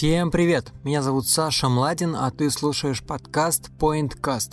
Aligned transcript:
Всем 0.00 0.30
привет! 0.30 0.72
Меня 0.82 1.02
зовут 1.02 1.28
Саша 1.28 1.68
Младин, 1.68 2.16
а 2.16 2.30
ты 2.30 2.48
слушаешь 2.48 3.02
подкаст 3.02 3.68
PointCast. 3.78 4.52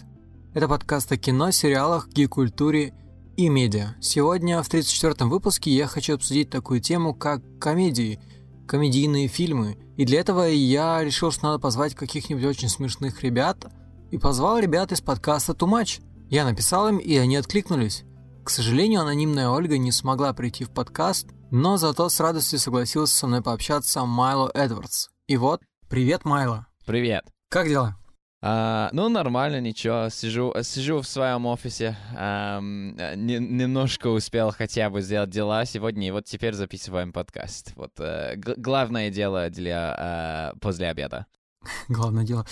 Это 0.54 0.68
подкаст 0.68 1.10
о 1.14 1.18
кино, 1.18 1.52
сериалах, 1.52 2.10
гик-культуре 2.10 2.94
и 3.38 3.48
медиа. 3.48 3.96
Сегодня 4.02 4.62
в 4.62 4.70
34-м 4.70 5.30
выпуске 5.30 5.72
я 5.72 5.88
хочу 5.88 6.16
обсудить 6.16 6.50
такую 6.50 6.82
тему, 6.82 7.14
как 7.14 7.42
комедии, 7.62 8.20
комедийные 8.68 9.30
фильмы. 9.30 9.78
И 9.96 10.04
для 10.04 10.20
этого 10.20 10.44
я 10.44 11.02
решил, 11.02 11.32
что 11.32 11.46
надо 11.46 11.60
позвать 11.60 11.96
каких-нибудь 11.96 12.44
очень 12.44 12.68
смешных 12.68 13.24
ребят, 13.24 13.72
и 14.12 14.18
позвал 14.18 14.60
ребят 14.60 14.92
из 14.92 15.00
подкаста 15.00 15.54
Too 15.54 15.70
Much. 15.70 16.02
Я 16.30 16.44
написал 16.44 16.90
им, 16.90 16.98
и 16.98 17.16
они 17.16 17.38
откликнулись. 17.38 18.04
К 18.44 18.50
сожалению, 18.50 19.00
анонимная 19.00 19.48
Ольга 19.48 19.78
не 19.78 19.94
смогла 19.94 20.34
прийти 20.34 20.66
в 20.66 20.72
подкаст, 20.72 21.28
но 21.52 21.78
зато 21.78 22.10
с 22.10 22.20
радостью 22.20 22.60
согласился 22.60 23.16
со 23.16 23.28
мной 23.28 23.42
пообщаться 23.42 24.04
Майло 24.04 24.52
Эдвардс. 24.54 25.08
И 25.28 25.36
вот, 25.36 25.62
привет, 25.90 26.24
Майло. 26.24 26.68
Привет. 26.86 27.26
Как 27.50 27.68
дела? 27.68 27.98
А, 28.42 28.90
ну, 28.94 29.10
нормально, 29.10 29.60
ничего. 29.60 30.08
Сижу, 30.08 30.54
сижу 30.64 31.02
в 31.02 31.08
своем 31.08 31.46
офисе. 31.48 31.98
Эм, 32.16 32.96
не, 32.96 33.38
немножко 33.38 34.08
успел 34.08 34.54
хотя 34.54 34.90
бы 34.90 35.02
сделать 35.02 35.30
дела 35.30 35.66
сегодня, 35.66 36.08
и 36.08 36.12
вот 36.12 36.24
теперь 36.24 36.54
записываем 36.54 37.12
подкаст. 37.12 37.74
Вот 37.76 37.92
э, 38.00 38.38
главное 38.38 39.10
дело 39.10 39.50
для 39.50 40.54
э, 40.56 40.60
после 40.62 40.88
обеда. 40.88 41.26
Главное 41.90 42.24
дело. 42.24 42.48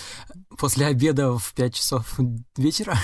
После 0.58 0.84
обеда 0.84 1.38
в 1.38 1.54
5 1.54 1.74
часов 1.74 2.18
вечера? 2.58 2.98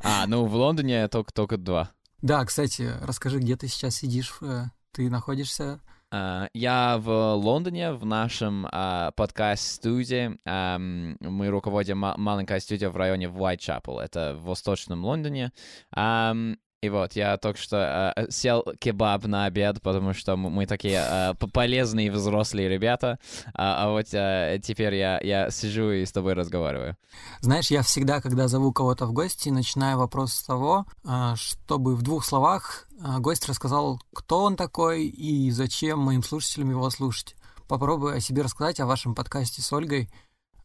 А, 0.00 0.28
ну 0.28 0.44
в 0.44 0.54
Лондоне 0.54 1.08
только, 1.08 1.32
только 1.32 1.56
два. 1.56 1.90
Да, 2.22 2.44
кстати, 2.44 2.94
расскажи, 3.00 3.40
где 3.40 3.56
ты 3.56 3.66
сейчас 3.66 3.96
сидишь? 3.96 4.32
Э, 4.42 4.66
ты 4.92 5.10
находишься 5.10 5.80
я 6.10 6.98
в 6.98 7.34
Лондоне, 7.34 7.92
в 7.92 8.06
нашем 8.06 8.66
uh, 8.66 9.12
подкаст-студии. 9.12 10.38
Um, 10.46 11.16
мы 11.20 11.48
руководим 11.48 11.98
ма- 11.98 12.14
маленькой 12.16 12.60
студией 12.60 12.90
в 12.90 12.96
районе 12.96 13.28
Уайтчапел. 13.28 13.98
Это 13.98 14.34
в 14.34 14.44
восточном 14.44 15.04
Лондоне. 15.04 15.52
Um, 15.94 16.56
и 16.80 16.90
вот, 16.90 17.14
я 17.14 17.36
только 17.38 17.58
что 17.58 18.14
э, 18.16 18.30
сел 18.30 18.64
кебаб 18.78 19.24
на 19.24 19.46
обед, 19.46 19.82
потому 19.82 20.14
что 20.14 20.36
мы 20.36 20.64
такие 20.64 21.04
э, 21.04 21.34
полезные 21.52 22.12
взрослые 22.12 22.68
ребята, 22.68 23.18
а, 23.52 23.84
а 23.84 23.90
вот 23.90 24.06
э, 24.12 24.60
теперь 24.62 24.94
я, 24.94 25.18
я 25.20 25.50
сижу 25.50 25.90
и 25.90 26.04
с 26.04 26.12
тобой 26.12 26.34
разговариваю. 26.34 26.96
Знаешь, 27.40 27.72
я 27.72 27.82
всегда, 27.82 28.20
когда 28.20 28.46
зову 28.46 28.72
кого-то 28.72 29.06
в 29.06 29.12
гости, 29.12 29.48
начинаю 29.48 29.98
вопрос 29.98 30.34
с 30.34 30.44
того, 30.44 30.86
э, 31.04 31.34
чтобы 31.34 31.96
в 31.96 32.02
двух 32.02 32.24
словах 32.24 32.86
э, 32.92 33.18
гость 33.18 33.48
рассказал, 33.48 34.00
кто 34.14 34.44
он 34.44 34.54
такой 34.54 35.06
и 35.06 35.50
зачем 35.50 35.98
моим 35.98 36.22
слушателям 36.22 36.70
его 36.70 36.88
слушать. 36.90 37.34
Попробуй 37.66 38.16
о 38.16 38.20
себе 38.20 38.42
рассказать, 38.42 38.78
о 38.78 38.86
вашем 38.86 39.16
подкасте 39.16 39.62
с 39.62 39.72
Ольгой. 39.72 40.08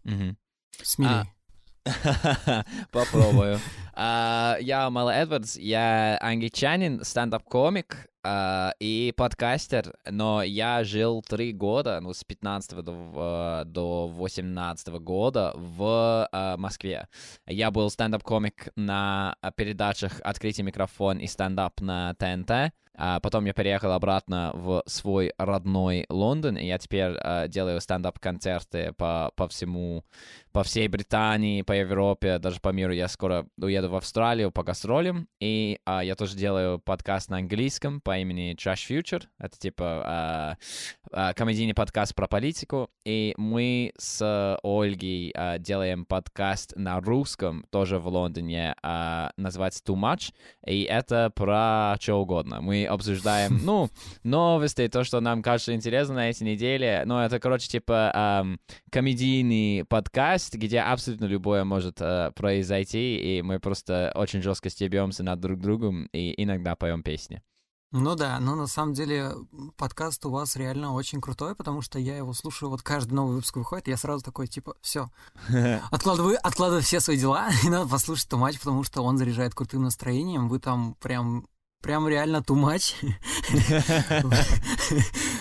Угу. 0.06 0.36
Смелей. 0.84 1.12
А, 1.12 1.26
Попробую. 2.92 3.60
Uh, 3.96 4.58
я 4.62 4.90
Мэл 4.90 5.10
Эдвардс, 5.10 5.56
я 5.58 6.18
англичанин, 6.22 7.04
стендап-комик 7.04 8.08
uh, 8.26 8.72
и 8.80 9.14
подкастер, 9.16 9.94
но 10.10 10.42
я 10.42 10.84
жил 10.84 11.22
три 11.22 11.52
года, 11.52 12.00
ну, 12.00 12.14
с 12.14 12.24
15 12.24 12.84
до, 12.84 12.92
uh, 12.92 13.66
до 13.66 14.08
18 14.08 14.88
года 15.02 15.52
в 15.56 16.28
Москве. 16.58 17.08
Я 17.46 17.70
был 17.70 17.90
стендап-комик 17.90 18.70
на 18.76 19.36
передачах 19.56 20.22
«Открытый 20.24 20.64
микрофон» 20.64 21.20
и 21.20 21.28
стендап 21.28 21.82
на 21.82 22.16
ТНТ. 22.16 22.74
А 22.96 23.20
потом 23.20 23.46
я 23.46 23.54
переехал 23.54 23.92
обратно 23.92 24.52
в 24.54 24.84
свой 24.86 25.34
родной 25.38 26.06
Лондон, 26.10 26.58
и 26.58 26.66
я 26.66 26.78
теперь 26.78 27.12
uh, 27.12 27.48
делаю 27.48 27.82
стендап-концерты 27.82 28.94
по, 28.94 29.32
по 29.36 29.48
всему 29.48 30.04
по 30.54 30.64
всей 30.64 30.88
Британии, 30.88 31.64
по 31.64 31.74
Европе, 31.74 32.38
даже 32.38 32.60
по 32.62 32.70
миру. 32.70 32.94
Я 32.94 33.08
скоро 33.08 33.48
уеду 33.58 33.90
в 33.90 33.96
Австралию 33.96 34.52
по 34.52 34.64
гастролям, 34.64 35.28
и 35.40 35.80
а, 35.84 36.04
я 36.04 36.16
тоже 36.16 36.38
делаю 36.38 36.78
подкаст 36.78 37.30
на 37.30 37.38
английском 37.38 38.00
по 38.00 38.20
имени 38.20 38.56
Trash 38.56 38.88
Future. 38.88 39.24
Это 39.40 39.58
типа 39.58 40.04
а, 40.06 40.58
а, 41.12 41.34
комедийный 41.34 41.74
подкаст 41.74 42.14
про 42.14 42.28
политику. 42.28 42.92
И 43.04 43.34
мы 43.36 43.94
с 43.98 44.60
Ольгой 44.62 45.34
а, 45.36 45.58
делаем 45.58 46.06
подкаст 46.06 46.74
на 46.76 47.02
русском, 47.02 47.66
тоже 47.72 47.98
в 47.98 48.08
Лондоне, 48.08 48.76
а, 48.84 49.32
называется 49.38 49.82
Too 49.84 49.96
Much, 49.96 50.34
и 50.68 50.84
это 50.84 51.32
про 51.36 51.96
что 52.00 52.22
угодно. 52.22 52.62
Мы 52.62 52.83
обсуждаем, 52.86 53.60
ну, 53.64 53.90
новости, 54.24 54.88
то, 54.88 55.04
что 55.04 55.20
нам 55.20 55.42
кажется 55.42 55.74
интересно 55.74 56.16
на 56.16 56.30
этой 56.30 56.44
неделе. 56.44 57.04
Ну, 57.06 57.18
это, 57.20 57.40
короче, 57.40 57.68
типа 57.68 58.12
а, 58.14 58.46
комедийный 58.92 59.84
подкаст, 59.86 60.14
подкаст, 60.14 60.56
где 60.56 60.80
абсолютно 60.80 61.26
любое 61.26 61.64
может 61.64 62.02
э, 62.02 62.32
произойти, 62.36 63.38
и 63.38 63.42
мы 63.42 63.60
просто 63.60 64.12
очень 64.16 64.42
жестко 64.42 64.70
стебемся 64.70 65.24
над 65.24 65.40
друг 65.40 65.60
другом 65.60 66.08
и 66.14 66.34
иногда 66.42 66.76
поем 66.76 67.04
песни. 67.04 67.42
Ну 67.92 68.16
да, 68.16 68.40
но 68.40 68.56
на 68.56 68.66
самом 68.66 68.94
деле 68.94 69.34
подкаст 69.78 70.26
у 70.26 70.32
вас 70.32 70.56
реально 70.56 70.94
очень 70.94 71.22
крутой, 71.22 71.56
потому 71.56 71.82
что 71.82 72.00
я 72.00 72.18
его 72.18 72.34
слушаю, 72.34 72.70
вот 72.70 72.82
каждый 72.82 73.14
новый 73.14 73.36
выпуск 73.36 73.56
выходит, 73.56 73.88
я 73.88 73.98
сразу 73.98 74.24
такой, 74.24 74.48
типа, 74.48 74.76
все, 74.82 75.10
откладываю, 75.92 76.38
откладываю 76.42 76.82
все 76.82 77.00
свои 77.00 77.18
дела, 77.18 77.50
и 77.64 77.70
надо 77.70 77.88
послушать 77.90 78.28
эту 78.28 78.38
матч, 78.38 78.58
потому 78.58 78.84
что 78.84 79.04
он 79.04 79.18
заряжает 79.18 79.54
крутым 79.54 79.84
настроением, 79.84 80.50
вы 80.50 80.60
там 80.60 80.96
прям 81.02 81.46
прям 81.84 82.08
реально 82.08 82.38
too 82.38 82.56
much. 82.56 82.96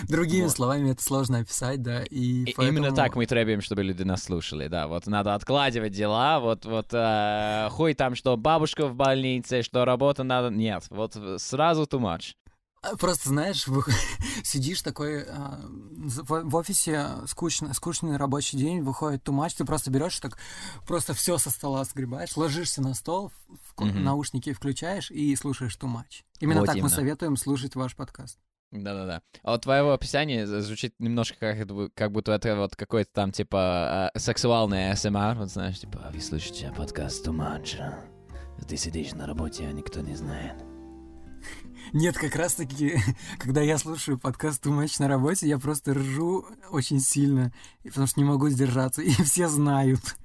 Другими 0.08 0.48
словами 0.48 0.90
это 0.90 1.02
сложно 1.02 1.38
описать, 1.38 1.80
да. 1.80 2.02
И 2.02 2.44
Именно 2.58 2.92
так 2.92 3.16
мы 3.16 3.24
требуем, 3.26 3.62
чтобы 3.62 3.84
люди 3.84 4.02
нас 4.02 4.24
слушали, 4.24 4.66
да. 4.68 4.88
Вот 4.88 5.06
надо 5.06 5.34
откладывать 5.34 5.92
дела, 5.92 6.40
вот, 6.40 6.66
вот 6.66 6.88
э, 6.92 7.68
хуй 7.70 7.94
там, 7.94 8.14
что 8.16 8.36
бабушка 8.36 8.86
в 8.88 8.94
больнице, 8.94 9.62
что 9.62 9.84
работа 9.84 10.24
надо... 10.24 10.50
Нет, 10.50 10.84
вот 10.90 11.16
сразу 11.38 11.84
too 11.84 12.00
much. 12.00 12.34
А, 12.82 12.96
просто, 12.96 13.28
знаешь, 13.28 13.68
вы 13.68 13.82
сидишь 14.42 14.82
такой 14.82 15.22
а, 15.22 15.60
в, 15.62 16.42
в 16.42 16.56
офисе, 16.56 17.06
скучно, 17.26 17.72
скучный 17.74 18.16
рабочий 18.16 18.58
день, 18.58 18.80
выходит 18.80 19.22
тумач, 19.22 19.54
ты 19.54 19.64
просто 19.64 19.90
берешь 19.90 20.18
так, 20.18 20.36
просто 20.86 21.14
все 21.14 21.38
со 21.38 21.50
стола 21.50 21.84
сгребаешь, 21.84 22.36
ложишься 22.36 22.82
на 22.82 22.94
стол, 22.94 23.30
в, 23.48 23.80
mm-hmm. 23.80 24.00
наушники 24.00 24.52
включаешь 24.52 25.12
и 25.12 25.34
слушаешь 25.36 25.76
тумач. 25.76 26.24
Именно 26.40 26.60
вот 26.60 26.66
так 26.66 26.76
именно. 26.76 26.88
мы 26.88 26.94
советуем 26.94 27.36
слушать 27.36 27.76
ваш 27.76 27.94
подкаст. 27.94 28.38
Да-да-да. 28.72 29.22
А 29.42 29.52
вот 29.52 29.62
твоего 29.62 29.92
описания 29.92 30.46
звучит 30.46 30.94
немножко 30.98 31.36
как, 31.38 31.94
как 31.94 32.10
будто 32.10 32.32
это 32.32 32.56
вот 32.56 32.74
какой-то 32.74 33.10
там, 33.12 33.30
типа, 33.30 34.10
э, 34.14 34.18
сексуальный 34.18 34.96
СМР, 34.96 35.34
вот 35.36 35.50
знаешь, 35.50 35.78
типа, 35.78 36.10
вы 36.12 36.20
слушаете 36.20 36.72
подкаст 36.76 37.22
Туманча, 37.24 37.98
ты 38.66 38.76
сидишь 38.76 39.12
на 39.12 39.26
работе, 39.26 39.68
а 39.68 39.72
никто 39.72 40.00
не 40.00 40.16
знает. 40.16 40.71
Нет, 41.92 42.16
как 42.16 42.36
раз-таки, 42.36 42.96
когда 43.38 43.60
я 43.60 43.76
слушаю 43.76 44.18
подкаст 44.18 44.64
«Too 44.64 44.72
Much» 44.72 44.96
на 44.98 45.08
работе, 45.08 45.46
я 45.46 45.58
просто 45.58 45.92
ржу 45.92 46.46
очень 46.70 47.00
сильно, 47.00 47.52
потому 47.84 48.06
что 48.06 48.18
не 48.18 48.24
могу 48.24 48.48
сдержаться, 48.48 49.02
и 49.02 49.10
все 49.10 49.48
знают. 49.48 50.16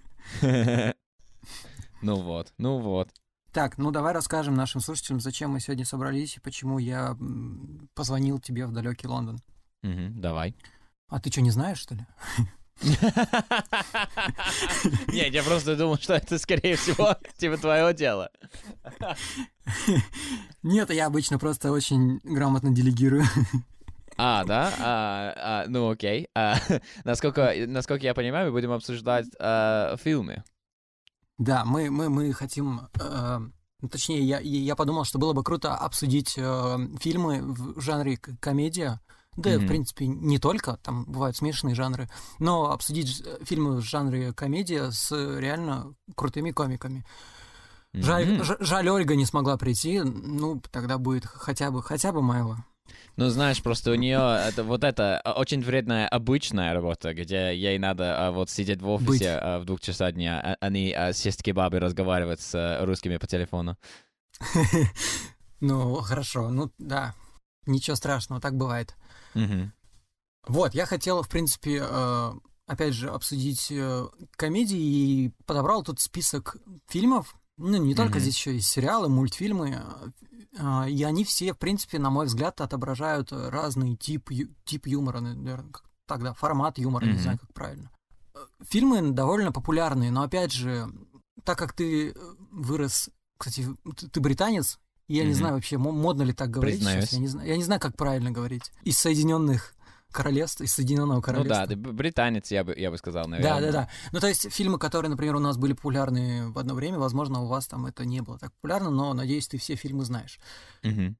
Ну 2.03 2.15
вот, 2.21 2.53
ну 2.59 2.77
вот. 2.77 3.09
Так, 3.51 3.79
ну 3.79 3.89
давай 3.89 4.13
расскажем 4.13 4.53
нашим 4.53 4.81
слушателям, 4.81 5.19
зачем 5.19 5.49
мы 5.49 5.59
сегодня 5.59 5.83
собрались 5.83 6.37
и 6.37 6.39
почему 6.39 6.77
я 6.77 7.17
позвонил 7.95 8.37
тебе 8.37 8.67
в 8.67 8.71
далекий 8.71 9.07
Лондон. 9.07 9.39
Угу, 9.81 10.11
давай. 10.21 10.55
А 11.07 11.19
ты 11.19 11.31
что, 11.31 11.41
не 11.41 11.49
знаешь, 11.49 11.79
что 11.79 11.95
ли? 11.95 12.05
Нет, 15.07 15.33
я 15.33 15.43
просто 15.43 15.75
думал, 15.75 15.97
что 15.97 16.13
это, 16.13 16.37
скорее 16.37 16.75
всего, 16.75 17.15
типа 17.37 17.57
твое 17.57 17.93
дело. 17.93 18.29
Нет, 20.63 20.91
я 20.91 21.07
обычно 21.07 21.39
просто 21.39 21.71
очень 21.71 22.19
грамотно 22.23 22.71
делегирую. 22.71 23.23
А, 24.17 24.43
да? 24.45 24.73
А, 24.79 25.33
а, 25.37 25.65
ну 25.67 25.89
окей. 25.89 26.27
А, 26.35 26.57
насколько, 27.03 27.53
насколько 27.67 28.05
я 28.05 28.13
понимаю, 28.13 28.47
мы 28.47 28.51
будем 28.51 28.71
обсуждать 28.71 29.27
а, 29.39 29.95
фильмы. 29.97 30.43
Да, 31.37 31.65
мы, 31.65 31.91
мы, 31.91 32.09
мы 32.09 32.33
хотим... 32.33 32.81
Э, 32.99 33.39
точнее, 33.91 34.23
я, 34.23 34.39
я 34.39 34.75
подумал, 34.75 35.05
что 35.05 35.19
было 35.19 35.33
бы 35.33 35.43
круто 35.43 35.75
обсудить 35.75 36.33
э, 36.35 36.77
фильмы 36.99 37.43
в 37.43 37.79
жанре 37.79 38.17
комедия, 38.17 38.99
да, 39.37 39.53
mm-hmm. 39.53 39.59
в 39.59 39.67
принципе, 39.67 40.07
не 40.07 40.39
только, 40.39 40.77
там 40.83 41.05
бывают 41.05 41.37
смешанные 41.37 41.75
жанры, 41.75 42.09
но 42.39 42.71
обсудить 42.71 43.23
фильмы 43.43 43.77
в 43.77 43.81
жанре 43.81 44.33
комедия 44.33 44.91
с 44.91 45.11
реально 45.11 45.93
крутыми 46.15 46.51
комиками. 46.51 47.05
Mm-hmm. 47.93 48.01
Жаль, 48.01 48.57
жаль, 48.59 48.89
Ольга 48.89 49.15
не 49.15 49.25
смогла 49.25 49.57
прийти, 49.57 50.01
ну, 50.01 50.61
тогда 50.71 50.97
будет 50.97 51.25
хотя 51.25 51.71
бы, 51.71 51.81
хотя 51.81 52.11
бы 52.11 52.21
Майла. 52.21 52.65
Ну, 53.15 53.29
знаешь, 53.29 53.61
просто 53.63 53.91
у 53.91 53.95
нее 53.95 54.39
это 54.47 54.63
вот 54.63 54.83
это 54.83 55.19
а, 55.19 55.33
очень 55.33 55.61
вредная 55.61 56.07
обычная 56.07 56.73
работа, 56.73 57.13
где 57.13 57.55
ей 57.55 57.79
надо 57.79 58.27
а, 58.27 58.31
вот 58.31 58.49
сидеть 58.49 58.81
в 58.81 58.89
офисе 58.89 59.39
а, 59.41 59.59
в 59.59 59.65
двух 59.65 59.81
часах 59.81 60.13
дня, 60.13 60.39
а, 60.39 60.57
а 60.59 60.69
не 60.69 60.93
а, 60.93 61.13
сесть 61.13 61.41
кебабы 61.41 61.79
разговаривать 61.79 62.41
с 62.41 62.53
а, 62.53 62.85
русскими 62.85 63.17
по 63.17 63.27
телефону. 63.27 63.77
Ну, 65.59 65.95
хорошо, 65.95 66.49
ну 66.49 66.71
да, 66.77 67.15
ничего 67.65 67.95
страшного, 67.95 68.39
так 68.39 68.55
бывает. 68.55 68.95
Угу. 69.35 69.71
Вот, 70.47 70.73
я 70.73 70.85
хотел, 70.85 71.21
в 71.21 71.29
принципе, 71.29 71.79
э, 71.81 72.31
опять 72.67 72.93
же, 72.93 73.09
обсудить 73.09 73.67
э, 73.71 74.07
комедии 74.35 74.79
и 74.79 75.31
подобрал 75.45 75.83
тут 75.83 75.99
список 75.99 76.57
фильмов. 76.87 77.35
Ну, 77.57 77.77
не 77.77 77.95
только 77.95 78.19
Мгм. 78.19 78.21
здесь 78.21 78.35
еще 78.37 78.53
есть 78.55 78.67
сериалы, 78.69 79.09
мультфильмы. 79.09 79.81
э, 80.59 80.89
И 80.89 81.03
они 81.03 81.23
все, 81.23 81.53
в 81.53 81.57
принципе, 81.57 81.99
на 81.99 82.09
мой 82.09 82.25
взгляд, 82.27 82.61
отображают 82.61 83.31
разный 83.31 83.95
тип, 83.95 84.29
тип 84.63 84.87
юмора, 84.87 85.19
наверное, 85.19 85.71
тогда, 86.05 86.33
формат 86.33 86.77
юмора, 86.77 87.05
не 87.05 87.13
Мгм. 87.13 87.21
знаю, 87.21 87.39
как 87.39 87.53
правильно. 87.53 87.91
Фильмы 88.69 89.11
довольно 89.11 89.51
популярные, 89.51 90.11
но, 90.11 90.21
опять 90.23 90.51
же, 90.51 90.87
так 91.43 91.57
как 91.57 91.73
ты 91.73 92.15
вырос, 92.51 93.09
кстати, 93.37 93.67
ты 94.11 94.19
британец, 94.19 94.79
я 95.07 95.23
не 95.23 95.29
Мгм. 95.29 95.37
знаю 95.37 95.53
вообще, 95.55 95.77
мо- 95.77 95.91
модно 95.91 96.23
ли 96.23 96.33
так 96.33 96.49
говорить 96.49 96.75
сейчас, 96.81 96.85
Признаюсь. 96.87 97.13
я 97.13 97.19
не 97.19 97.27
знаю, 97.27 97.47
я 97.49 97.57
не 97.57 97.63
знаю, 97.63 97.81
как 97.81 97.95
правильно 97.95 98.31
говорить. 98.31 98.71
Из 98.83 98.97
Соединенных 98.97 99.73
Королевств, 100.11 100.61
из 100.61 100.73
Соединенного 100.73 101.17
Ну 101.17 101.21
Королевства. 101.21 101.55
да, 101.55 101.67
ты 101.67 101.75
б- 101.75 101.91
британец, 101.91 102.49
я 102.51 102.63
бы, 102.63 102.73
я 102.77 102.89
бы 102.91 102.97
сказал, 102.97 103.23
Да, 103.25 103.29
наверное. 103.29 103.61
да, 103.61 103.71
да. 103.71 103.89
Ну, 104.13 104.19
то 104.19 104.27
есть 104.27 104.51
фильмы, 104.51 104.79
которые, 104.79 105.09
например, 105.09 105.35
у 105.35 105.39
нас 105.39 105.57
были 105.57 105.73
популярны 105.73 106.49
в 106.49 106.57
одно 106.57 106.73
время, 106.75 106.97
возможно, 106.97 107.41
у 107.41 107.47
вас 107.47 107.67
там 107.67 107.85
это 107.85 108.05
не 108.05 108.21
было 108.21 108.39
так 108.39 108.53
популярно, 108.53 108.89
но, 108.89 109.13
надеюсь, 109.13 109.47
ты 109.47 109.57
все 109.57 109.75
фильмы 109.75 110.05
знаешь. 110.05 110.39
Мгм. 110.83 111.17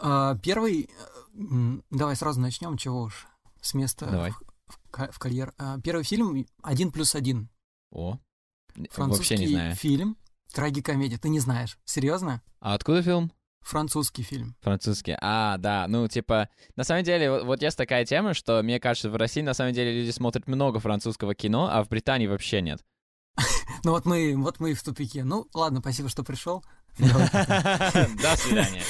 А, 0.00 0.36
Первый, 0.38 0.88
э, 1.34 1.78
давай 1.90 2.16
сразу 2.16 2.40
начнем, 2.40 2.76
чего 2.78 3.02
уж, 3.02 3.26
с 3.60 3.74
места 3.74 4.06
Давай. 4.06 4.30
в, 4.32 4.42
в 4.66 4.78
ка- 4.90 5.10
в 5.12 5.18
карьер. 5.18 5.52
А, 5.58 5.78
Первый 5.80 6.02
фильм 6.04 6.46
«Один 6.62 6.90
плюс 6.90 7.14
один». 7.14 7.48
О, 7.90 8.18
Французский 8.90 9.34
вообще 9.34 9.38
не 9.38 9.46
знаю. 9.52 9.74
фильм, 9.76 10.16
трагикомедия. 10.52 11.18
Ты 11.18 11.28
не 11.28 11.40
знаешь? 11.40 11.78
Серьезно? 11.84 12.42
А 12.60 12.74
откуда 12.74 13.02
фильм? 13.02 13.32
Французский 13.62 14.22
фильм. 14.22 14.56
Французский. 14.60 15.16
А, 15.20 15.56
да, 15.56 15.86
ну, 15.88 16.08
типа, 16.08 16.48
на 16.76 16.84
самом 16.84 17.04
деле, 17.04 17.30
вот, 17.30 17.44
вот 17.44 17.62
есть 17.62 17.76
такая 17.76 18.04
тема, 18.04 18.34
что, 18.34 18.62
мне 18.62 18.80
кажется, 18.80 19.08
в 19.08 19.16
России, 19.16 19.40
на 19.40 19.54
самом 19.54 19.72
деле, 19.72 20.00
люди 20.00 20.10
смотрят 20.10 20.48
много 20.48 20.80
французского 20.80 21.34
кино, 21.34 21.68
а 21.70 21.82
в 21.84 21.88
Британии 21.88 22.26
вообще 22.26 22.60
нет. 22.60 22.84
Ну 23.84 23.90
вот 23.92 24.04
мы, 24.04 24.34
вот 24.36 24.60
мы 24.60 24.72
и 24.72 24.74
в 24.74 24.82
тупике. 24.82 25.24
Ну, 25.24 25.48
ладно, 25.54 25.80
спасибо, 25.80 26.08
что 26.08 26.22
пришел. 26.22 26.64
До 26.98 28.36
свидания. 28.36 28.82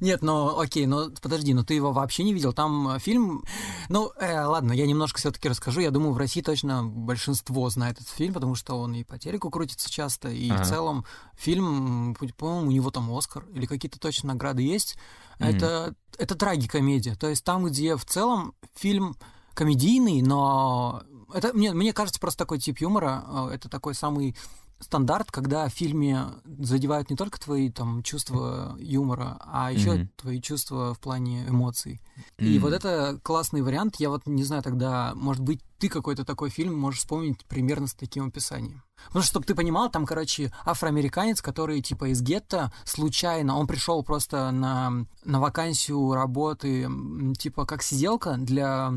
Нет, 0.00 0.22
ну 0.22 0.58
окей, 0.58 0.86
но 0.86 1.10
подожди, 1.20 1.52
но 1.52 1.64
ты 1.64 1.74
его 1.74 1.92
вообще 1.92 2.22
не 2.22 2.32
видел? 2.32 2.52
Там 2.52 2.88
э, 2.90 2.98
фильм... 2.98 3.44
Ну, 3.88 4.12
э, 4.20 4.44
ладно, 4.44 4.72
я 4.72 4.86
немножко 4.86 5.18
все-таки 5.18 5.48
расскажу. 5.48 5.80
Я 5.80 5.90
думаю, 5.90 6.12
в 6.12 6.18
России 6.18 6.42
точно 6.42 6.84
большинство 6.84 7.68
знает 7.70 7.96
этот 7.96 8.08
фильм, 8.08 8.34
потому 8.34 8.54
что 8.54 8.78
он 8.78 8.94
и 8.94 9.04
по 9.04 9.18
телеку 9.18 9.50
крутится 9.50 9.90
часто, 9.90 10.28
и 10.28 10.50
в 10.50 10.64
целом 10.64 11.04
фильм, 11.36 12.14
по-моему, 12.36 12.68
у 12.68 12.72
него 12.72 12.90
там 12.90 13.12
Оскар 13.12 13.44
или 13.54 13.66
какие-то 13.66 13.98
точно 13.98 14.28
награды 14.28 14.62
есть. 14.62 14.96
Это, 15.38 15.94
это 16.18 16.36
трагикомедия. 16.36 17.16
То 17.16 17.28
есть 17.28 17.42
там, 17.42 17.64
где 17.64 17.96
в 17.96 18.04
целом 18.04 18.54
фильм 18.76 19.16
комедийный, 19.54 20.22
но 20.22 21.02
это 21.34 21.52
мне, 21.52 21.72
мне 21.72 21.92
кажется 21.92 22.20
просто 22.20 22.38
такой 22.38 22.58
тип 22.58 22.78
юмора. 22.78 23.24
э, 23.26 23.54
Это 23.54 23.68
такой 23.68 23.94
самый 23.94 24.36
стандарт, 24.82 25.30
когда 25.30 25.68
в 25.68 25.72
фильме 25.72 26.26
задевают 26.58 27.10
не 27.10 27.16
только 27.16 27.40
твои 27.40 27.70
там 27.70 28.02
чувства 28.02 28.76
юмора, 28.78 29.38
а 29.40 29.72
еще 29.72 29.92
Мгм. 29.92 30.10
твои 30.16 30.40
чувства 30.40 30.94
в 30.94 31.00
плане 31.00 31.46
эмоций. 31.48 32.00
И 32.38 32.56
М. 32.56 32.62
вот 32.62 32.72
это 32.72 33.18
классный 33.22 33.62
вариант. 33.62 33.96
Я 33.96 34.10
вот 34.10 34.26
не 34.26 34.44
знаю 34.44 34.62
тогда, 34.62 35.12
может 35.14 35.42
быть, 35.42 35.60
ты 35.78 35.88
какой-то 35.88 36.24
такой 36.24 36.50
фильм 36.50 36.78
можешь 36.78 37.00
вспомнить 37.00 37.44
примерно 37.46 37.86
с 37.86 37.94
таким 37.94 38.26
описанием. 38.26 38.82
Потому 39.06 39.22
что, 39.22 39.30
чтобы 39.32 39.46
ты 39.46 39.54
понимал, 39.54 39.90
там, 39.90 40.06
короче, 40.06 40.52
афроамериканец, 40.64 41.42
который 41.42 41.80
типа 41.82 42.10
из 42.12 42.20
гетто, 42.22 42.72
случайно, 42.84 43.56
он 43.58 43.66
пришел 43.66 44.02
просто 44.04 44.50
на, 44.52 45.06
на 45.24 45.40
вакансию 45.40 46.12
работы, 46.14 46.88
типа 47.38 47.66
как 47.66 47.82
сиделка 47.82 48.36
для 48.36 48.92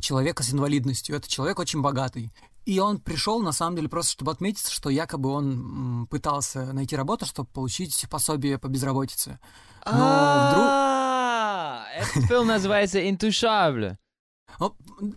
человека 0.00 0.42
с 0.42 0.52
инвалидностью. 0.52 1.14
Это 1.16 1.28
человек 1.28 1.58
очень 1.58 1.80
богатый. 1.80 2.32
И 2.64 2.78
он 2.78 3.00
пришел, 3.00 3.42
на 3.42 3.52
самом 3.52 3.76
деле, 3.76 3.88
просто 3.88 4.12
чтобы 4.12 4.30
отметиться, 4.32 4.72
что 4.72 4.88
якобы 4.88 5.30
он 5.30 6.06
пытался 6.08 6.72
найти 6.72 6.94
работу, 6.96 7.26
чтобы 7.26 7.48
получить 7.50 8.06
пособие 8.08 8.58
по 8.58 8.68
безработице. 8.68 9.40
Но 9.84 9.92
вдруг... 9.92 10.66
А, 10.66 11.84
Этот 11.96 12.26
фильм 12.26 12.46
называется 12.46 13.08
«Интушабль». 13.08 13.96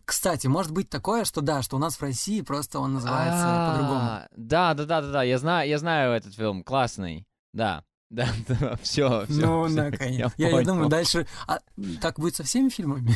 Кстати, 0.05 0.47
может 0.47 0.71
быть 0.71 0.89
такое, 0.89 1.25
что 1.25 1.41
да, 1.41 1.61
что 1.61 1.75
у 1.75 1.79
нас 1.79 1.97
в 1.97 2.01
России 2.01 2.41
просто 2.41 2.79
он 2.79 2.93
называется 2.93 3.71
по-другому. 3.71 3.99
А, 3.99 4.27
Да, 4.35 4.73
да, 4.73 4.85
да, 4.85 5.01
да, 5.01 5.11
да, 5.11 5.23
я 5.23 5.37
знаю, 5.37 5.69
я 5.69 5.77
знаю 5.77 6.13
этот 6.13 6.33
фильм, 6.33 6.63
классный. 6.63 7.27
Да, 7.53 7.83
да, 8.09 8.27
да, 8.47 8.77
все, 8.81 9.25
все. 9.27 9.45
Ну, 9.45 9.67
наконец. 9.67 10.31
Я, 10.37 10.49
я 10.49 10.61
думаю, 10.63 10.89
дальше... 10.89 11.27
а, 11.47 11.59
так 12.01 12.17
будет 12.17 12.35
со 12.35 12.43
всеми 12.43 12.69
фильмами? 12.69 13.13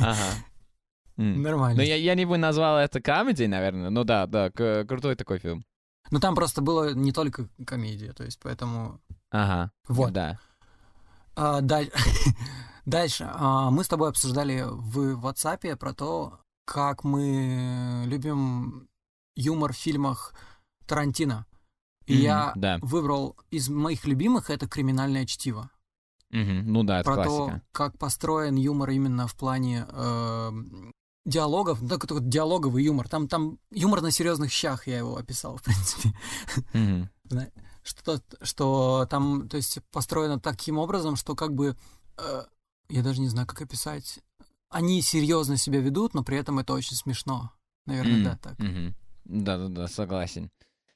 Ага. 0.00 0.16
М. 1.20 1.42
Нормально. 1.42 1.76
Ну, 1.76 1.82
я, 1.82 1.96
я 1.96 2.14
не 2.14 2.24
бы 2.24 2.38
назвал 2.38 2.78
это 2.78 3.00
комедией, 3.00 3.48
наверное. 3.48 3.90
Ну 3.90 4.04
да, 4.04 4.26
да, 4.26 4.50
крутой 4.50 5.16
такой 5.16 5.38
фильм. 5.38 5.64
Но 6.10 6.18
там 6.18 6.34
просто 6.34 6.62
было 6.62 6.94
не 6.94 7.12
только 7.12 7.48
комедия, 7.66 8.12
то 8.12 8.24
есть 8.24 8.38
поэтому... 8.42 9.00
Ага. 9.30 9.70
Вот. 9.86 10.12
Да. 10.12 10.38
А, 11.36 11.60
даль- 11.60 11.92
Дальше. 12.86 13.28
А, 13.32 13.70
Мы 13.70 13.84
с 13.84 13.88
тобой 13.88 14.08
обсуждали 14.08 14.64
в 14.66 15.24
WhatsApp 15.24 15.76
про 15.76 15.92
то, 15.92 16.40
как 16.64 17.04
мы 17.04 18.04
любим 18.06 18.88
юмор 19.36 19.72
в 19.72 19.76
фильмах 19.76 20.34
Тарантино. 20.86 21.46
И 22.06 22.14
Мгм, 22.14 22.22
я 22.22 22.52
Да. 22.56 22.78
выбрал 22.80 23.36
из 23.50 23.68
моих 23.68 24.06
любимых 24.06 24.50
это 24.50 24.66
«Криминальное 24.68 25.26
чтиво». 25.26 25.70
Мгм, 26.30 26.72
Ну 26.72 26.82
да, 26.82 27.00
это 27.00 27.04
про 27.12 27.14
классика. 27.24 27.34
то, 27.56 27.60
как 27.72 27.98
построен 27.98 28.56
юмор 28.56 28.90
именно 28.90 29.26
в 29.26 29.34
плане 29.36 29.86
э, 29.88 30.50
диалогов, 31.24 31.80
ну, 31.82 31.88
только, 31.88 32.06
только 32.06 32.24
диалоговый 32.24 32.84
юмор. 32.84 33.08
Там, 33.08 33.28
там 33.28 33.58
юмор 33.70 34.00
на 34.00 34.10
серьезных 34.10 34.50
щах, 34.52 34.86
я 34.86 34.98
его 34.98 35.16
описал, 35.16 35.56
в 35.58 35.62
принципе. 35.62 36.12
Мгм. 36.72 37.10
Что, 37.82 38.20
что 38.42 39.06
там, 39.08 39.48
то 39.48 39.56
есть, 39.56 39.78
построено 39.90 40.38
таким 40.38 40.78
образом, 40.78 41.16
что 41.16 41.34
как 41.34 41.54
бы, 41.54 41.76
э, 42.18 42.42
я 42.88 43.02
даже 43.02 43.20
не 43.20 43.28
знаю, 43.28 43.46
как 43.46 43.62
описать. 43.62 44.20
Они 44.68 45.02
серьезно 45.02 45.56
себя 45.56 45.80
ведут, 45.80 46.14
но 46.14 46.22
при 46.22 46.36
этом 46.36 46.58
это 46.58 46.74
очень 46.74 46.96
смешно. 46.96 47.52
Наверное, 47.86 48.24
да, 48.24 48.36
так. 48.36 48.58
мгм. 48.58 48.94
Да-да-да, 49.24 49.88
согласен. 49.88 50.50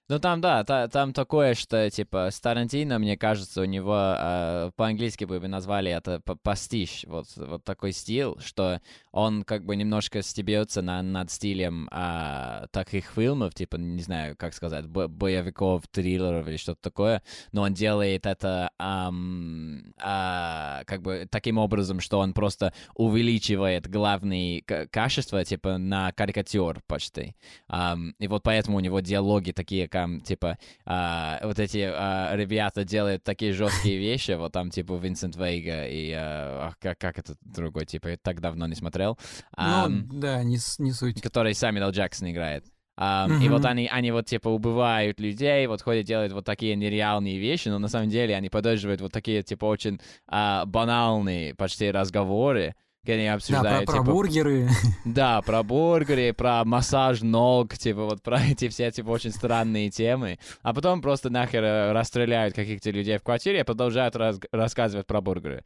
Ну 0.06 0.18
там, 0.18 0.43
да, 0.43 0.62
та- 0.64 0.86
там 0.88 1.14
такое, 1.14 1.55
что, 1.55 1.88
типа, 1.90 2.29
с 2.31 2.38
Тарантино, 2.38 2.98
мне 2.98 3.17
кажется, 3.17 3.62
у 3.62 3.64
него 3.64 3.94
а, 3.96 4.70
по-английски 4.76 5.24
бы 5.24 5.40
назвали 5.48 5.90
это 5.90 6.20
пастиш, 6.43 7.05
вот, 7.06 7.26
вот 7.36 7.64
такой 7.64 7.93
стиль, 7.93 8.34
что 8.38 8.82
он 9.12 9.44
как 9.44 9.64
бы 9.64 9.76
немножко 9.76 10.20
стебется 10.20 10.82
на, 10.82 11.00
над 11.02 11.31
стилем 11.31 11.88
а, 11.90 12.67
таких 12.70 13.12
фильмов, 13.14 13.55
типа, 13.55 13.76
не 13.76 14.02
знаю, 14.02 14.36
как 14.36 14.52
сказать, 14.52 14.84
бо- 14.86 15.08
боевиков, 15.08 15.88
триллеров 15.88 16.46
или 16.48 16.58
что-то 16.58 16.82
такое, 16.82 17.22
но 17.52 17.62
он 17.62 17.72
делает 17.72 18.26
это 18.26 18.72
ам, 18.79 19.94
а, 19.98 20.82
как 20.84 21.00
бы 21.00 21.26
таким 21.31 21.56
образом, 21.56 22.00
что 22.00 22.19
он 22.19 22.34
просто 22.34 22.74
увеличивает 22.94 23.88
главные 23.88 24.60
качества, 24.60 25.46
типа, 25.46 25.79
на 25.79 26.12
карикатюр 26.12 26.82
почти. 26.86 27.34
Ам, 27.69 28.14
и 28.19 28.29
вот 28.29 28.43
поэтому 28.43 28.76
у 28.76 28.81
него 28.81 29.00
диалоги 29.00 29.52
такие, 29.52 29.88
как, 29.94 30.24
типа, 30.24 30.58
а, 30.84 31.41
вот 31.44 31.58
эти 31.60 31.79
а, 31.79 32.34
ребята 32.34 32.84
делают 32.84 33.22
такие 33.22 33.53
жесткие 33.53 33.98
вещи, 33.98 34.32
вот 34.32 34.53
там, 34.53 34.70
типа, 34.70 34.94
Винсент 34.94 35.36
Вейга 35.36 35.86
и, 35.86 36.13
а, 36.13 36.72
как, 36.81 36.98
как 36.98 37.19
этот 37.19 37.39
другой, 37.43 37.86
типа, 37.86 38.08
я 38.08 38.17
так 38.17 38.41
давно 38.41 38.67
не 38.67 38.74
смотрел, 38.74 39.17
ам, 39.56 40.08
ну, 40.10 40.20
да, 40.20 40.43
не, 40.43 40.58
не 40.79 40.93
суть. 40.93 41.22
который 41.22 41.55
Сэмюэл 41.55 41.91
Джексон 41.91 42.31
играет. 42.31 42.65
Ам, 42.96 43.43
И 43.43 43.48
вот 43.48 43.65
они, 43.65 43.89
они 43.89 44.13
вот, 44.13 44.27
типа, 44.27 44.48
убивают 44.48 45.19
людей, 45.19 45.67
вот 45.67 45.82
ходят, 45.82 46.06
делают 46.06 46.32
вот 46.32 46.44
такие 46.44 46.77
нереальные 46.77 47.39
вещи, 47.39 47.69
но 47.69 47.79
на 47.79 47.89
самом 47.89 48.08
деле 48.08 48.36
они 48.36 48.48
поддерживают 48.48 49.01
вот 49.01 49.13
такие, 49.13 49.43
типа, 49.43 49.65
очень 49.65 50.01
а, 50.29 50.65
банальные 50.65 51.55
почти 51.55 51.91
разговоры, 51.91 52.74
они 53.13 53.25
Да, 53.25 53.31
про, 53.31 53.37
обсуждают, 53.37 53.87
про 53.87 53.93
типа, 53.99 54.05
бургеры. 54.05 54.69
да, 55.05 55.43
про 55.43 55.63
бургеры, 55.63 56.32
про 56.32 56.65
массаж 56.65 57.23
ног, 57.23 57.77
типа 57.77 58.05
вот 58.05 58.23
про 58.23 58.41
эти 58.51 58.69
все 58.69 58.91
типа 58.91 59.11
очень 59.11 59.31
странные 59.31 59.91
темы. 59.91 60.39
А 60.63 60.75
потом 60.75 61.03
просто 61.03 61.31
нахер 61.31 61.63
э, 61.63 61.93
расстреляют 61.93 62.55
каких-то 62.55 62.91
людей 62.91 63.19
в 63.19 63.23
квартире 63.23 63.61
и 63.61 63.65
продолжают 63.65 64.17
раз- 64.17 64.41
рассказывать 64.53 65.06
про 65.06 65.20
бургеры. 65.20 65.65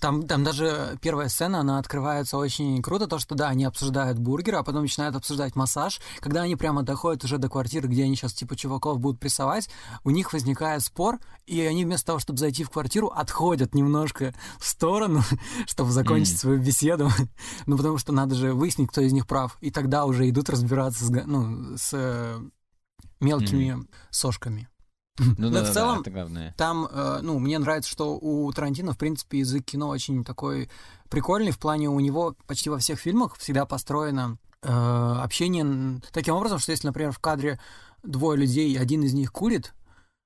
Там, 0.00 0.22
там 0.22 0.44
даже 0.44 0.96
первая 1.02 1.28
сцена, 1.28 1.60
она 1.60 1.78
открывается 1.78 2.38
очень 2.38 2.80
круто, 2.82 3.08
то, 3.08 3.18
что 3.18 3.34
да, 3.34 3.48
они 3.48 3.64
обсуждают 3.64 4.18
бургер, 4.18 4.56
а 4.56 4.62
потом 4.62 4.82
начинают 4.82 5.16
обсуждать 5.16 5.56
массаж. 5.56 6.00
Когда 6.20 6.42
они 6.42 6.54
прямо 6.54 6.82
доходят 6.82 7.24
уже 7.24 7.38
до 7.38 7.48
квартиры, 7.48 7.88
где 7.88 8.04
они 8.04 8.14
сейчас 8.14 8.32
типа 8.32 8.54
чуваков 8.54 9.00
будут 9.00 9.20
прессовать, 9.20 9.68
у 10.04 10.10
них 10.10 10.32
возникает 10.32 10.82
спор, 10.82 11.18
и 11.46 11.60
они 11.62 11.84
вместо 11.84 12.06
того, 12.06 12.18
чтобы 12.20 12.38
зайти 12.38 12.62
в 12.62 12.70
квартиру, 12.70 13.08
отходят 13.08 13.74
немножко 13.74 14.34
в 14.58 14.66
сторону, 14.68 15.22
чтобы 15.66 15.90
закончить 15.90 16.34
Мгм. 16.34 16.38
свою 16.38 16.62
беседу. 16.62 17.10
ну, 17.66 17.76
потому 17.76 17.98
что 17.98 18.12
надо 18.12 18.36
же 18.36 18.54
выяснить, 18.54 18.90
кто 18.90 19.00
из 19.00 19.12
них 19.12 19.26
прав. 19.26 19.58
И 19.60 19.70
тогда 19.70 20.04
уже 20.04 20.28
идут 20.28 20.48
разбираться 20.48 21.04
с, 21.04 21.10
ну, 21.10 21.76
с 21.76 21.90
э, 21.92 22.40
мелкими 23.20 23.84
сошками. 24.10 24.68
Ну 25.18 25.34
Но 25.38 25.50
да, 25.50 25.60
в 25.62 25.64
да, 25.64 25.72
целом, 25.72 26.00
это 26.00 26.10
главное. 26.10 26.54
Там, 26.56 26.86
э, 26.90 27.18
ну, 27.22 27.38
мне 27.38 27.58
нравится, 27.58 27.90
что 27.90 28.16
у 28.16 28.50
Тарантино, 28.52 28.92
в 28.92 28.98
принципе, 28.98 29.40
язык 29.40 29.64
кино 29.64 29.88
очень 29.88 30.24
такой 30.24 30.70
прикольный, 31.08 31.50
в 31.50 31.58
плане 31.58 31.88
у 31.88 31.98
него 32.00 32.36
почти 32.46 32.70
во 32.70 32.78
всех 32.78 33.00
фильмах 33.00 33.36
всегда 33.36 33.66
построено 33.66 34.38
э, 34.62 34.68
общение 34.68 36.00
таким 36.12 36.34
образом, 36.34 36.58
что 36.58 36.72
если, 36.72 36.86
например, 36.86 37.12
в 37.12 37.18
кадре 37.18 37.58
двое 38.02 38.38
людей, 38.38 38.78
один 38.78 39.02
из 39.02 39.12
них 39.12 39.32
курит, 39.32 39.74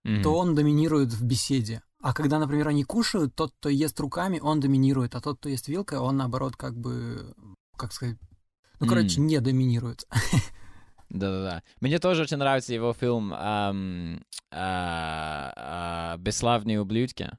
Мгм. 0.05 0.23
то 0.23 0.35
он 0.37 0.55
доминирует 0.55 1.13
в 1.13 1.23
беседе. 1.25 1.81
А 2.03 2.13
когда, 2.13 2.41
например, 2.41 2.67
они 2.69 2.83
кушают, 2.83 3.35
тот, 3.37 3.53
кто 3.61 3.69
ест 3.69 3.99
руками, 4.01 4.41
он 4.41 4.59
доминирует, 4.59 5.15
а 5.15 5.21
тот, 5.21 5.39
кто 5.39 5.49
ест 5.49 5.69
вилкой, 5.69 5.99
он, 5.99 6.17
наоборот, 6.17 6.57
как 6.57 6.77
бы, 6.77 7.33
как 7.77 7.93
сказать, 7.93 8.17
ну, 8.81 8.89
короче, 8.89 9.21
М. 9.21 9.27
не 9.29 9.41
доминирует. 9.41 10.07
Да-да-да. 11.13 11.63
Мне 11.81 11.99
тоже 11.99 12.23
очень 12.23 12.39
нравится 12.39 12.73
его 12.73 12.95
фильм 12.95 13.35
ам, 13.37 14.25
а, 14.51 15.53
а, 15.55 16.17
«Бесславные 16.17 16.81
ублюдки». 16.81 17.31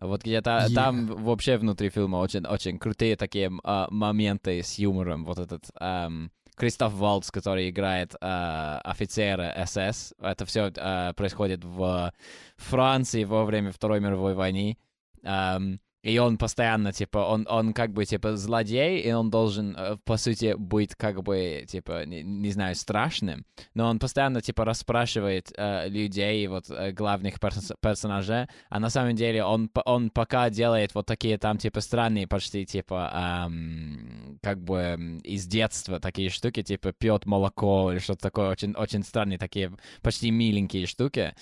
Вот 0.00 0.22
где-то 0.22 0.66
Е. 0.68 0.74
там 0.74 1.06
вообще 1.06 1.56
внутри 1.56 1.88
фильма 1.88 2.18
очень, 2.18 2.46
очень 2.46 2.78
крутые 2.78 3.16
такие 3.16 3.50
а, 3.64 3.88
моменты 3.90 4.62
с 4.62 4.78
юмором. 4.78 5.24
Вот 5.24 5.40
этот 5.40 5.64
ам, 5.80 6.30
Кристоф 6.54 6.92
Валдс, 6.92 7.32
который 7.32 7.70
играет 7.70 8.14
а, 8.20 8.80
офицера 8.84 9.52
СС. 9.66 10.14
Это 10.20 10.44
все 10.46 10.70
происходит 11.14 11.64
в 11.64 12.12
Франции 12.56 13.24
во 13.24 13.44
время 13.44 13.72
Второй 13.72 13.98
мировой 13.98 14.34
войны. 14.34 14.78
Ам, 15.24 15.80
и 16.02 16.18
он 16.18 16.38
постоянно, 16.38 16.92
типа, 16.92 17.18
он, 17.18 17.46
он 17.50 17.72
как 17.72 17.92
бы, 17.92 18.04
типа, 18.04 18.36
злодей, 18.36 19.00
и 19.00 19.10
он 19.12 19.30
должен, 19.30 19.74
э, 19.76 19.96
по 20.04 20.16
сути, 20.16 20.54
быть, 20.56 20.94
как 20.94 21.22
бы, 21.22 21.64
типа, 21.66 22.04
не, 22.04 22.22
не 22.22 22.50
знаю, 22.50 22.76
страшным, 22.76 23.44
но 23.74 23.88
он 23.88 23.98
постоянно, 23.98 24.40
типа, 24.40 24.64
расспрашивает 24.64 25.52
э, 25.56 25.88
людей, 25.88 26.46
вот, 26.46 26.70
э, 26.70 26.92
главных 26.92 27.40
перс- 27.40 27.74
персонажей, 27.80 28.46
а 28.68 28.78
на 28.78 28.90
самом 28.90 29.16
деле 29.16 29.42
он, 29.42 29.70
он 29.84 30.10
пока 30.10 30.50
делает 30.50 30.94
вот 30.94 31.06
такие 31.06 31.36
там, 31.36 31.58
типа, 31.58 31.80
странные 31.80 32.28
почти, 32.28 32.64
типа, 32.64 33.10
ам, 33.12 34.38
как 34.40 34.62
бы 34.62 35.18
из 35.24 35.46
детства 35.46 35.98
такие 35.98 36.30
штуки, 36.30 36.62
типа, 36.62 36.92
пьет 36.92 37.26
молоко 37.26 37.90
или 37.90 37.98
что-то 37.98 38.20
такое, 38.20 38.50
очень, 38.50 38.72
очень 38.74 39.02
странные 39.02 39.38
такие, 39.38 39.72
почти 40.00 40.30
миленькие 40.30 40.86
штуки, 40.86 41.34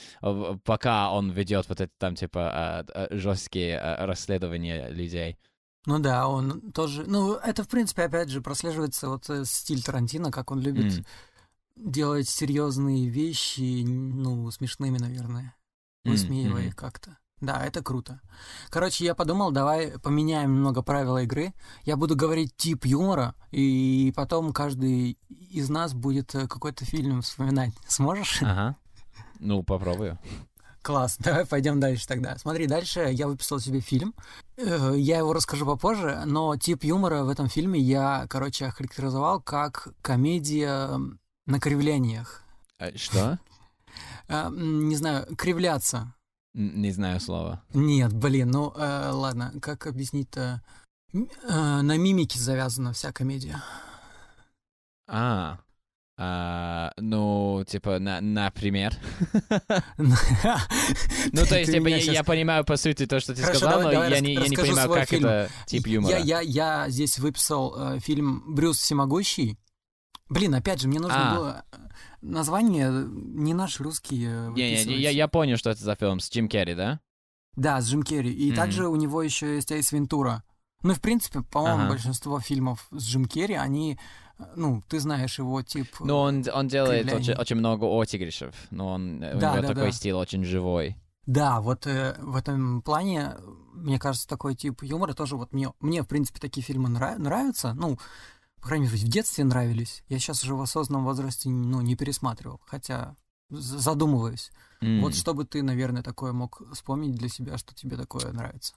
пока 0.64 1.12
он 1.12 1.30
ведет 1.30 1.68
вот 1.68 1.82
это 1.82 1.92
там, 1.98 2.14
типа, 2.14 2.86
жесткие 3.10 3.78
расследования 3.98 4.45
людей. 4.54 5.38
Ну 5.86 6.00
да, 6.00 6.26
он 6.26 6.72
тоже... 6.72 7.04
Ну, 7.06 7.34
это, 7.34 7.62
в 7.62 7.68
принципе, 7.68 8.02
опять 8.02 8.28
же, 8.28 8.40
прослеживается 8.40 9.08
вот 9.08 9.30
э, 9.30 9.44
стиль 9.44 9.82
Тарантино, 9.82 10.32
как 10.32 10.50
он 10.50 10.60
любит 10.60 10.98
М. 10.98 11.04
делать 11.76 12.28
серьезные 12.28 13.08
вещи, 13.08 13.84
ну, 13.84 14.50
смешными, 14.50 14.98
наверное, 14.98 15.54
высмеивая 16.04 16.62
мгм. 16.62 16.68
их 16.68 16.76
как-то. 16.76 17.18
Да, 17.40 17.64
это 17.64 17.82
круто. 17.82 18.20
Короче, 18.70 19.04
я 19.04 19.14
подумал, 19.14 19.52
давай 19.52 19.98
поменяем 20.00 20.54
немного 20.54 20.82
правила 20.82 21.22
игры. 21.22 21.52
Я 21.84 21.96
буду 21.96 22.16
говорить 22.16 22.56
тип 22.56 22.86
юмора, 22.86 23.34
и 23.50 24.12
потом 24.16 24.52
каждый 24.52 25.18
из 25.28 25.68
нас 25.68 25.92
будет 25.92 26.34
э, 26.34 26.48
какой-то 26.48 26.84
фильм 26.84 27.20
вспоминать. 27.20 27.72
Сможешь? 27.86 28.42
Ага. 28.42 28.76
Ну, 29.38 29.62
попробую. 29.62 30.18
Класс, 30.86 31.16
давай 31.18 31.44
пойдем 31.44 31.80
дальше 31.80 32.06
тогда. 32.06 32.38
Смотри, 32.38 32.68
дальше 32.68 33.00
я 33.10 33.26
выписал 33.26 33.58
себе 33.58 33.80
фильм. 33.80 34.14
Э, 34.56 34.92
Я 34.96 35.18
его 35.18 35.32
расскажу 35.32 35.66
попозже, 35.66 36.22
но 36.26 36.56
тип 36.56 36.84
юмора 36.84 37.24
в 37.24 37.28
этом 37.28 37.48
фильме 37.48 37.80
я, 37.80 38.26
короче, 38.30 38.66
охарактеризовал 38.66 39.40
как 39.40 39.88
комедия 40.00 40.96
на 41.46 41.58
кривлениях. 41.58 42.44
А, 42.78 42.96
Что? 42.96 43.40
Э, 44.28 44.48
Не 44.52 44.94
знаю, 44.94 45.26
кривляться. 45.34 46.14
Не 46.54 46.92
знаю 46.92 47.18
слова. 47.20 47.64
Нет, 47.74 48.12
блин, 48.12 48.52
ну 48.52 48.72
э, 48.76 49.10
ладно, 49.10 49.52
как 49.60 49.88
объяснить-то? 49.88 50.62
Э, 51.12 51.80
На 51.82 51.96
мимике 51.96 52.38
завязана 52.38 52.92
вся 52.92 53.10
комедия. 53.10 53.60
А, 55.08 55.58
а, 56.18 56.92
ну, 56.96 57.62
типа, 57.66 57.99
на, 57.99 58.20
например. 58.20 58.94
Ну, 61.32 61.44
то 61.44 61.58
есть, 61.58 61.73
типа, 61.73 61.88
я, 61.88 62.25
понимаю, 62.25 62.64
по 62.64 62.76
сути, 62.76 63.06
то, 63.06 63.20
что 63.20 63.35
ты 63.35 63.42
сказал, 63.42 63.82
но 63.82 63.92
я, 63.92 64.20
не, 64.20 64.37
понимаю, 64.56 64.88
как 64.88 65.12
это 65.12 65.50
тип 65.66 65.87
юмора. 65.87 66.18
Я, 66.18 66.88
здесь 66.88 67.18
выписал 67.18 67.75
э, 67.76 67.99
фильм 68.00 68.54
«Брюс 68.54 68.78
всемогущий». 68.78 69.58
Блин, 70.28 70.54
опять 70.54 70.80
же, 70.80 70.88
мне 70.88 71.00
нужно 71.00 71.32
А. 71.32 71.35
было 71.35 71.64
э, 71.73 71.76
название 72.20 72.88
э, 72.88 73.06
не 73.08 73.54
наш 73.54 73.80
русский 73.80 74.16
Не, 74.16 75.12
я, 75.12 75.28
понял, 75.28 75.56
что 75.56 75.70
это 75.70 75.82
за 75.82 75.94
фильм 75.96 76.20
с 76.20 76.30
Джим 76.30 76.49
Керри, 76.49 76.75
да? 76.75 77.00
Да, 77.56 77.80
с 77.80 77.88
Джим 77.88 78.02
Керри. 78.02 78.32
И 78.32 78.52
также 78.52 78.88
у 78.88 78.96
него 78.96 79.23
еще 79.23 79.56
есть 79.56 79.73
Эйс 79.73 79.92
Вентура. 79.92 80.44
Ну, 80.82 80.94
в 80.94 81.00
принципе, 81.00 81.42
по-моему, 81.42 81.88
большинство 81.88 82.38
фильмов 82.40 82.87
с 82.90 83.04
Джим 83.04 83.26
Керри, 83.26 83.54
они, 83.54 83.99
ну, 84.56 84.82
ты 84.88 85.00
знаешь 85.00 85.38
его 85.38 85.62
тип... 85.62 85.88
э, 86.00 86.04
Ну, 86.04 86.16
он, 86.18 86.44
он 86.52 86.68
делает 86.68 87.12
очень, 87.12 87.34
очень 87.34 87.56
много 87.56 87.84
отыгрышев, 87.86 88.54
но 88.70 88.88
он, 88.88 89.22
э, 89.22 89.34
у 89.36 89.38
Да, 89.38 89.52
него 89.52 89.62
да, 89.62 89.68
такой 89.68 89.90
да. 89.90 89.92
стиль 89.92 90.12
очень 90.14 90.44
живой. 90.44 90.96
Да, 91.26 91.60
вот 91.60 91.86
э, 91.86 92.14
в 92.20 92.36
этом 92.36 92.82
плане, 92.82 93.34
э, 93.36 93.40
мне 93.74 93.98
кажется, 93.98 94.28
такой 94.28 94.54
тип 94.54 94.82
юмора 94.82 95.12
тоже 95.14 95.36
вот 95.36 95.52
мне, 95.52 95.72
мне 95.80 96.02
в 96.02 96.06
принципе, 96.08 96.38
такие 96.40 96.62
фильмы 96.62 96.88
нра- 96.88 97.18
нравятся. 97.18 97.72
Ну, 97.74 97.98
по 98.60 98.68
крайней 98.68 98.86
мере, 98.86 98.96
в 98.98 99.04
детстве 99.04 99.44
нравились. 99.44 100.04
Я 100.08 100.18
сейчас 100.18 100.42
уже 100.44 100.54
в 100.54 100.60
осознанном 100.60 101.04
возрасте, 101.04 101.48
ну, 101.48 101.80
не 101.80 101.96
пересматривал, 101.96 102.60
хотя 102.66 103.16
задумываюсь. 103.50 104.50
М. 104.80 105.00
Вот 105.02 105.14
что 105.14 105.34
бы 105.34 105.44
ты, 105.44 105.62
наверное, 105.62 106.02
такое 106.02 106.32
мог 106.32 106.62
вспомнить 106.72 107.14
для 107.14 107.28
себя, 107.28 107.58
что 107.58 107.74
тебе 107.74 107.96
такое 107.96 108.32
нравится? 108.32 108.74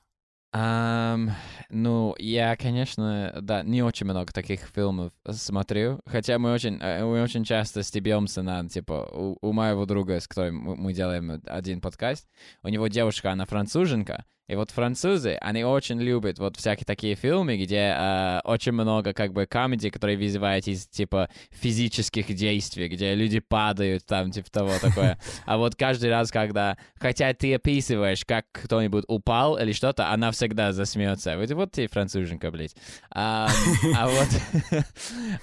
Ам, 0.52 1.32
ну, 1.70 2.16
я, 2.18 2.56
конечно, 2.56 3.36
да, 3.40 3.62
не 3.62 3.84
очень 3.84 4.08
много 4.08 4.34
таких 4.34 4.62
фильмов 4.74 5.14
смотрю, 5.30 6.00
хотя 6.08 6.40
мы 6.40 6.52
очень, 6.52 6.80
э, 6.82 7.06
мы 7.06 7.22
очень 7.22 7.44
часто 7.44 7.84
стебемся 7.84 8.42
на, 8.42 8.68
типа, 8.68 9.08
у, 9.14 9.38
у 9.42 9.54
моего 9.54 9.86
друга, 9.86 10.20
с 10.20 10.28
которым 10.28 10.56
мы 10.56 10.76
мы 10.76 10.94
делаем 10.94 11.40
один 11.46 11.82
подкаст, 11.82 12.28
у 12.64 12.70
него 12.70 12.88
девушка, 12.88 13.32
она 13.32 13.46
француженка, 13.46 14.26
и 14.50 14.56
вот 14.56 14.72
французы, 14.72 15.38
они 15.42 15.64
очень 15.64 16.02
любят 16.02 16.40
вот 16.40 16.58
всякие 16.58 16.84
такие 16.84 17.14
фильмы, 17.14 17.56
где 17.56 17.94
э, 17.96 18.40
очень 18.46 18.72
много, 18.72 19.14
как 19.14 19.32
бы, 19.32 19.46
комедий, 19.46 19.92
которые 19.92 20.18
вызывают 20.18 20.68
из, 20.68 20.88
типа, 20.88 21.30
физических 21.52 22.34
действий, 22.34 22.88
где 22.88 23.14
люди 23.14 23.42
падают, 23.42 24.08
там, 24.08 24.32
типа 24.32 24.50
того 24.50 24.72
такое. 24.82 25.20
А 25.46 25.58
вот 25.58 25.76
каждый 25.76 26.10
раз, 26.10 26.32
когда, 26.32 26.78
хотя 26.96 27.32
ты 27.34 27.54
описываешь, 27.54 28.26
как 28.26 28.46
кто-нибудь 28.52 29.06
упал 29.08 29.58
или 29.58 29.72
что-то, 29.72 30.10
она 30.10 30.32
всегда 30.32 30.74
засмеется. 30.74 31.38
Вот, 31.38 31.52
вот 31.52 31.72
ты 31.74 31.88
француженка, 31.88 32.50
блядь. 32.50 32.76
А, 33.12 33.50
а 33.96 34.08
вот, 34.10 34.28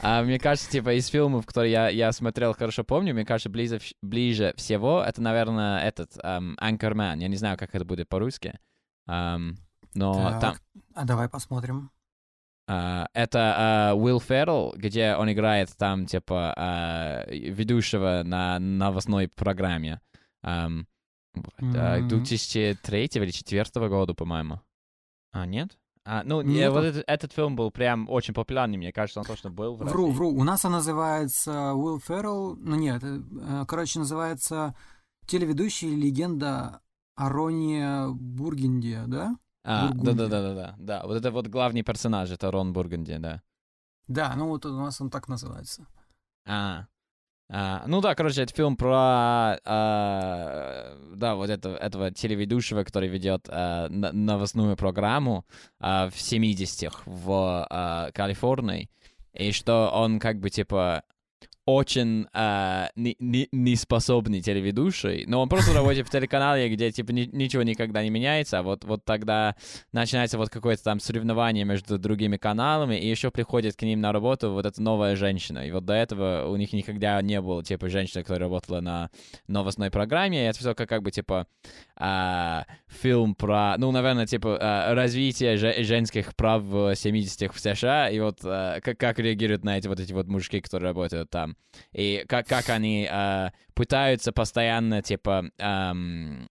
а 0.03 0.23
мне 0.25 0.41
кажется, 0.41 0.69
типа 0.69 0.99
из 0.99 1.07
фильмов, 1.07 1.47
которые 1.47 1.71
я, 1.71 1.89
я 1.91 2.11
смотрел, 2.11 2.55
хорошо 2.55 2.83
помню, 2.83 3.15
мне 3.15 3.25
кажется, 3.25 3.51
ближе, 3.51 3.81
ближе 4.03 4.53
всего, 4.57 5.01
это, 5.07 5.23
наверное, 5.23 5.79
этот 5.81 6.11
ам, 6.25 6.57
Anchorman. 6.61 7.21
Я 7.21 7.29
не 7.29 7.37
знаю, 7.37 7.57
как 7.57 7.73
это 7.73 7.85
будет 7.85 8.09
по-русски. 8.09 8.59
Ам, 9.07 9.57
но 9.95 10.15
Так, 10.15 10.41
там, 10.41 10.57
А 10.95 11.05
давай 11.05 11.29
посмотрим. 11.29 11.91
а, 12.69 13.07
это 13.15 13.55
а, 13.91 13.95
Уилл 13.95 14.21
Феррелл, 14.21 14.75
где 14.77 15.15
он 15.15 15.31
играет 15.33 15.71
там, 15.77 16.07
типа, 16.07 16.55
а, 16.57 17.25
ведущего 17.31 18.23
на 18.25 18.59
новостной 18.59 19.29
программе. 19.29 20.01
А, 20.43 20.67
М. 20.67 20.87
2003 22.09 23.05
или 23.05 23.25
2004 23.27 23.89
года, 23.89 24.15
по-моему. 24.15 24.61
А, 25.33 25.47
нет? 25.47 25.77
А, 26.05 26.23
ну, 26.25 26.41
не, 26.41 26.55
Нету. 26.61 26.73
вот 26.75 26.85
этот, 26.85 27.05
этот 27.07 27.33
фильм 27.33 27.57
был 27.57 27.71
прям 27.71 28.09
очень 28.09 28.33
популярный, 28.33 28.79
мне 28.79 28.93
кажется, 28.93 29.21
он 29.21 29.27
точно 29.27 29.51
был 29.51 29.75
в 29.75 29.81
Вру, 29.81 30.07
России. 30.07 30.17
вру. 30.17 30.31
У 30.31 30.45
нас 30.45 30.65
она 30.65 30.77
называется 30.77 31.75
Уилл 31.75 31.99
Феррелл. 32.01 32.55
Ну 32.57 32.77
нет, 32.77 33.03
э, 33.03 33.65
короче, 33.67 33.99
называется 33.99 34.75
телеведущий 35.27 35.95
легенда 35.95 36.81
о 37.17 37.29
Роне 37.29 38.09
Бургенде, 38.09 39.05
да? 39.07 39.37
А, 39.65 39.89
Бургундия. 39.89 40.15
да-да-да-да. 40.15 40.75
Да, 40.79 41.03
вот 41.05 41.17
это 41.17 41.31
вот 41.31 41.49
главный 41.49 41.83
персонаж, 41.83 42.31
это 42.31 42.51
Рон 42.51 42.73
Бурgunди, 42.73 43.17
да. 43.19 43.43
Да, 44.07 44.35
ну 44.37 44.49
вот 44.49 44.65
у 44.67 44.73
нас 44.73 45.01
он 45.01 45.11
так 45.11 45.27
называется. 45.27 45.87
А, 46.47 46.87
а, 47.49 47.85
ну 47.87 48.01
да, 48.01 48.15
короче, 48.15 48.43
это 48.43 48.55
фильм 48.55 48.77
про, 48.77 49.59
а, 49.65 50.97
да, 51.15 51.35
вот 51.35 51.51
это, 51.51 51.71
этого 51.71 52.13
телеведущего, 52.13 52.85
который 52.85 53.09
ведет 53.09 53.49
а, 53.49 53.89
новостную 53.89 54.77
программу 54.77 55.47
а, 55.81 56.11
в 56.11 56.15
70-х 56.15 57.03
в 57.07 57.67
а, 57.69 58.11
Калифорнии, 58.13 58.91
и 59.33 59.53
что 59.53 59.91
он 59.93 60.21
как 60.21 60.39
бы 60.39 60.51
типа 60.51 61.03
очень 61.67 62.29
э, 62.33 62.87
не, 62.95 63.17
не, 63.19 63.49
неспособный 63.51 64.41
телеведущий, 64.41 65.25
но 65.27 65.43
он 65.43 65.49
просто 65.49 65.73
работает 65.75 66.07
в 66.07 66.11
телеканале, 66.11 66.69
где 66.69 66.93
типа 66.93 67.11
ни, 67.11 67.29
ничего 67.33 67.65
никогда 67.65 68.05
не 68.05 68.11
меняется, 68.11 68.61
а 68.61 68.63
вот, 68.63 68.85
вот 68.85 69.05
тогда 69.05 69.57
начинается 69.93 70.39
вот 70.39 70.49
какое-то 70.49 70.85
там 70.85 71.01
соревнование 71.01 71.65
между 71.65 71.99
другими 71.99 72.37
каналами, 72.37 72.95
и 72.95 73.11
еще 73.11 73.33
приходит 73.33 73.75
к 73.75 73.83
ним 73.83 74.01
на 74.01 74.13
работу 74.13 74.53
вот 74.53 74.65
эта 74.65 74.81
новая 74.81 75.17
женщина, 75.17 75.67
и 75.67 75.73
вот 75.73 75.85
до 75.85 75.95
этого 75.95 76.47
у 76.49 76.57
них 76.57 76.73
никогда 76.73 77.21
не 77.21 77.41
было 77.41 77.65
типа 77.65 77.89
женщины, 77.89 78.23
которая 78.23 78.49
работала 78.49 78.81
на 78.81 79.11
новостной 79.49 79.91
программе, 79.91 80.45
и 80.45 80.49
это 80.49 80.61
все 80.61 80.73
как, 80.77 80.89
как 80.89 81.03
бы 81.03 81.11
типа 81.11 81.49
э, 81.99 82.63
фильм 82.87 83.35
про, 83.35 83.75
ну, 83.77 83.91
наверное, 83.91 84.27
типа 84.27 84.57
э, 84.61 84.95
развитие 84.95 85.57
же, 85.57 85.83
женских 85.83 86.37
прав 86.37 86.63
в 86.63 86.93
70-х 86.93 87.53
в 87.53 87.59
США, 87.59 88.09
и 88.09 88.21
вот 88.21 88.39
э, 88.45 88.81
как, 88.85 88.99
как 88.99 89.19
реагируют 89.19 89.65
на 89.65 89.79
эти 89.79 89.89
вот 89.89 89.99
эти 89.99 90.13
вот 90.13 90.29
мужики, 90.29 90.61
которые 90.61 90.91
работают 90.91 91.29
там. 91.29 91.56
И 91.93 92.25
как, 92.29 92.47
как 92.47 92.71
они 92.71 93.09
э, 93.11 93.51
пытаются 93.75 94.33
постоянно, 94.33 95.03
типа, 95.03 95.51
э, 95.59 95.93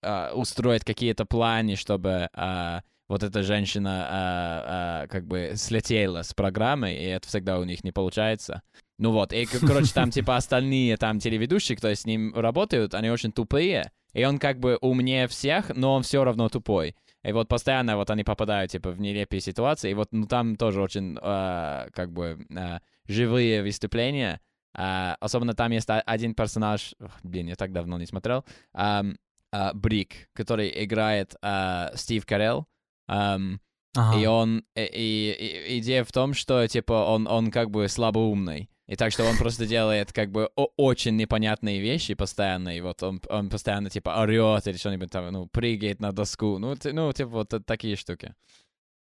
э, 0.01 0.31
устроить 0.33 0.83
какие-то 0.83 1.25
планы, 1.25 1.75
чтобы 1.75 2.29
э, 2.33 2.79
вот 3.07 3.23
эта 3.23 3.43
женщина 3.43 4.07
э, 4.09 5.03
э, 5.05 5.07
как 5.07 5.27
бы 5.27 5.53
слетела 5.55 6.21
с 6.23 6.33
программы, 6.33 6.93
и 6.93 7.03
это 7.03 7.27
всегда 7.27 7.59
у 7.59 7.63
них 7.63 7.83
не 7.83 7.91
получается. 7.91 8.61
Ну 8.97 9.11
вот, 9.11 9.33
и, 9.33 9.45
короче, 9.45 9.93
там, 9.93 10.09
типа, 10.11 10.37
остальные 10.37 10.97
там 10.97 11.19
телеведущие, 11.19 11.77
кто 11.77 11.93
с 11.93 12.05
ним 12.05 12.33
работают, 12.33 12.93
они 12.93 13.09
очень 13.09 13.31
тупые, 13.31 13.91
и 14.13 14.23
он 14.23 14.39
как 14.39 14.59
бы 14.59 14.77
умнее 14.81 15.27
всех, 15.27 15.69
но 15.75 15.93
он 15.93 16.03
все 16.03 16.23
равно 16.23 16.49
тупой. 16.49 16.95
И 17.23 17.31
вот 17.31 17.47
постоянно 17.47 17.97
вот 17.97 18.09
они 18.09 18.23
попадают, 18.23 18.71
типа, 18.71 18.91
в 18.91 18.99
нелепые 18.99 19.41
ситуации, 19.41 19.91
и 19.91 19.93
вот, 19.95 20.09
ну, 20.11 20.27
там 20.27 20.55
тоже 20.55 20.81
очень, 20.81 21.17
э, 21.21 21.87
как 21.91 22.11
бы, 22.13 22.45
э, 22.55 22.79
живые 23.07 23.63
выступления, 23.63 24.39
Uh, 24.77 25.15
особенно 25.21 25.53
там 25.53 25.71
есть 25.71 25.87
один 25.87 26.33
персонаж, 26.33 26.95
блин, 27.23 27.47
я 27.47 27.55
так 27.55 27.71
давно 27.71 27.97
не 27.97 28.05
смотрел, 28.05 28.43
um, 28.75 29.15
uh, 29.53 29.73
Брик, 29.73 30.29
который 30.33 30.83
играет 30.83 31.35
uh, 31.41 31.95
Стив 31.95 32.25
Карелл. 32.25 32.67
Um, 33.09 33.59
ага. 33.95 34.19
И 34.19 34.25
он, 34.25 34.65
и, 34.75 34.81
и, 34.83 35.79
идея 35.79 36.03
в 36.03 36.11
том, 36.11 36.33
что, 36.33 36.67
типа, 36.67 36.93
он, 36.93 37.27
он 37.27 37.51
как 37.51 37.71
бы 37.71 37.87
слабоумный. 37.87 38.69
И 38.87 38.95
так 38.95 39.11
что 39.11 39.23
он 39.23 39.35
просто 39.37 39.65
делает 39.65 40.13
как 40.13 40.31
бы 40.31 40.49
очень 40.55 41.15
непонятные 41.15 41.81
вещи 41.81 42.13
постоянно, 42.13 42.77
и 42.77 42.81
вот 42.81 43.01
он, 43.01 43.19
он 43.29 43.49
постоянно 43.49 43.89
типа 43.89 44.21
орет 44.21 44.67
или 44.67 44.77
что-нибудь 44.77 45.09
там, 45.09 45.31
ну, 45.31 45.47
прыгает 45.47 45.99
на 45.99 46.11
доску, 46.11 46.59
ну, 46.59 46.75
ну 46.83 47.13
типа 47.13 47.29
вот 47.29 47.65
такие 47.65 47.95
штуки. 47.95 48.35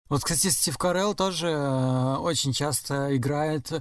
Вот, 0.08 0.22
кстати, 0.22 0.48
Стив 0.48 0.76
Карелл 0.78 1.14
тоже 1.14 1.48
э, 1.48 2.16
очень 2.16 2.52
часто 2.52 3.14
играет 3.16 3.72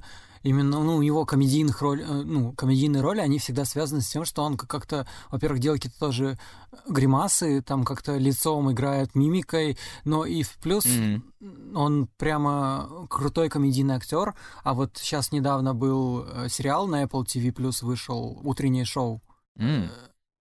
именно, 0.44 0.84
ну, 0.84 0.96
у 0.96 1.02
него 1.02 1.26
комедийных 1.26 1.82
роль, 1.82 2.02
э, 2.02 2.06
ну, 2.06 2.54
комедийные 2.54 3.02
роли, 3.02 3.20
они 3.20 3.40
всегда 3.40 3.66
связаны 3.66 4.02
с 4.02 4.10
тем, 4.10 4.26
что 4.26 4.44
он 4.44 4.58
как-то, 4.58 5.08
во-первых, 5.30 5.60
делает 5.60 5.82
какие-то 5.84 6.00
тоже 6.00 6.40
гримасы, 6.88 7.62
там 7.62 7.84
как-то 7.84 8.18
лицом 8.18 8.72
играет 8.72 9.16
мимикой, 9.16 9.78
но 10.06 10.26
и 10.26 10.44
в 10.44 10.58
плюс 10.58 10.86
mm-hmm. 10.86 11.76
он 11.76 12.08
прямо 12.18 13.08
крутой 13.10 13.50
комедийный 13.50 13.96
актер. 13.96 14.36
А 14.64 14.74
вот 14.74 14.98
сейчас 14.98 15.32
недавно 15.32 15.74
был 15.74 16.26
э, 16.26 16.50
сериал 16.50 16.88
на 16.88 17.04
Apple 17.04 17.26
TV 17.26 17.54
Plus 17.54 17.84
вышел 17.84 18.40
утреннее 18.44 18.86
шоу. 18.86 19.22
Mm. 19.58 19.90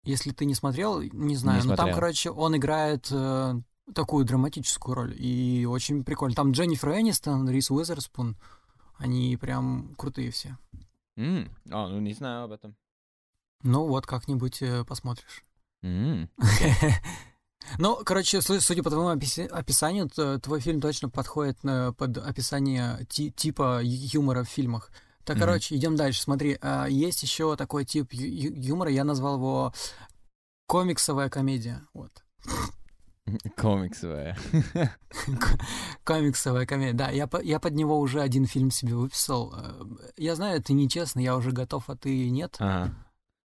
Если 0.04 0.32
ты 0.32 0.46
не 0.46 0.56
смотрел, 0.56 1.02
не 1.02 1.36
знаю, 1.36 1.62
не 1.62 1.68
но 1.68 1.76
там, 1.76 1.94
короче, 1.94 2.32
он 2.32 2.56
играет 2.56 3.08
э, 3.12 3.60
такую 3.94 4.26
драматическую 4.26 4.96
роль 4.96 5.16
и 5.18 5.66
очень 5.66 6.04
прикольно. 6.04 6.36
Там 6.36 6.52
Дженнифер 6.52 6.90
Энистон, 6.92 7.50
Рис 7.50 7.72
Уизерспун. 7.72 8.38
Они 8.98 9.38
прям 9.38 9.96
крутые 9.96 10.32
все. 10.32 10.58
Mm. 11.18 11.50
А, 11.72 11.88
ну 11.88 12.00
не 12.00 12.14
знаю 12.14 12.46
об 12.46 12.52
этом. 12.52 12.76
Ну 13.64 13.88
вот, 13.88 14.06
как-нибудь 14.06 14.62
э, 14.62 14.84
посмотришь. 14.86 15.44
Mm. 15.84 16.30
Ну, 17.78 18.00
короче, 18.04 18.42
судя 18.42 18.82
по 18.82 18.90
твоему 18.90 19.10
описанию, 19.10 20.10
твой 20.40 20.60
фильм 20.60 20.82
точно 20.82 21.10
подходит 21.10 21.60
под 21.60 22.18
описание 22.18 23.06
типа 23.06 23.82
юмора 23.84 24.44
в 24.44 24.50
фильмах. 24.50 24.92
Так, 25.24 25.38
mm-hmm. 25.38 25.40
короче, 25.42 25.76
идем 25.76 25.96
дальше. 25.96 26.22
Смотри, 26.22 26.58
а, 26.62 26.88
есть 26.88 27.22
еще 27.22 27.56
такой 27.56 27.86
тип 27.86 28.12
юмора, 28.14 28.90
я 28.90 29.04
назвал 29.04 29.36
его 29.36 29.74
комиксовая 30.66 31.30
комедия. 31.30 31.84
Вот. 31.94 32.24
Комиксовая. 33.56 34.38
Комиксовая 36.04 36.66
комедия. 36.66 36.94
Да, 36.94 37.10
я, 37.10 37.30
я 37.44 37.60
под 37.60 37.74
него 37.76 38.00
уже 38.00 38.22
один 38.22 38.46
фильм 38.46 38.72
себе 38.72 38.96
выписал. 38.96 39.54
Э, 39.56 39.84
я 40.18 40.36
знаю, 40.36 40.62
ты 40.62 40.74
нечестно, 40.74 41.20
я 41.20 41.36
уже 41.36 41.52
готов, 41.52 41.90
а 41.90 41.96
ты 41.96 42.30
нет. 42.30 42.56
Ага. 42.60 42.94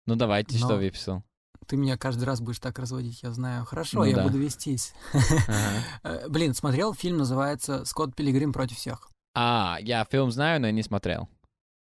Ну 0.07 0.16
давай, 0.16 0.44
ты 0.44 0.59
что 0.59 0.77
выписал? 0.77 1.23
Ты 1.66 1.77
меня 1.77 1.97
каждый 1.97 2.25
раз 2.25 2.40
будешь 2.40 2.59
так 2.59 2.79
разводить, 2.79 3.23
я 3.23 3.33
знаю. 3.33 3.64
Хорошо, 3.64 4.01
ну, 4.01 4.05
я 4.05 4.16
да. 4.16 4.23
буду 4.25 4.38
вестись. 4.38 4.94
Ага. 5.12 5.83
Э, 6.03 6.29
блин, 6.29 6.55
смотрел 6.55 6.94
фильм, 6.94 7.18
называется 7.18 7.85
«Скотт 7.85 8.14
Пилигрим 8.14 8.53
против 8.53 8.77
всех». 8.77 9.09
А, 9.35 9.79
я 9.81 10.05
фильм 10.05 10.31
знаю, 10.31 10.61
но 10.61 10.70
не 10.70 10.83
смотрел. 10.83 11.29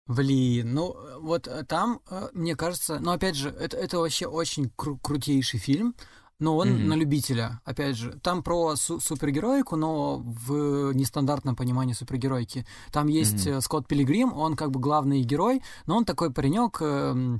Блин, 0.06 0.72
ну 0.72 0.96
вот 1.20 1.48
э, 1.48 1.64
там, 1.64 2.00
мне 2.32 2.54
кажется, 2.54 2.98
ну 3.00 3.10
опять 3.10 3.34
же, 3.34 3.50
это, 3.50 3.76
это 3.76 3.98
вообще 3.98 4.26
очень 4.26 4.72
кру- 4.76 4.98
крутейший 5.02 5.58
фильм 5.58 5.96
но 6.38 6.56
он 6.56 6.68
mm-hmm. 6.68 6.84
на 6.84 6.94
любителя, 6.94 7.60
опять 7.64 7.96
же. 7.96 8.18
Там 8.22 8.42
про 8.42 8.76
су- 8.76 9.00
супергероику, 9.00 9.76
но 9.76 10.18
в 10.18 10.92
нестандартном 10.92 11.56
понимании 11.56 11.94
супергероики. 11.94 12.66
Там 12.92 13.06
есть 13.06 13.46
mm-hmm. 13.46 13.60
Скотт 13.60 13.88
Пилигрим, 13.88 14.32
он 14.32 14.56
как 14.56 14.70
бы 14.70 14.80
главный 14.80 15.22
герой, 15.22 15.62
но 15.86 15.96
он 15.96 16.04
такой 16.04 16.32
паренек, 16.32 16.78
э, 16.80 17.38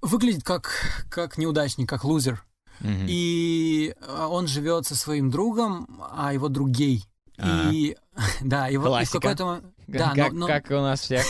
выглядит 0.00 0.44
как, 0.44 0.70
как 1.10 1.36
неудачник, 1.36 1.88
как 1.88 2.04
лузер. 2.04 2.44
Mm-hmm. 2.80 3.06
И 3.08 3.94
э, 4.00 4.26
он 4.30 4.46
живет 4.46 4.86
со 4.86 4.96
своим 4.96 5.30
другом, 5.30 6.02
а 6.10 6.32
его 6.32 6.48
друг 6.48 6.70
гей. 6.70 7.04
А-а-а. 7.36 7.72
И 7.72 7.96
да, 8.40 8.68
и 8.68 8.76
вот 8.76 9.06
в 9.06 9.12
какой-то 9.12 9.62
да, 9.86 10.12
как, 10.14 10.32
но, 10.32 10.40
но... 10.40 10.46
как 10.46 10.70
у 10.70 10.74
нас 10.74 11.00
всех. 11.00 11.24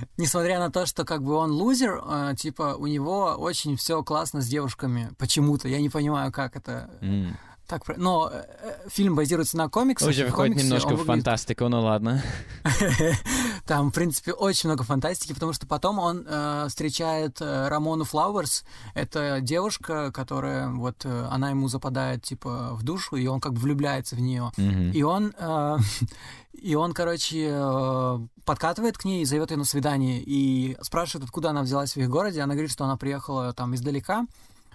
несмотря 0.16 0.58
на 0.58 0.70
то, 0.70 0.86
что 0.86 1.04
как 1.04 1.22
бы 1.22 1.34
он 1.34 1.50
лузер, 1.50 2.02
э, 2.04 2.34
типа 2.36 2.76
у 2.78 2.86
него 2.86 3.34
очень 3.38 3.76
все 3.76 4.02
классно 4.02 4.40
с 4.40 4.46
девушками. 4.46 5.10
Почему-то. 5.18 5.68
Я 5.68 5.80
не 5.80 5.88
понимаю, 5.88 6.32
как 6.32 6.56
это. 6.56 6.90
Mm. 7.00 7.34
Так, 7.70 7.82
но 7.96 8.28
э, 8.32 8.42
э, 8.62 8.88
фильм 8.88 9.14
базируется 9.14 9.56
на 9.56 9.68
комиксах. 9.68 10.08
Уже 10.08 10.26
выходит 10.26 10.56
немножко 10.56 10.88
в 10.88 10.90
выглядит... 10.90 11.06
фантастику, 11.06 11.68
ну 11.68 11.80
ладно. 11.80 12.20
Там, 13.70 13.92
в 13.92 13.94
принципе, 13.94 14.32
очень 14.32 14.68
много 14.68 14.82
фантастики, 14.82 15.32
потому 15.32 15.52
что 15.52 15.64
потом 15.64 16.00
он 16.00 16.26
э, 16.26 16.66
встречает 16.68 17.40
э, 17.40 17.68
Рамону 17.68 18.02
Флауэрс. 18.02 18.64
Это 18.94 19.40
девушка, 19.40 20.10
которая 20.10 20.70
вот 20.70 21.04
э, 21.04 21.28
она 21.30 21.50
ему 21.50 21.68
западает 21.68 22.24
типа 22.24 22.70
в 22.72 22.82
душу, 22.82 23.14
и 23.14 23.28
он 23.28 23.38
как 23.40 23.52
бы 23.52 23.60
влюбляется 23.60 24.16
в 24.16 24.20
нее. 24.20 24.50
Mm-hmm. 24.56 24.90
И 24.90 25.02
он 25.04 25.32
э, 25.38 25.78
и 26.52 26.74
он, 26.74 26.92
короче, 26.92 27.48
э, 27.48 28.18
подкатывает 28.44 28.98
к 28.98 29.04
ней, 29.04 29.24
зовет 29.24 29.52
ее 29.52 29.56
на 29.56 29.64
свидание 29.64 30.20
и 30.20 30.76
спрашивает, 30.82 31.26
откуда 31.26 31.50
она 31.50 31.62
взялась 31.62 31.94
в 31.94 31.96
их 31.96 32.10
городе. 32.10 32.40
Она 32.40 32.54
говорит, 32.54 32.72
что 32.72 32.86
она 32.86 32.96
приехала 32.96 33.52
там 33.52 33.76
издалека 33.76 34.26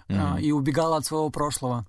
mm-hmm. 0.08 0.40
и 0.40 0.52
убегала 0.52 0.96
от 0.96 1.04
своего 1.04 1.28
прошлого. 1.28 1.84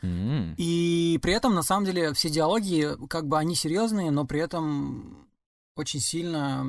Mm-hmm. 0.00 0.54
И 0.58 1.18
при 1.22 1.32
этом, 1.32 1.56
на 1.56 1.64
самом 1.64 1.86
деле, 1.86 2.12
все 2.12 2.30
диалоги, 2.30 2.90
как 3.08 3.26
бы 3.26 3.36
они 3.36 3.56
серьезные, 3.56 4.12
но 4.12 4.24
при 4.24 4.38
этом 4.38 5.26
очень 5.76 6.00
сильно... 6.00 6.66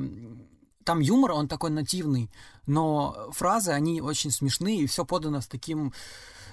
Там 0.84 1.00
юмор, 1.00 1.32
он 1.32 1.48
такой 1.48 1.70
нативный, 1.70 2.30
но 2.66 3.30
фразы, 3.32 3.70
они 3.70 4.02
очень 4.02 4.30
смешные, 4.30 4.80
и 4.80 4.86
все 4.86 5.06
подано 5.06 5.40
с 5.40 5.46
таким 5.46 5.94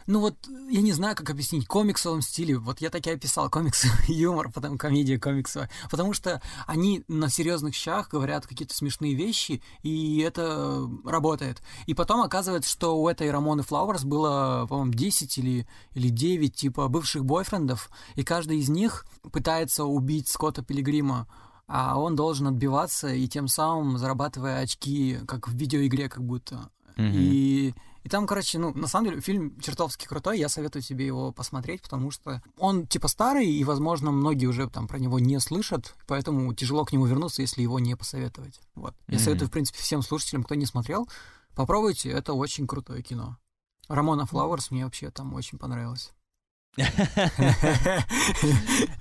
ну 0.07 0.19
вот, 0.19 0.35
я 0.69 0.81
не 0.81 0.93
знаю, 0.93 1.15
как 1.15 1.29
объяснить, 1.29 1.67
комиксовом 1.67 2.21
стиле. 2.21 2.57
Вот 2.57 2.81
я 2.81 2.89
так 2.89 3.05
и 3.07 3.11
описал 3.11 3.49
комиксовый 3.49 3.95
юмор, 4.15 4.51
потом 4.51 4.77
комедия 4.77 5.19
комиксовая. 5.19 5.69
Потому 5.89 6.13
что 6.13 6.41
они 6.65 7.03
на 7.07 7.29
серьезных 7.29 7.75
щах 7.75 8.09
говорят 8.09 8.47
какие-то 8.47 8.75
смешные 8.75 9.13
вещи, 9.13 9.61
и 9.83 10.19
это 10.19 10.89
работает. 11.05 11.61
И 11.85 11.93
потом 11.93 12.21
оказывается, 12.21 12.69
что 12.69 12.97
у 12.97 13.07
этой 13.07 13.29
Рамоны 13.29 13.63
Флауэрс 13.63 14.03
было, 14.03 14.65
по-моему, 14.67 14.93
10 14.93 15.37
или, 15.37 15.67
или 15.93 16.09
9 16.09 16.55
типа 16.55 16.87
бывших 16.87 17.23
бойфрендов, 17.23 17.89
и 18.15 18.23
каждый 18.23 18.57
из 18.57 18.69
них 18.69 19.05
пытается 19.31 19.85
убить 19.85 20.27
Скотта 20.29 20.63
Пилигрима 20.63 21.27
а 21.73 21.97
он 21.97 22.17
должен 22.17 22.47
отбиваться 22.47 23.07
и 23.07 23.27
тем 23.27 23.47
самым 23.47 23.97
зарабатывая 23.97 24.59
очки, 24.59 25.19
как 25.25 25.47
в 25.47 25.53
видеоигре 25.53 26.09
как 26.09 26.21
будто. 26.21 26.69
Mm-hmm. 26.97 27.11
И 27.13 27.73
и 28.03 28.09
там, 28.09 28.25
короче, 28.25 28.57
ну, 28.57 28.73
на 28.73 28.87
самом 28.87 29.09
деле, 29.09 29.21
фильм 29.21 29.59
чертовски 29.59 30.07
крутой, 30.07 30.39
я 30.39 30.49
советую 30.49 30.81
тебе 30.81 31.05
его 31.05 31.31
посмотреть, 31.31 31.83
потому 31.83 32.09
что 32.09 32.41
он, 32.57 32.87
типа, 32.87 33.07
старый, 33.07 33.47
и, 33.47 33.63
возможно, 33.63 34.09
многие 34.09 34.47
уже 34.47 34.67
там 34.67 34.87
про 34.87 34.97
него 34.97 35.19
не 35.19 35.39
слышат, 35.39 35.93
поэтому 36.07 36.51
тяжело 36.55 36.83
к 36.83 36.91
нему 36.91 37.05
вернуться, 37.05 37.43
если 37.43 37.61
его 37.61 37.79
не 37.79 37.95
посоветовать. 37.95 38.59
Вот. 38.73 38.95
Я 39.07 39.17
mm-hmm. 39.17 39.19
советую, 39.19 39.49
в 39.49 39.51
принципе, 39.51 39.79
всем 39.79 40.01
слушателям, 40.01 40.43
кто 40.43 40.55
не 40.55 40.65
смотрел, 40.65 41.07
попробуйте, 41.55 42.09
это 42.09 42.33
очень 42.33 42.65
крутое 42.65 43.03
кино. 43.03 43.37
Рамона 43.87 44.25
Флауэрс 44.25 44.71
мне 44.71 44.83
вообще 44.83 45.11
там 45.11 45.35
очень 45.35 45.59
понравилось. 45.59 46.11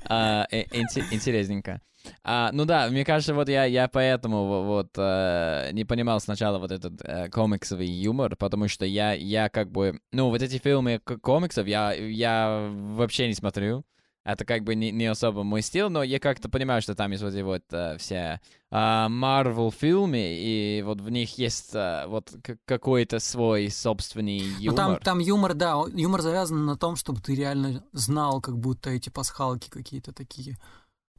А, 0.09 0.47
э, 0.51 0.63
интересненько. 1.11 1.81
А, 2.25 2.51
ну 2.53 2.65
да, 2.65 2.89
мне 2.89 3.05
кажется, 3.05 3.35
вот 3.35 3.49
я, 3.49 3.65
я 3.65 3.87
поэтому 3.89 4.65
вот 4.65 4.89
э, 4.97 5.71
не 5.73 5.85
понимал 5.85 6.21
сначала 6.21 6.59
вот 6.59 6.73
этот 6.73 7.01
э, 7.03 7.29
комиксовый 7.29 7.87
юмор, 7.87 8.37
потому 8.37 8.69
что 8.69 8.87
я, 8.87 9.13
я 9.13 9.49
как 9.49 9.71
бы, 9.71 10.01
ну, 10.13 10.31
вот 10.31 10.43
эти 10.43 10.59
фильмы 10.59 10.99
комиксов 10.99 11.67
я, 11.67 11.93
я 11.93 12.71
вообще 12.73 13.29
не 13.29 13.35
смотрю. 13.35 13.85
Это 14.23 14.45
как 14.45 14.65
бы 14.65 14.75
не, 14.75 14.91
не 14.91 15.07
особо 15.07 15.45
мой 15.45 15.63
стиль, 15.63 15.89
но 15.89 16.03
я 16.03 16.21
как-то 16.21 16.51
понимаю, 16.51 16.83
что 16.83 16.95
там 16.95 17.11
есть 17.11 17.23
вот 17.23 17.33
эти 17.33 17.41
вот 17.41 17.63
uh, 17.71 17.97
все 17.97 18.41
Marvel 18.71 19.69
uh, 19.69 19.75
фильмы, 19.75 20.37
и 20.39 20.83
вот 20.85 21.01
в 21.01 21.09
них 21.11 21.39
есть 21.39 21.75
uh, 21.75 22.07
вот 22.07 22.31
какой-то 22.67 23.19
свой 23.19 23.71
собственный 23.71 24.39
юмор. 24.39 24.61
Ну, 24.65 24.77
там, 24.77 24.99
там 24.99 25.19
юмор, 25.21 25.55
да, 25.55 25.83
юмор 25.95 26.21
завязан 26.21 26.67
на 26.67 26.77
том, 26.77 26.97
чтобы 26.97 27.21
ты 27.23 27.35
реально 27.35 27.83
знал, 27.93 28.43
как 28.43 28.59
будто 28.59 28.91
эти 28.91 29.09
пасхалки 29.09 29.71
какие-то 29.71 30.13
такие. 30.13 30.59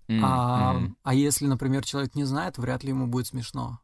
Mm, 0.08 0.20
а, 0.24 0.76
mm. 0.76 0.94
а 1.04 1.14
если, 1.14 1.48
например, 1.48 1.84
человек 1.84 2.14
не 2.16 2.26
знает, 2.26 2.58
вряд 2.58 2.84
ли 2.84 2.90
ему 2.90 3.08
будет 3.08 3.28
смешно. 3.28 3.80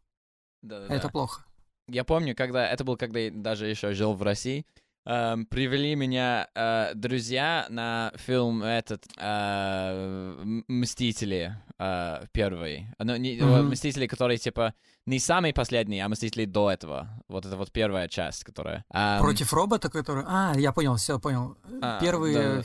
Да-да-да. 0.62 0.94
Это 0.94 1.10
плохо. 1.10 1.44
Я 1.88 2.04
помню, 2.04 2.36
когда 2.36 2.68
это 2.70 2.84
был, 2.84 2.98
когда 2.98 3.20
я 3.20 3.32
даже 3.32 3.68
еще 3.68 3.94
жил 3.94 4.14
в 4.14 4.22
России, 4.22 4.66
эм, 5.08 5.46
привели 5.46 5.96
меня 5.96 6.48
э, 6.54 6.92
друзья 6.94 7.66
на 7.70 8.12
фильм 8.16 8.62
этот 8.62 9.06
э, 9.18 10.62
Мстители 10.68 11.56
э, 11.80 12.26
первый. 12.32 12.88
Ну, 13.00 13.16
не, 13.16 13.38
mm-hmm. 13.38 13.64
Мстители, 13.64 14.08
которые 14.08 14.38
типа 14.38 14.74
не 15.06 15.20
самый 15.20 15.54
последний, 15.54 16.00
а 16.02 16.10
Мстители 16.10 16.46
до 16.46 16.70
этого. 16.70 17.08
Вот 17.30 17.46
это 17.46 17.56
вот 17.56 17.72
первая 17.72 18.08
часть, 18.08 18.44
которая. 18.44 18.84
Эм... 18.94 19.20
Против 19.20 19.54
робота, 19.54 19.90
который. 19.90 20.24
А, 20.28 20.54
я 20.58 20.74
понял, 20.74 20.98
все 20.98 21.20
понял. 21.20 21.56
А, 21.82 22.00
Первые. 22.00 22.58
Да. 22.58 22.64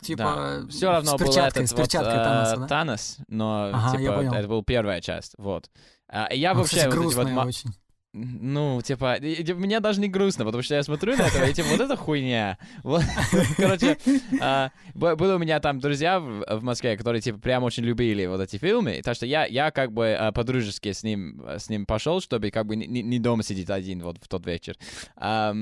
Типа, 0.00 0.62
да. 0.62 0.68
все 0.68 0.90
равно 0.90 1.16
с 1.16 1.18
перчаткой, 1.18 1.40
был 1.40 1.46
этот 1.48 1.68
с 1.68 1.72
перчаткой 1.74 2.16
вот, 2.16 2.24
Таноса, 2.24 2.56
да? 2.56 2.66
Танос, 2.68 3.18
но 3.28 3.70
ага, 3.72 3.98
типа 3.98 4.34
это 4.36 4.48
был 4.48 4.62
первая 4.62 5.00
часть, 5.00 5.34
вот. 5.38 5.70
А, 6.08 6.32
я 6.32 6.52
Он, 6.52 6.58
вообще 6.58 6.76
кстати, 6.76 6.96
вот 6.96 7.14
вот 7.14 7.46
очень. 7.46 7.70
Ну, 8.14 8.80
типа, 8.82 9.18
мне 9.20 9.80
даже 9.80 10.00
не 10.00 10.08
грустно, 10.08 10.44
потому 10.46 10.62
что 10.62 10.74
я 10.74 10.82
смотрю 10.82 11.14
на 11.16 11.22
это, 11.22 11.44
и 11.44 11.52
типа, 11.52 11.68
вот 11.70 11.80
это 11.80 11.94
хуйня. 11.94 12.58
Вот, 12.82 13.02
короче, 13.56 13.98
а, 14.40 14.70
было 14.94 15.36
у 15.36 15.38
меня 15.38 15.60
там 15.60 15.78
друзья 15.78 16.18
в, 16.18 16.44
в 16.58 16.62
Москве, 16.62 16.96
которые, 16.96 17.20
типа, 17.20 17.38
прям 17.38 17.64
очень 17.64 17.84
любили 17.84 18.24
вот 18.24 18.40
эти 18.40 18.56
фильмы, 18.56 19.02
так 19.04 19.14
что 19.14 19.26
я, 19.26 19.44
я 19.44 19.70
как 19.70 19.92
бы 19.92 20.14
а, 20.14 20.32
по-дружески 20.32 20.92
с 20.92 21.02
ним, 21.02 21.44
с 21.46 21.68
ним 21.68 21.84
пошел, 21.84 22.20
чтобы 22.22 22.50
как 22.50 22.66
бы 22.66 22.76
не, 22.76 23.02
не 23.02 23.18
дома 23.18 23.42
сидеть 23.42 23.68
один 23.68 24.02
вот 24.02 24.16
в 24.22 24.26
тот 24.26 24.46
вечер. 24.46 24.76
А, 25.16 25.54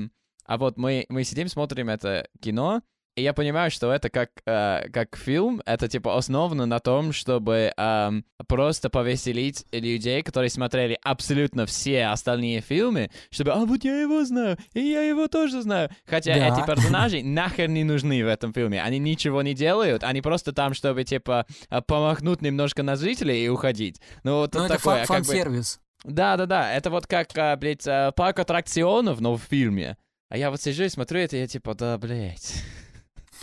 а 0.45 0.57
вот 0.57 0.77
мы, 0.77 1.05
мы 1.09 1.25
сидим, 1.25 1.49
смотрим 1.49 1.89
это 1.89 2.29
кино, 2.41 2.81
и 3.17 3.23
я 3.23 3.33
понимаю, 3.33 3.71
что 3.71 3.91
это 3.91 4.11
как, 4.11 4.29
э, 4.45 4.89
как 4.93 5.17
фильм, 5.17 5.61
это 5.65 5.87
типа 5.87 6.15
основано 6.15 6.67
на 6.67 6.79
том, 6.79 7.11
чтобы 7.11 7.73
э, 7.75 8.11
просто 8.47 8.91
повеселить 8.91 9.65
людей, 9.71 10.21
которые 10.21 10.51
смотрели 10.51 10.99
абсолютно 11.01 11.65
все 11.65 12.05
остальные 12.05 12.61
фильмы, 12.61 13.09
чтобы, 13.31 13.53
а 13.53 13.65
вот 13.65 13.83
я 13.83 13.99
его 14.01 14.23
знаю, 14.23 14.57
и 14.73 14.81
я 14.81 15.01
его 15.01 15.27
тоже 15.27 15.63
знаю. 15.63 15.89
Хотя 16.05 16.35
да. 16.35 16.47
эти 16.49 16.63
персонажи 16.65 17.21
нахер 17.23 17.67
не 17.69 17.83
нужны 17.83 18.23
в 18.23 18.27
этом 18.27 18.53
фильме, 18.53 18.83
они 18.83 18.99
ничего 18.99 19.41
не 19.41 19.55
делают, 19.55 20.03
они 20.03 20.21
просто 20.21 20.53
там, 20.53 20.75
чтобы 20.75 21.03
типа 21.03 21.47
помахнуть 21.87 22.43
немножко 22.43 22.83
на 22.83 22.95
зрителей 22.95 23.43
и 23.43 23.49
уходить. 23.49 23.99
Ну 24.23 24.35
вот 24.35 24.53
ну, 24.53 24.67
такое. 24.67 24.97
Это 24.97 25.07
фан-сервис. 25.07 25.79
Бы... 26.03 26.11
Да-да-да, 26.13 26.71
это 26.71 26.91
вот 26.91 27.07
как, 27.07 27.35
а, 27.35 27.55
блядь, 27.55 27.87
а, 27.87 28.11
парк 28.11 28.37
аттракционов, 28.37 29.19
но 29.21 29.35
в 29.35 29.41
фильме. 29.41 29.97
А 30.29 30.37
я 30.37 30.51
вот 30.51 30.61
сижу 30.61 30.83
и 30.83 30.89
смотрю 30.89 31.21
это, 31.21 31.37
и 31.37 31.39
я 31.39 31.47
типа, 31.47 31.73
да, 31.73 31.97
блядь. 31.97 32.53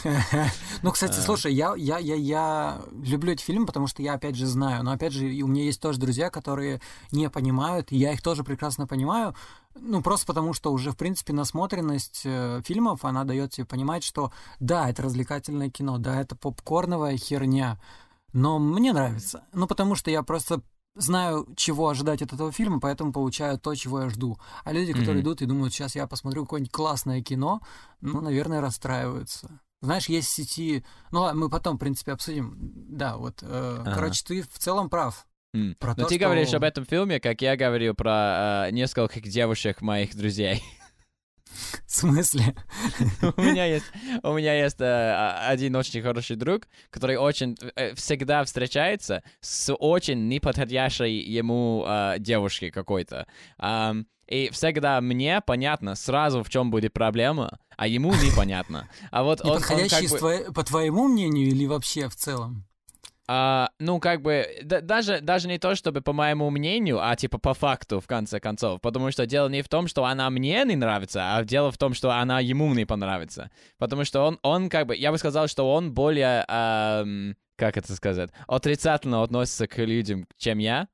Ну, 0.83 0.92
кстати, 0.92 1.18
слушай, 1.20 1.52
я, 1.52 1.74
я, 1.76 1.98
я, 1.98 2.14
я 2.14 2.83
люблю 2.92 3.33
эти 3.33 3.42
фильмы, 3.42 3.66
потому 3.66 3.87
что 3.87 4.02
я, 4.02 4.14
опять 4.14 4.37
же, 4.37 4.46
знаю. 4.46 4.83
Но, 4.85 4.92
опять 4.92 5.12
же, 5.12 5.26
у 5.26 5.46
меня 5.46 5.64
есть 5.64 5.80
тоже 5.80 5.98
друзья, 5.98 6.30
которые 6.30 6.80
не 7.11 7.30
понимают, 7.30 7.92
и 7.92 7.96
я 7.96 8.12
их 8.12 8.22
тоже 8.22 8.44
прекрасно 8.44 8.87
понимаю. 8.87 9.35
Ну, 9.74 10.02
просто 10.02 10.26
потому 10.26 10.52
что 10.52 10.72
уже, 10.72 10.92
в 10.92 10.96
принципе, 10.96 11.33
насмотренность 11.33 12.22
э, 12.24 12.61
фильмов, 12.64 13.04
она 13.04 13.24
дает 13.24 13.52
тебе 13.52 13.66
понимать, 13.66 14.04
что 14.04 14.33
да, 14.61 14.88
это 14.88 15.02
развлекательное 15.02 15.70
кино, 15.70 15.98
да, 15.98 16.20
это 16.20 16.37
попкорновая 16.37 17.16
херня, 17.16 17.80
но 18.33 18.59
мне 18.59 18.92
нравится. 18.92 19.44
Ну, 19.52 19.66
потому 19.66 19.94
что 19.94 20.11
я 20.11 20.22
просто 20.22 20.61
знаю, 20.96 21.46
чего 21.57 21.88
ожидать 21.88 22.22
от 22.22 22.33
этого 22.33 22.52
фильма, 22.52 22.80
поэтому 22.80 23.12
получаю 23.12 23.59
то, 23.59 23.74
чего 23.74 24.02
я 24.02 24.11
жду. 24.11 24.38
А 24.64 24.72
люди, 24.72 24.92
которые 24.92 25.18
mm-hmm. 25.18 25.22
идут 25.22 25.42
и 25.42 25.46
думают, 25.46 25.74
сейчас 25.74 25.96
я 25.96 26.07
посмотрю 26.07 26.44
какое-нибудь 26.44 26.72
классное 26.72 27.22
кино, 27.22 27.61
ну, 28.00 28.20
наверное, 28.20 28.61
расстраиваются. 28.61 29.61
Знаешь, 29.84 30.08
есть 30.08 30.28
сети... 30.28 30.82
Ну 31.10 31.20
ладно, 31.20 31.42
мы 31.42 31.50
потом, 31.50 31.76
в 31.76 31.78
принципе, 31.78 32.12
обсудим. 32.12 32.56
Да, 32.88 33.16
вот. 33.16 33.42
Э, 33.42 33.78
ага. 33.80 33.94
Короче, 33.94 34.24
ты 34.26 34.42
в 34.42 34.58
целом 34.58 34.88
прав. 34.88 35.26
Mm. 35.54 35.74
Про 35.76 35.90
Но 35.90 36.04
то, 36.04 36.08
ты 36.08 36.14
что... 36.14 36.24
говоришь 36.24 36.54
об 36.54 36.64
этом 36.64 36.86
фильме, 36.86 37.20
как 37.20 37.42
я 37.42 37.56
говорил 37.56 37.94
про 37.94 38.66
э, 38.66 38.70
нескольких 38.72 39.22
девушек 39.24 39.82
моих 39.82 40.16
друзей. 40.16 40.62
В 41.86 41.90
смысле? 41.90 42.54
у 43.36 43.40
меня 43.40 43.66
есть, 43.66 43.84
у 44.22 44.32
меня 44.32 44.54
есть 44.54 44.80
э, 44.80 45.38
один 45.46 45.76
очень 45.76 46.02
хороший 46.02 46.36
друг, 46.36 46.66
который 46.90 47.16
очень 47.16 47.56
э, 47.76 47.94
всегда 47.94 48.42
встречается 48.42 49.22
с 49.40 49.72
очень 49.72 50.28
неподходящей 50.28 51.20
ему 51.20 51.84
э, 51.86 52.16
девушкой 52.18 52.70
какой-то. 52.70 53.26
Um, 53.60 54.06
и 54.26 54.48
всегда 54.50 55.00
мне 55.00 55.40
понятно 55.42 55.94
сразу, 55.94 56.42
в 56.42 56.48
чем 56.48 56.70
будет 56.70 56.94
проблема, 56.94 57.58
а 57.76 57.87
ему 57.87 58.12
непонятно. 58.14 58.88
А 59.10 59.22
вот 59.22 59.44
он, 59.44 59.56
он 59.56 59.62
как 59.62 59.72
бы... 60.10 60.52
по 60.52 60.62
твоему 60.62 61.08
мнению 61.08 61.48
или 61.48 61.66
вообще 61.66 62.08
в 62.08 62.16
целом? 62.16 62.64
А, 63.26 63.70
ну, 63.78 64.00
как 64.00 64.20
бы, 64.20 64.46
да, 64.62 64.82
даже, 64.82 65.20
даже 65.20 65.48
не 65.48 65.58
то, 65.58 65.74
чтобы 65.74 66.02
по 66.02 66.12
моему 66.12 66.50
мнению, 66.50 67.00
а 67.00 67.16
типа 67.16 67.38
по 67.38 67.54
факту, 67.54 68.00
в 68.00 68.06
конце 68.06 68.38
концов. 68.38 68.80
Потому 68.82 69.10
что 69.10 69.24
дело 69.24 69.48
не 69.48 69.62
в 69.62 69.68
том, 69.68 69.88
что 69.88 70.04
она 70.04 70.28
мне 70.28 70.62
не 70.64 70.76
нравится, 70.76 71.34
а 71.34 71.44
дело 71.44 71.70
в 71.70 71.78
том, 71.78 71.94
что 71.94 72.10
она 72.12 72.40
ему 72.40 72.72
не 72.74 72.84
понравится. 72.84 73.50
Потому 73.78 74.04
что 74.04 74.26
он, 74.26 74.38
он 74.42 74.68
как 74.68 74.87
бы, 74.88 74.96
я 74.96 75.10
бы 75.10 75.16
сказал, 75.16 75.48
что 75.48 75.72
он 75.72 75.94
более, 75.94 76.44
эм, 76.48 77.37
как 77.56 77.78
это 77.78 77.94
сказать, 77.94 78.30
отрицательно 78.46 79.22
относится 79.22 79.66
к 79.66 79.78
людям, 79.78 80.26
чем 80.37 80.58
я. 80.58 80.88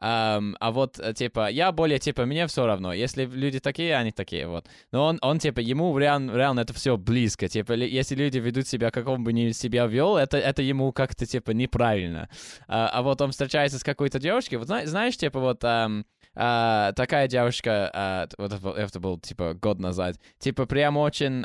Um, 0.00 0.54
а 0.60 0.70
вот, 0.70 1.00
э, 1.00 1.12
типа, 1.12 1.50
я 1.50 1.72
более, 1.72 1.98
типа, 1.98 2.24
мне 2.24 2.46
все 2.46 2.66
равно. 2.66 2.92
Если 2.92 3.24
люди 3.24 3.58
такие, 3.58 3.96
они 3.96 4.12
такие, 4.12 4.46
вот. 4.46 4.66
Но 4.92 5.06
он, 5.06 5.18
он 5.22 5.38
типа, 5.38 5.60
ему 5.60 5.96
реально, 5.98 6.36
реально 6.36 6.60
это 6.60 6.72
все 6.72 6.96
близко. 6.96 7.48
Типа, 7.48 7.72
если 7.72 8.14
люди 8.14 8.38
ведут 8.38 8.68
себя, 8.68 8.90
как 8.90 9.08
он 9.08 9.24
бы 9.24 9.32
не 9.32 9.52
себя 9.52 9.86
вел, 9.86 10.16
это, 10.16 10.38
это 10.38 10.62
ему 10.62 10.92
как-то, 10.92 11.26
типа, 11.26 11.50
неправильно. 11.50 12.28
А, 12.68 12.88
а 12.88 13.02
вот 13.02 13.20
он 13.20 13.32
встречается 13.32 13.78
с 13.78 13.84
какой-то 13.84 14.20
девушкой, 14.20 14.56
вот 14.56 14.68
знаешь, 14.68 15.16
типа, 15.16 15.40
вот... 15.40 15.64
Um, 15.64 16.04
а, 16.40 16.92
такая 16.92 17.26
девушка, 17.26 17.90
а, 17.92 18.28
вот 18.38 18.52
это, 18.52 18.68
это 18.68 19.00
был 19.00 19.18
типа 19.18 19.54
год 19.54 19.80
назад, 19.80 20.20
типа 20.38 20.66
прям 20.66 20.96
очень, 20.96 21.44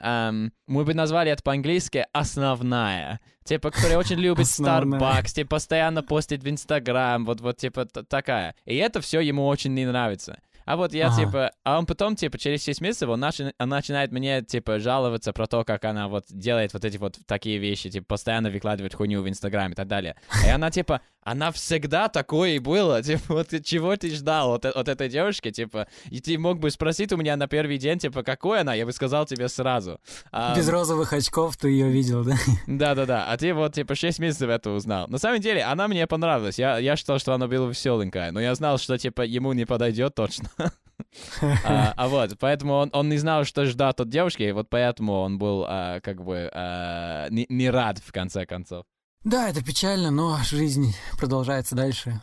мы 0.68 0.86
бы 0.86 0.94
назвали 0.94 1.32
это 1.32 1.42
по-английски 1.42 2.06
основная, 2.14 3.20
типа, 3.44 3.72
которая 3.72 3.98
очень 3.98 4.18
любит 4.18 4.46
Starbucks, 4.46 5.34
типа 5.34 5.56
постоянно 5.56 6.04
постит 6.04 6.44
в 6.44 6.50
Инстаграм, 6.50 7.26
вот 7.26 7.42
вот 7.42 7.58
типа 7.58 7.86
такая, 7.86 8.54
и 8.66 8.76
это 8.76 9.02
все 9.02 9.20
ему 9.20 9.48
очень 9.48 9.74
не 9.74 9.86
нравится. 9.86 10.38
А 10.66 10.76
вот 10.78 10.94
я, 10.94 11.08
ага. 11.08 11.16
типа, 11.18 11.52
а 11.64 11.80
он 11.80 11.86
потом, 11.86 12.16
типа, 12.16 12.38
через 12.38 12.64
6 12.64 12.82
месяцев 12.82 13.10
он, 13.10 13.20
начи... 13.20 13.54
он 13.58 13.70
начинает 13.70 14.12
мне, 14.12 14.42
типа, 14.42 14.80
жаловаться 14.80 15.34
про 15.34 15.48
то, 15.48 15.64
как 15.64 15.86
она 15.86 16.08
вот 16.08 16.26
делает 16.30 16.74
вот 16.74 16.86
эти 16.86 16.98
вот 16.98 17.18
такие 17.26 17.58
вещи, 17.58 17.90
типа, 17.90 18.06
постоянно 18.08 18.50
выкладывает 18.50 18.94
хуйню 18.94 19.22
в 19.22 19.30
Инстаграме 19.30 19.74
и 19.74 19.76
так 19.76 19.88
далее. 19.88 20.16
И 20.46 20.50
она, 20.50 20.72
типа, 20.72 21.02
она 21.24 21.52
всегда 21.52 22.10
такое 22.10 22.52
и 22.52 22.60
было, 22.60 23.02
типа, 23.04 23.22
вот 23.34 23.48
чего 23.64 23.96
ты 23.96 24.10
ждал 24.14 24.54
от, 24.54 24.66
от 24.66 24.88
этой 24.88 25.10
девушки, 25.10 25.52
типа, 25.52 25.88
и 26.10 26.20
ты 26.20 26.38
мог 26.38 26.60
бы 26.60 26.70
спросить 26.70 27.12
у 27.14 27.18
меня 27.18 27.36
на 27.36 27.48
первый 27.48 27.78
день, 27.78 28.00
типа, 28.00 28.24
какой 28.24 28.62
она, 28.62 28.74
я 28.74 28.86
бы 28.86 28.92
сказал 28.92 29.26
тебе 29.26 29.48
сразу. 29.48 30.00
А, 30.32 30.56
Без 30.56 30.68
розовых 30.70 31.14
очков 31.14 31.58
ты 31.58 31.70
ее 31.70 31.90
видел, 31.90 32.24
да? 32.24 32.36
Да-да-да, 32.68 33.26
а 33.30 33.38
ты 33.38 33.54
вот, 33.54 33.74
типа, 33.74 33.96
6 33.96 34.20
месяцев 34.20 34.50
это 34.50 34.72
узнал. 34.72 35.08
На 35.08 35.18
самом 35.18 35.40
деле, 35.40 35.64
она 35.64 35.88
мне 35.88 36.08
понравилась, 36.08 36.60
я, 36.60 36.78
я 36.78 36.96
считал, 36.96 37.20
что 37.20 37.34
она 37.34 37.48
была 37.48 37.68
веселенькая, 37.70 38.32
но 38.32 38.40
я 38.42 38.54
знал, 38.56 38.78
что, 38.78 38.98
типа, 38.98 39.22
ему 39.22 39.54
не 39.54 39.66
подойдет 39.66 40.16
точно. 40.16 40.50
а, 41.66 41.94
а 41.96 42.08
вот, 42.08 42.38
поэтому 42.40 42.74
он, 42.74 42.90
он 42.94 43.10
не 43.10 43.18
знал, 43.18 43.44
что 43.46 43.66
ждать 43.66 44.00
от 44.00 44.10
девушки, 44.10 44.44
и 44.44 44.52
вот 44.52 44.70
поэтому 44.70 45.14
он 45.22 45.38
был 45.38 45.66
а, 45.68 46.00
как 46.02 46.24
бы 46.24 46.50
а, 46.54 47.28
не, 47.30 47.46
не 47.50 47.70
рад 47.70 48.00
в 48.00 48.12
конце 48.12 48.46
концов. 48.46 48.86
Да, 49.24 49.50
это 49.50 49.64
печально, 49.64 50.12
но 50.12 50.38
жизнь 50.44 50.96
продолжается 51.18 51.76
дальше. 51.76 52.22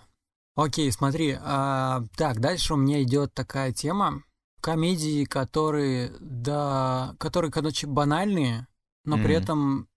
Окей, 0.54 0.92
смотри, 0.92 1.38
а, 1.40 2.02
так, 2.16 2.40
дальше 2.40 2.74
у 2.74 2.76
меня 2.76 3.02
идет 3.02 3.32
такая 3.32 3.72
тема. 3.72 4.22
Комедии, 4.60 5.24
которые, 5.24 6.12
да, 6.20 7.14
которые, 7.18 7.50
короче, 7.50 7.86
банальные, 7.86 8.66
но 9.04 9.16
mm-hmm. 9.16 9.22
при 9.22 9.34
этом 9.34 9.88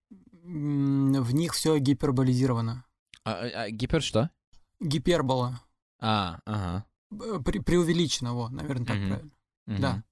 в 0.42 1.34
них 1.34 1.52
все 1.52 1.78
гиперболизировано. 1.78 2.84
А, 3.24 3.32
а, 3.32 3.62
а, 3.64 3.70
гипер 3.70 4.02
что? 4.02 4.30
Гипербола. 4.80 5.60
А, 6.00 6.38
ага. 6.46 6.86
Пре 7.44 7.60
преувеличено, 7.62 8.34
вот, 8.34 8.52
наверное, 8.52 8.86
так 8.86 8.96
mm-hmm. 8.96 9.08
правильно. 9.08 9.30
Mm-hmm. 9.68 9.78
Да. 9.78 10.04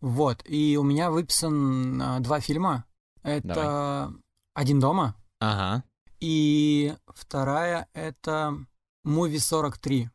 Вот. 0.00 0.42
И 0.44 0.76
у 0.76 0.82
меня 0.82 1.10
выписан 1.10 2.02
а, 2.02 2.20
два 2.20 2.40
фильма. 2.40 2.84
Это 3.22 3.48
Давай. 3.48 4.22
«Один 4.54 4.80
дома». 4.80 5.16
Ага. 5.40 5.84
И 6.20 6.94
вторая— 7.06 7.88
это 7.94 8.56
«Муви 9.04 9.38
43». 9.38 10.08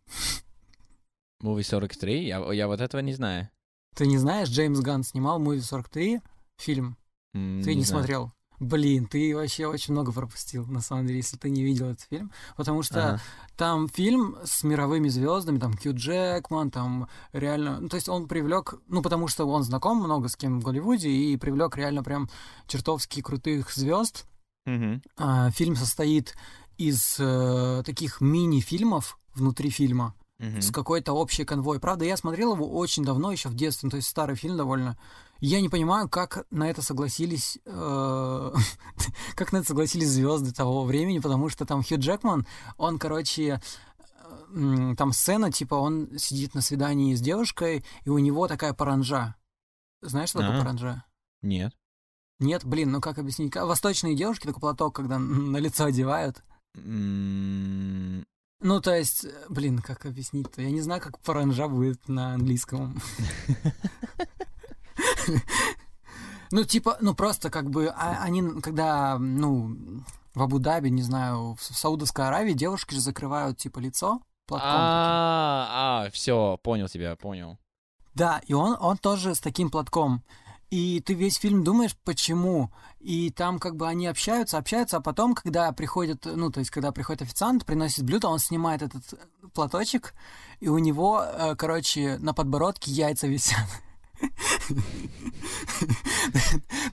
Movie 1.43 1.63
43? 1.63 2.27
Я, 2.27 2.53
я 2.53 2.67
вот 2.67 2.81
этого 2.81 3.01
не 3.01 3.13
знаю. 3.13 3.49
Ты 3.95 4.07
не 4.07 4.17
знаешь, 4.17 4.49
Джеймс 4.49 4.79
Ганн 4.79 5.03
снимал 5.03 5.39
«Муви 5.39 5.59
43» 5.59 6.21
фильм? 6.57 6.97
М, 7.33 7.61
Ты 7.63 7.75
не, 7.75 7.83
знаю. 7.83 8.01
смотрел? 8.03 8.33
Блин, 8.59 9.05
ты 9.05 9.35
вообще 9.35 9.67
очень 9.67 9.93
много 9.93 10.11
пропустил, 10.11 10.65
на 10.65 10.81
самом 10.81 11.05
деле, 11.05 11.17
если 11.19 11.37
ты 11.37 11.49
не 11.49 11.63
видел 11.63 11.87
этот 11.89 12.07
фильм. 12.09 12.31
Потому 12.55 12.81
что 12.81 13.07
Ага. 13.09 13.21
там 13.55 13.87
фильм 13.87 14.35
с 14.43 14.63
мировыми 14.63 15.09
звездами, 15.09 15.59
там 15.59 15.75
Кью 15.75 15.93
Джекман, 15.95 16.71
там 16.71 17.07
реально... 17.33 17.79
Ну, 17.79 17.87
то 17.89 17.95
есть 17.95 18.09
он 18.09 18.27
привлек, 18.27 18.73
ну, 18.87 19.01
потому 19.03 19.27
что 19.27 19.45
он 19.45 19.63
знаком 19.63 19.97
много 19.99 20.27
с 20.27 20.35
кем 20.35 20.59
в 20.59 20.63
Голливуде, 20.63 21.09
и 21.09 21.37
привлек 21.37 21.77
реально 21.77 22.03
прям 22.03 22.29
чертовски 22.67 23.21
крутых 23.21 23.71
звезд. 23.73 24.25
Мгм. 24.65 25.01
А, 25.17 25.51
фильм 25.51 25.75
состоит 25.75 26.35
из 26.77 27.17
э, 27.19 27.83
таких 27.85 28.21
мини-фильмов 28.21 29.19
внутри 29.35 29.69
фильма 29.69 30.13
Мгм. 30.39 30.61
с 30.61 30.71
какой-то 30.71 31.13
общей 31.13 31.45
конвой. 31.45 31.79
Правда, 31.79 32.05
я 32.05 32.17
смотрел 32.17 32.53
его 32.55 32.69
очень 32.69 33.03
давно, 33.03 33.31
еще 33.31 33.49
в 33.49 33.55
детстве, 33.55 33.87
ну, 33.87 33.91
то 33.91 33.97
есть 33.97 34.07
старый 34.09 34.35
фильм 34.35 34.57
довольно. 34.57 34.97
Я 35.39 35.61
не 35.61 35.69
понимаю, 35.69 36.09
как 36.09 36.45
на 36.49 36.69
это 36.69 36.81
согласились, 36.81 37.59
э, 37.65 38.51
как 39.35 39.51
на 39.51 39.57
это 39.57 39.67
согласились 39.67 40.09
звезды 40.09 40.51
того 40.51 40.83
времени, 40.83 41.19
потому 41.19 41.49
что 41.49 41.65
там 41.65 41.83
Хью 41.83 41.99
Джекман, 41.99 42.47
он, 42.77 42.97
короче, 42.97 43.61
э, 43.99 44.95
там 44.97 45.13
сцена, 45.13 45.51
типа, 45.51 45.75
он 45.75 46.17
сидит 46.17 46.55
на 46.55 46.61
свидании 46.61 47.13
с 47.13 47.21
девушкой, 47.21 47.85
и 48.03 48.09
у 48.09 48.17
него 48.17 48.47
такая 48.47 48.73
паранжа. 48.73 49.35
Знаешь, 50.01 50.29
что 50.29 50.39
такое 50.39 50.57
А. 50.57 50.61
паранжа? 50.61 51.05
Нет. 51.41 51.73
Нет, 52.39 52.65
блин, 52.65 52.91
ну 52.91 53.01
как 53.01 53.17
объяснить? 53.17 53.55
Восточные 53.55 54.15
девушки 54.15 54.45
такой 54.45 54.61
платок, 54.61 54.95
когда 54.95 55.17
на 55.17 55.57
лицо 55.57 55.85
одевают. 55.85 56.43
Ну, 56.75 58.81
то 58.81 58.95
есть, 58.95 59.25
э, 59.25 59.45
блин, 59.49 59.79
как 59.79 60.05
объяснить-то? 60.05 60.63
Я 60.63 60.71
не 60.71 60.81
знаю, 60.81 61.01
как 61.01 61.19
паранжа 61.19 61.67
будет 61.67 62.07
на 62.07 62.33
английском. 62.33 62.99
Ну, 66.49 66.63
типа, 66.63 66.97
ну 67.01 67.13
просто 67.13 67.49
как 67.49 67.69
бы 67.69 67.87
а- 67.89 68.21
они, 68.21 68.61
когда, 68.61 69.17
ну, 69.19 69.75
в 70.33 70.41
Абу-Даби, 70.41 70.87
не 70.89 71.01
знаю, 71.01 71.57
в 71.59 71.61
Саудовской 71.61 72.25
Аравии 72.25 72.53
девушки 72.53 72.93
же 72.93 73.01
закрывают, 73.01 73.57
типа, 73.57 73.79
лицо 73.79 74.21
платком. 74.45 74.71
А, 74.71 76.05
а, 76.05 76.09
все, 76.11 76.57
понял 76.63 76.87
тебя, 76.87 77.15
понял. 77.15 77.59
Да, 78.13 78.41
и 78.47 78.53
он, 78.53 78.77
он 78.79 78.97
тоже 78.97 79.35
с 79.35 79.39
таким 79.39 79.69
платком. 79.69 80.23
И 80.69 80.99
ты 80.99 81.13
весь 81.13 81.37
фильм 81.37 81.63
думаешь, 81.63 81.95
почему. 82.03 82.71
И 82.99 83.29
там 83.29 83.57
как 83.57 83.77
бы 83.77 83.87
они 83.87 84.07
общаются, 84.07 84.57
общаются, 84.57 84.97
а 84.97 85.01
потом, 85.01 85.33
когда 85.33 85.71
приходит, 85.71 86.25
ну, 86.25 86.51
то 86.51 86.59
есть, 86.59 86.71
когда 86.71 86.91
приходит 86.91 87.21
официант, 87.21 87.65
приносит 87.65 88.03
блюдо, 88.03 88.27
он 88.27 88.39
снимает 88.39 88.81
этот 88.81 89.03
платочек, 89.53 90.13
и 90.59 90.67
у 90.67 90.77
него, 90.77 91.23
э, 91.23 91.55
короче, 91.55 92.17
на 92.19 92.33
подбородке 92.33 92.91
яйца 92.91 93.27
висят. 93.27 93.65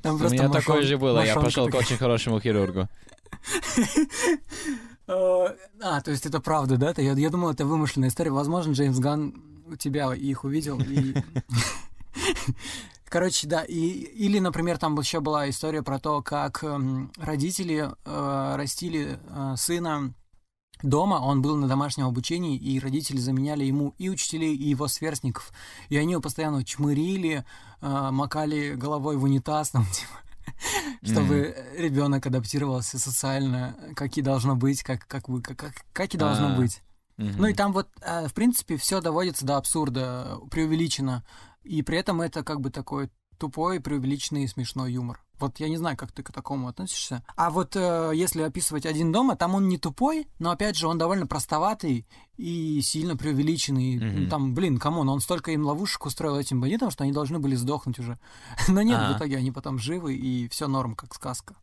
Там 0.03 0.17
У 0.17 0.29
меня 0.29 0.49
такое 0.49 0.83
же 0.83 0.99
было, 0.99 1.25
я 1.25 1.35
пошел 1.35 1.69
к 1.69 1.75
очень 1.75 1.97
хорошему 1.97 2.41
хирургу. 2.41 2.89
Э, 5.07 5.49
А, 5.83 6.01
то 6.01 6.11
есть 6.11 6.25
это 6.25 6.41
правда, 6.41 6.77
да? 6.77 6.95
Я, 6.97 7.13
я 7.13 7.31
думал, 7.31 7.51
это 7.51 7.67
вымышленная 7.67 8.09
история. 8.09 8.31
Возможно, 8.31 8.73
Джеймс 8.73 8.99
Ган 8.99 9.35
у 9.67 9.77
тебя 9.77 10.15
их 10.15 10.45
увидел 10.45 10.79
и... 10.81 11.15
Короче, 13.05 13.47
да, 13.47 13.63
и, 13.63 13.77
или, 13.77 14.41
например, 14.41 14.79
там 14.79 14.99
еще 14.99 15.21
была 15.21 15.49
история 15.49 15.83
про 15.83 16.01
то, 16.01 16.21
как 16.21 16.65
эм, 16.65 17.13
родители 17.17 17.89
э, 18.05 18.55
растили 18.57 19.21
э, 19.29 19.55
сына 19.57 20.15
дома, 20.85 21.17
он 21.17 21.43
был 21.43 21.57
на 21.57 21.69
домашнем 21.69 22.07
обучении, 22.07 22.57
и 22.57 22.79
родители 22.79 23.19
заменяли 23.19 23.65
ему 23.65 23.95
и 23.99 24.09
учителей, 24.09 24.55
и 24.57 24.69
его 24.69 24.89
сверстников. 24.89 25.53
И 25.89 25.97
они 25.97 26.13
его 26.13 26.23
постоянно 26.23 26.65
чмырили, 26.65 27.45
э, 27.81 28.11
макали 28.11 28.75
головой 28.75 29.17
в 29.17 29.25
унитаз, 29.25 29.71
там, 29.71 29.87
типа, 29.93 30.21
чтобы 31.03 31.57
ребенок 31.77 32.27
адаптировался 32.27 32.99
социально, 32.99 33.77
как 33.97 34.17
и 34.17 34.23
должно 34.23 34.57
быть, 34.57 34.83
как, 34.83 35.07
как, 35.07 35.29
вы, 35.29 35.43
как, 35.43 35.75
как, 35.93 36.15
и 36.15 36.19
должно 36.19 36.55
А, 36.55 36.57
быть. 36.57 36.83
Ну 37.17 37.47
и 37.47 37.55
там 37.55 37.73
вот, 37.73 37.89
э, 38.01 38.27
в 38.29 38.35
принципе, 38.35 38.77
все 38.77 39.01
доводится 39.01 39.45
до 39.45 39.57
абсурда, 39.57 40.39
преувеличено. 40.51 41.25
И 41.63 41.83
при 41.83 41.99
этом 41.99 42.21
это 42.21 42.43
как 42.43 42.61
бы 42.61 42.71
такой 42.71 43.11
тупой, 43.45 43.81
преувеличенный 43.81 44.45
и 44.45 44.49
смешной 44.49 44.93
юмор. 44.93 45.21
Вот 45.39 45.59
я 45.61 45.69
не 45.69 45.77
знаю, 45.77 45.97
как 45.97 46.13
ты 46.13 46.23
к 46.23 46.33
такому 46.33 46.69
относишься. 46.69 47.23
А 47.37 47.51
вот 47.51 47.77
э, 47.77 48.13
если 48.15 48.43
описывать 48.43 48.87
один 48.87 49.13
дома, 49.13 49.37
там 49.37 49.55
он 49.55 49.69
не 49.69 49.79
тупой, 49.79 50.27
но 50.39 50.51
опять 50.51 50.77
же 50.77 50.87
он 50.87 50.97
довольно 50.97 51.27
простоватый 51.27 52.07
и 52.37 52.81
сильно 52.83 53.17
преувеличенный. 53.17 53.97
Мгм. 53.99 54.29
Там, 54.31 54.55
блин, 54.55 54.79
come 54.79 54.96
on, 54.96 55.09
он 55.09 55.21
столько 55.21 55.51
им 55.51 55.67
ловушек 55.67 56.07
устроил 56.07 56.37
этим 56.39 56.61
бандитам, 56.61 56.91
что 56.91 57.05
они 57.05 57.13
должны 57.13 57.39
были 57.39 57.57
сдохнуть 57.57 57.99
уже. 57.99 58.19
Но 58.69 58.81
нет, 58.83 58.99
Ага. 58.99 59.15
в 59.15 59.17
итоге 59.19 59.37
они 59.37 59.51
потом 59.51 59.79
живы, 59.79 60.15
и 60.15 60.49
все 60.49 60.69
норм, 60.69 60.95
как 60.95 61.15
сказка. 61.15 61.55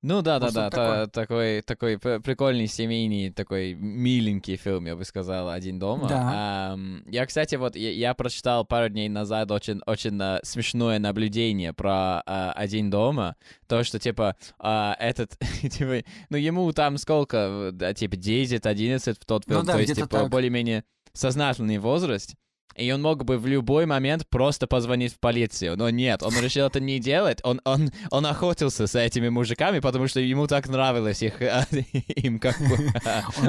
Ну 0.00 0.22
да, 0.22 0.38
да, 0.38 0.46
Вот 0.46 0.54
да, 0.54 0.70
та- 0.70 1.06
такой, 1.08 1.60
такой 1.62 1.98
прикольный 1.98 2.68
семейный, 2.68 3.30
такой 3.30 3.74
миленький 3.74 4.54
фильм, 4.56 4.86
я 4.86 4.94
бы 4.94 5.04
сказал, 5.04 5.48
«Один 5.48 5.80
дома». 5.80 6.08
Да. 6.08 6.72
Ам, 6.72 7.02
я, 7.06 7.26
кстати, 7.26 7.56
вот 7.56 7.74
я, 7.74 7.90
я 7.90 8.14
прочитал 8.14 8.64
пару 8.64 8.88
дней 8.88 9.08
назад 9.08 9.50
очень, 9.50 9.80
очень 9.86 10.16
а, 10.22 10.38
смешное 10.44 11.00
наблюдение 11.00 11.72
про 11.72 12.22
а, 12.26 12.52
«Один 12.52 12.90
дома», 12.90 13.34
то, 13.66 13.82
что, 13.82 13.98
типа, 13.98 14.36
а, 14.60 14.94
этот, 15.00 15.36
типа, 15.62 16.08
ну, 16.30 16.36
ему 16.36 16.72
там 16.72 16.96
сколько, 16.96 17.72
типа, 17.96 18.14
10-11 18.14 19.14
в 19.20 19.24
тот 19.24 19.48
Ну 19.48 19.54
фильм, 19.54 19.66
да, 19.66 19.72
то 19.72 19.78
есть, 19.80 19.96
типа, 19.96 20.28
более-менее 20.28 20.84
сознательный 21.12 21.78
возраст, 21.78 22.36
и 22.76 22.90
он 22.92 23.02
мог 23.02 23.24
бы 23.24 23.38
в 23.38 23.46
любой 23.46 23.86
момент 23.86 24.26
просто 24.28 24.66
позвонить 24.66 25.14
в 25.14 25.20
полицию. 25.20 25.76
Но 25.76 25.90
нет, 25.90 26.22
он 26.22 26.32
решил 26.40 26.66
это 26.66 26.80
не 26.80 26.98
делать. 26.98 27.40
Он, 27.42 27.60
он, 27.64 27.90
он 28.10 28.26
охотился 28.26 28.86
с 28.86 28.94
этими 28.94 29.28
мужиками, 29.28 29.80
потому 29.80 30.06
что 30.08 30.20
ему 30.20 30.46
так 30.46 30.68
нравилось 30.68 31.22
их, 31.22 31.40
им 32.16 32.38
как 32.38 32.58
бы 32.58 32.92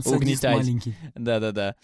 угнетать. 0.05 0.65
Да-да-да. 1.15 1.75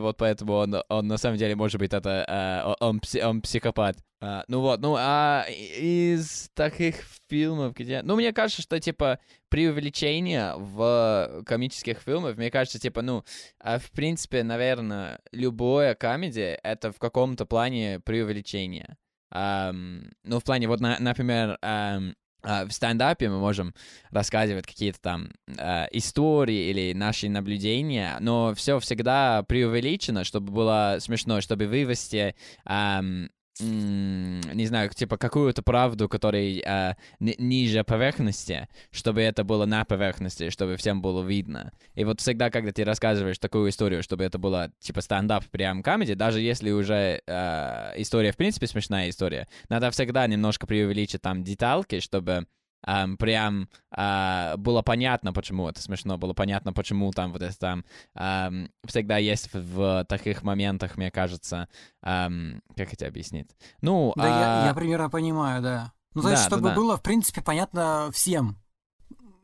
Вот 0.00 0.16
поэтому 0.16 0.54
он, 0.54 0.76
он 0.88 1.06
на 1.06 1.16
самом 1.16 1.38
деле, 1.38 1.54
может 1.54 1.78
быть, 1.78 1.92
это 1.92 2.24
а, 2.28 2.74
он, 2.80 3.00
он 3.22 3.42
психопат. 3.42 3.96
А, 4.24 4.44
ну 4.46 4.60
вот, 4.60 4.80
ну 4.80 4.94
а 4.96 5.44
из 5.50 6.48
таких 6.54 6.94
фильмов, 7.28 7.74
где... 7.74 8.02
Ну, 8.02 8.14
мне 8.14 8.32
кажется, 8.32 8.62
что, 8.62 8.78
типа, 8.78 9.18
преувеличение 9.48 10.54
в 10.56 11.42
комических 11.44 11.98
фильмах, 11.98 12.36
мне 12.36 12.48
кажется, 12.52 12.78
типа, 12.78 13.02
ну, 13.02 13.24
а, 13.58 13.80
в 13.80 13.90
принципе, 13.90 14.44
наверное, 14.44 15.18
любое 15.32 15.96
комедия— 15.96 16.60
это 16.62 16.92
в 16.92 17.00
каком-то 17.00 17.46
плане 17.46 17.98
преувеличение. 17.98 18.96
Ам, 19.32 20.12
ну, 20.22 20.38
в 20.38 20.44
плане, 20.44 20.68
вот, 20.68 20.78
на- 20.78 21.00
например, 21.00 21.58
ам, 21.60 22.14
а, 22.44 22.64
в 22.64 22.70
стендапе 22.70 23.28
мы 23.28 23.40
можем 23.40 23.74
рассказывать 24.12 24.66
какие-то 24.66 25.00
там 25.00 25.32
а, 25.58 25.88
истории 25.90 26.70
или 26.70 26.92
наши 26.92 27.28
наблюдения, 27.28 28.18
но 28.20 28.54
все 28.54 28.78
всегда 28.78 29.42
преувеличено, 29.42 30.22
чтобы 30.22 30.52
было 30.52 30.98
смешно, 31.00 31.40
чтобы 31.40 31.66
вывести, 31.66 32.36
м, 32.66 33.30
не 33.62 34.66
знаю, 34.66 34.90
типа 34.90 35.16
какую-то 35.16 35.62
правду, 35.62 36.08
которая 36.08 36.96
ни- 37.20 37.36
ниже 37.38 37.84
поверхности, 37.84 38.68
чтобы 38.90 39.22
это 39.22 39.44
было 39.44 39.66
на 39.66 39.84
поверхности, 39.84 40.50
чтобы 40.50 40.76
всем 40.76 41.02
было 41.02 41.22
видно. 41.22 41.72
И 41.94 42.04
вот 42.04 42.20
всегда, 42.20 42.50
когда 42.50 42.72
ты 42.72 42.84
рассказываешь 42.84 43.38
такую 43.38 43.70
историю, 43.70 44.02
чтобы 44.02 44.24
это 44.24 44.38
было 44.38 44.72
типа 44.80 45.00
стендап 45.00 45.44
прям 45.46 45.82
комедия, 45.82 46.14
даже 46.14 46.40
если 46.40 46.70
уже 46.70 47.22
а, 47.26 47.92
история 47.96 48.32
в 48.32 48.36
принципе 48.36 48.66
смешная 48.66 49.08
история, 49.08 49.48
надо 49.68 49.90
всегда 49.90 50.26
немножко 50.26 50.66
преувеличить 50.66 51.22
там 51.22 51.44
детальки, 51.44 52.00
чтобы 52.00 52.46
ам, 52.82 53.16
прям 53.16 53.68
а, 53.90 54.56
было 54.56 54.82
понятно, 54.82 55.32
почему 55.32 55.68
это 55.68 55.80
смешно, 55.80 56.18
было 56.18 56.32
понятно, 56.34 56.72
почему 56.72 57.10
там 57.12 57.32
вот 57.32 57.42
это 57.42 57.58
там 57.58 57.84
ам, 58.14 58.68
всегда 58.84 59.18
есть 59.18 59.52
в, 59.52 59.60
в 59.60 60.04
таких 60.08 60.42
моментах, 60.42 60.96
мне 60.96 61.10
кажется, 61.10 61.68
ам, 62.02 62.60
как 62.76 62.92
это 62.92 63.06
объяснить? 63.06 63.50
Ну, 63.80 64.12
Да, 64.16 64.28
я, 64.28 64.62
а, 64.62 64.66
я 64.66 64.74
примерно 64.74 65.10
понимаю, 65.10 65.62
да. 65.62 65.92
Ну, 66.14 66.22
то 66.22 66.28
есть, 66.30 66.42
Да, 66.42 66.50
да, 66.50 66.56
чтобы 66.56 66.68
да. 66.70 66.76
было, 66.76 66.96
в 66.96 67.02
принципе, 67.02 67.40
понятно 67.40 68.10
всем. 68.12 68.58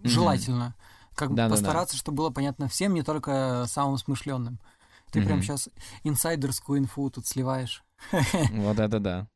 Желательно. 0.05 0.75
Как 1.15 1.31
бы 1.31 1.37
Да-да-да. 1.37 1.55
постараться, 1.57 1.97
чтобы 1.97 2.19
было 2.19 2.31
понятно 2.31 2.69
всем, 2.69 2.95
не 2.95 3.03
только 3.03 3.65
самым 3.67 3.99
смышленным. 3.99 4.61
Ты 5.11 5.23
прям 5.23 5.39
Мгм. 5.39 5.43
сейчас 5.43 5.69
инсайдерскую 6.05 6.79
инфу 6.79 7.11
тут 7.11 7.27
сливаешь. 7.27 7.83
Вот 8.53 8.79
это 8.79 9.01
да. 9.01 9.29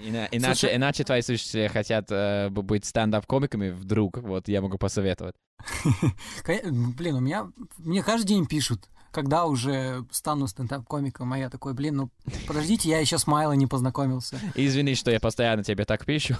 Ина- 0.00 0.28
иначе, 0.30 0.60
Слушай- 0.60 0.76
иначе 0.76 1.04
твои 1.04 1.22
слушатели 1.22 1.68
хотят 1.68 2.06
э, 2.10 2.48
быть 2.50 2.84
стендап-комиками 2.84 3.70
вдруг, 3.70 4.18
вот 4.18 4.48
я 4.48 4.60
могу 4.62 4.78
посоветовать. 4.78 5.34
Блин, 6.46 7.16
у 7.16 7.20
меня... 7.20 7.48
Мне 7.78 8.02
каждый 8.02 8.28
день 8.28 8.46
пишут, 8.46 8.88
когда 9.10 9.44
уже 9.46 10.04
стану 10.10 10.46
стендап-комиком, 10.46 11.32
а 11.32 11.38
я 11.38 11.50
такой, 11.50 11.74
блин, 11.74 11.96
ну 11.96 12.10
подождите, 12.46 12.88
я 12.88 12.98
еще 12.98 13.18
с 13.18 13.26
Майло 13.26 13.52
не 13.52 13.66
познакомился. 13.66 14.40
Извини, 14.54 14.94
что 14.94 15.10
я 15.10 15.20
постоянно 15.20 15.62
тебе 15.62 15.84
так 15.84 16.04
пишу. 16.04 16.34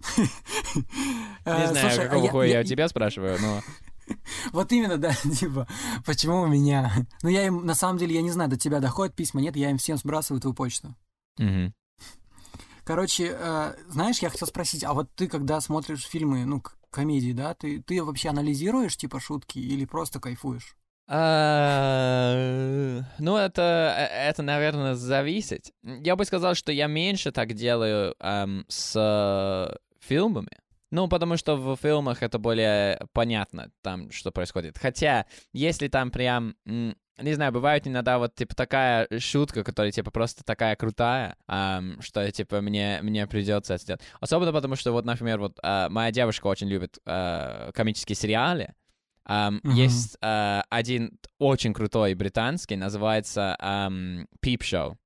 Не 1.46 1.66
знаю, 1.68 2.08
какого 2.08 2.28
хуя 2.28 2.46
я 2.46 2.60
у 2.60 2.64
тебя 2.64 2.88
спрашиваю, 2.88 3.38
но... 3.40 3.60
Вот 4.52 4.70
именно, 4.72 4.98
да, 4.98 5.14
типа, 5.14 5.66
почему 6.04 6.42
у 6.42 6.46
меня? 6.46 6.92
Ну, 7.22 7.30
я 7.30 7.46
им, 7.46 7.64
на 7.64 7.74
самом 7.74 7.96
деле, 7.98 8.14
я 8.14 8.22
не 8.22 8.30
знаю, 8.30 8.50
до 8.50 8.58
тебя 8.58 8.80
доходят 8.80 9.14
письма, 9.14 9.40
нет, 9.40 9.56
я 9.56 9.70
им 9.70 9.78
всем 9.78 9.96
сбрасываю 9.96 10.40
твою 10.42 10.54
почту. 10.54 10.94
Короче, 12.84 13.34
э, 13.38 13.74
знаешь, 13.88 14.18
я 14.18 14.28
хотел 14.28 14.46
спросить, 14.46 14.84
а 14.84 14.92
вот 14.92 15.08
ты, 15.14 15.26
когда 15.26 15.60
смотришь 15.60 16.06
фильмы, 16.06 16.44
ну, 16.44 16.62
комедии, 16.90 17.32
да, 17.32 17.54
ты, 17.54 17.82
ты 17.82 18.02
вообще 18.02 18.28
анализируешь, 18.28 18.96
типа, 18.96 19.20
шутки 19.20 19.58
или 19.58 19.84
просто 19.84 20.20
кайфуешь? 20.20 20.76
А, 21.06 22.34
ну, 23.18 23.36
это, 23.36 23.94
э, 23.98 24.28
это, 24.28 24.42
наверное, 24.42 24.94
зависит. 24.94 25.72
Я 25.82 26.16
бы 26.16 26.24
сказал, 26.24 26.54
что 26.54 26.72
я 26.72 26.86
меньше 26.86 27.32
так 27.32 27.54
делаю 27.54 28.14
эм, 28.20 28.64
с 28.68 29.78
фильмами. 30.00 30.58
Ну, 30.90 31.08
потому 31.08 31.36
что 31.36 31.56
в 31.56 31.76
фильмах 31.76 32.22
это 32.22 32.38
более 32.38 33.00
понятно, 33.12 33.72
там, 33.82 34.12
что 34.12 34.30
происходит. 34.30 34.78
Хотя, 34.78 35.26
если 35.52 35.88
там 35.88 36.10
прям 36.10 36.54
не 37.18 37.32
знаю, 37.34 37.52
бывает 37.52 37.86
иногда 37.86 38.18
вот, 38.18 38.34
типа, 38.34 38.54
такая 38.54 39.08
шутка, 39.18 39.62
которая, 39.62 39.92
типа, 39.92 40.10
просто 40.10 40.42
такая 40.44 40.74
крутая, 40.76 41.36
эм, 41.48 42.00
что, 42.02 42.30
типа, 42.30 42.60
мне, 42.60 42.98
мне 43.02 43.26
придется 43.26 43.74
это 43.74 43.82
сделать. 43.82 44.02
Особенно 44.20 44.52
потому, 44.52 44.76
что, 44.76 44.92
вот, 44.92 45.04
например, 45.04 45.38
вот, 45.38 45.58
э, 45.62 45.88
моя 45.90 46.10
девушка 46.10 46.46
очень 46.48 46.68
любит 46.68 46.98
э, 47.06 47.70
комические 47.72 48.16
сериалы. 48.16 48.74
Um, 49.26 49.62
uh-huh. 49.62 49.72
Есть 49.72 50.18
uh, 50.20 50.62
один 50.68 51.18
очень 51.38 51.72
крутой 51.72 52.12
британский, 52.14 52.76
называется 52.76 53.56
um, 53.58 54.26
Peep 54.44 54.58
Show. 54.58 54.96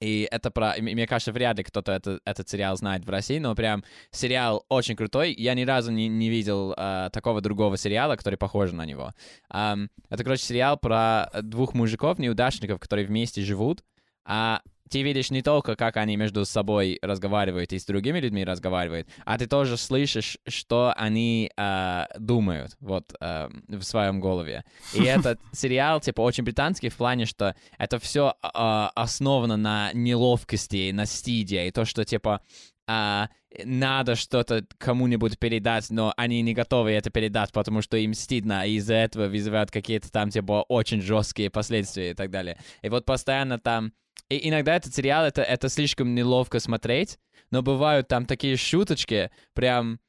И 0.00 0.28
это 0.30 0.50
про... 0.50 0.74
Мне 0.78 1.06
кажется, 1.06 1.32
вряд 1.32 1.56
ли 1.56 1.64
кто-то 1.64 1.92
это, 1.92 2.20
этот 2.24 2.48
сериал 2.48 2.76
знает 2.76 3.04
в 3.04 3.10
России, 3.10 3.38
но 3.38 3.54
прям 3.54 3.82
сериал 4.10 4.64
очень 4.68 4.94
крутой. 4.94 5.34
Я 5.36 5.54
ни 5.54 5.64
разу 5.64 5.90
не, 5.90 6.08
не 6.08 6.28
видел 6.28 6.72
uh, 6.72 7.10
такого 7.10 7.40
другого 7.40 7.76
сериала, 7.76 8.16
который 8.16 8.36
похож 8.36 8.72
на 8.72 8.84
него. 8.84 9.12
Um, 9.52 9.88
это, 10.10 10.22
короче, 10.22 10.42
сериал 10.42 10.76
про 10.76 11.30
двух 11.42 11.74
мужиков-неудачников, 11.74 12.78
которые 12.78 13.06
вместе 13.06 13.42
живут, 13.42 13.84
а 14.24 14.60
ты 14.90 15.02
видишь 15.02 15.30
не 15.30 15.42
только, 15.42 15.76
как 15.76 15.96
они 15.96 16.16
между 16.16 16.44
собой 16.44 16.98
разговаривают 17.02 17.72
и 17.72 17.78
с 17.78 17.84
другими 17.84 18.20
людьми 18.20 18.44
разговаривают, 18.44 19.08
а 19.24 19.38
ты 19.38 19.46
тоже 19.46 19.76
слышишь, 19.76 20.38
что 20.46 20.92
они 20.96 21.50
э, 21.56 22.04
думают 22.18 22.76
вот 22.80 23.14
э, 23.20 23.48
в 23.68 23.82
своем 23.82 24.20
голове. 24.20 24.64
И 24.94 25.02
этот 25.04 25.40
сериал, 25.52 26.00
типа, 26.00 26.20
очень 26.20 26.44
британский 26.44 26.88
в 26.88 26.96
плане, 26.96 27.26
что 27.26 27.54
это 27.78 27.98
все 27.98 28.34
э, 28.42 28.48
основано 28.94 29.56
на 29.56 29.90
неловкости, 29.92 30.90
на 30.92 31.06
стиде, 31.06 31.66
и 31.66 31.70
то, 31.70 31.84
что, 31.84 32.04
типа, 32.04 32.40
а, 32.88 33.28
надо 33.64 34.14
что-то 34.14 34.64
кому-нибудь 34.78 35.38
передать, 35.38 35.90
но 35.90 36.12
они 36.16 36.40
не 36.42 36.54
готовы 36.54 36.92
это 36.92 37.10
передать, 37.10 37.52
потому 37.52 37.82
что 37.82 37.96
им 37.96 38.14
стыдно, 38.14 38.66
и 38.66 38.74
из-за 38.74 38.94
этого 38.94 39.26
вызывают 39.26 39.70
какие-то 39.70 40.10
там, 40.10 40.30
типа, 40.30 40.64
очень 40.68 41.00
жесткие 41.00 41.50
последствия 41.50 42.12
и 42.12 42.14
так 42.14 42.30
далее. 42.30 42.58
И 42.82 42.88
вот 42.88 43.04
постоянно 43.04 43.58
там 43.58 43.92
и 44.28 44.48
иногда 44.48 44.76
этот 44.76 44.94
сериал, 44.94 45.24
это, 45.24 45.42
это 45.42 45.68
слишком 45.68 46.14
неловко 46.14 46.60
смотреть, 46.60 47.18
но 47.50 47.62
бывают 47.62 48.08
там 48.08 48.26
такие 48.26 48.56
шуточки, 48.56 49.30
прям 49.54 50.00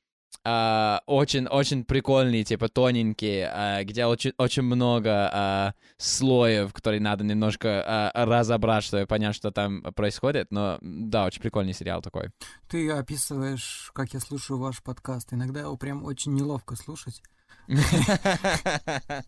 очень-очень 0.44 1.82
uh, 1.82 1.84
прикольные, 1.84 2.44
типа 2.44 2.70
тоненькие, 2.70 3.52
uh, 3.54 3.84
где 3.84 4.06
очень, 4.06 4.34
очень 4.38 4.64
много 4.64 5.10
uh, 5.10 5.74
слоев, 5.98 6.74
которые 6.74 7.02
надо 7.02 7.26
немножко 7.26 8.12
разобрать, 8.14 8.84
чтобы 8.84 9.06
понять, 9.08 9.36
что 9.36 9.52
там 9.52 9.82
происходит. 9.94 10.48
Но 10.52 10.78
да, 10.82 11.26
очень 11.26 11.42
прикольный 11.42 11.74
сериал 11.74 12.02
такой. 12.02 12.30
Ты 12.70 12.90
описываешь, 12.92 13.92
как 13.94 14.14
я 14.14 14.20
слушаю 14.20 14.60
ваш 14.60 14.82
подкаст. 14.82 15.34
Иногда 15.34 15.62
его 15.62 15.76
прям 15.76 16.06
очень 16.06 16.34
неловко 16.34 16.76
слушать. 16.76 17.22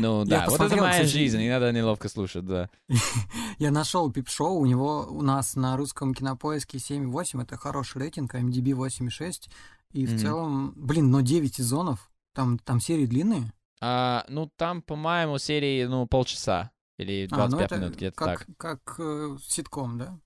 Ну 0.00 0.24
да, 0.24 0.46
вот 0.48 0.60
это 0.60 0.76
моя 0.76 1.04
жизнь, 1.04 1.38
не 1.38 1.48
надо 1.48 1.72
неловко 1.72 2.08
слушать, 2.08 2.44
да. 2.46 2.68
Я 3.58 3.70
нашел 3.70 4.10
пип-шоу, 4.10 4.58
у 4.58 4.66
него 4.66 5.06
у 5.08 5.22
нас 5.22 5.56
на 5.56 5.76
русском 5.76 6.14
кинопоиске 6.14 6.78
7,8, 6.78 7.42
это 7.42 7.56
хороший 7.56 7.98
рейтинг, 8.02 8.34
MDB 8.34 8.72
8,6, 8.72 9.48
и 9.92 10.06
в 10.06 10.20
целом, 10.20 10.72
блин, 10.76 11.10
но 11.10 11.20
9 11.20 11.54
сезонов, 11.54 12.10
там, 12.34 12.58
там 12.58 12.80
серии 12.80 13.06
длинные. 13.06 13.52
А, 13.80 14.24
ну 14.28 14.50
там, 14.56 14.82
по-моему, 14.82 15.38
серии, 15.38 15.84
ну, 15.84 16.06
полчаса 16.06 16.72
или 16.98 17.26
25 17.26 17.72
а, 17.72 17.74
ну 17.74 17.80
минут, 17.80 17.96
где-то 17.96 18.24
так. 18.24 18.46
Как 18.56 18.96
э, 18.98 19.36
ситком, 19.46 19.98
да? 19.98 20.18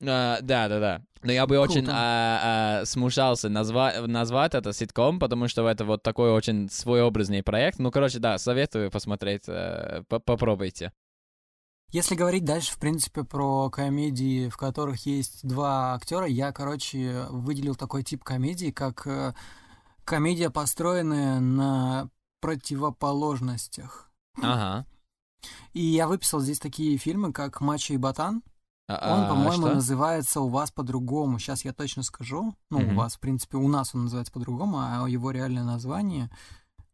Да, 0.00 0.38
да, 0.42 0.68
да. 0.68 1.02
Но 1.22 1.32
я 1.32 1.46
бы 1.46 1.56
Круто. 1.56 1.72
очень 1.72 1.84
uh, 1.84 2.82
uh, 2.82 2.84
смущался 2.86 3.48
назва- 3.48 4.06
назвать 4.06 4.54
это 4.54 4.72
ситком, 4.72 5.18
потому 5.18 5.48
что 5.48 5.68
это 5.68 5.84
вот 5.84 6.02
такой 6.02 6.30
очень 6.30 6.70
своеобразный 6.70 7.42
проект. 7.42 7.80
Ну, 7.80 7.90
короче, 7.90 8.20
да, 8.20 8.38
советую 8.38 8.90
посмотреть, 8.90 9.48
uh, 9.48 10.04
попробуйте. 10.04 10.92
Если 11.90 12.14
говорить 12.14 12.44
дальше, 12.44 12.72
в 12.72 12.78
принципе, 12.78 13.24
про 13.24 13.70
комедии, 13.70 14.50
в 14.50 14.58
которых 14.58 15.06
есть 15.06 15.46
два 15.46 15.94
актера, 15.94 16.26
я, 16.26 16.52
короче, 16.52 17.24
выделил 17.30 17.74
такой 17.76 18.02
тип 18.02 18.22
комедии, 18.22 18.70
как 18.70 19.06
э, 19.06 19.32
комедия, 20.04 20.50
построенная 20.50 21.40
на 21.40 22.10
противоположностях. 22.42 24.10
Ага. 24.36 24.84
И 25.72 25.80
я 25.80 26.08
выписал 26.08 26.40
здесь 26.40 26.58
такие 26.58 26.98
фильмы, 26.98 27.32
как 27.32 27.62
«Мачо 27.62 27.94
и 27.94 27.96
Ботан», 27.96 28.42
а, 28.88 29.14
он, 29.14 29.28
по-моему, 29.28 29.66
что? 29.66 29.74
называется 29.74 30.40
у 30.40 30.48
вас 30.48 30.70
по-другому. 30.70 31.38
Сейчас 31.38 31.64
я 31.64 31.72
точно 31.72 32.02
скажу. 32.02 32.54
Ну, 32.70 32.80
mm-hmm. 32.80 32.92
у 32.92 32.96
вас, 32.96 33.16
в 33.16 33.20
принципе, 33.20 33.58
у 33.58 33.68
нас 33.68 33.94
он 33.94 34.04
называется 34.04 34.32
по-другому, 34.32 34.78
а 34.78 35.06
его 35.08 35.30
реальное 35.30 35.64
название 35.64 36.30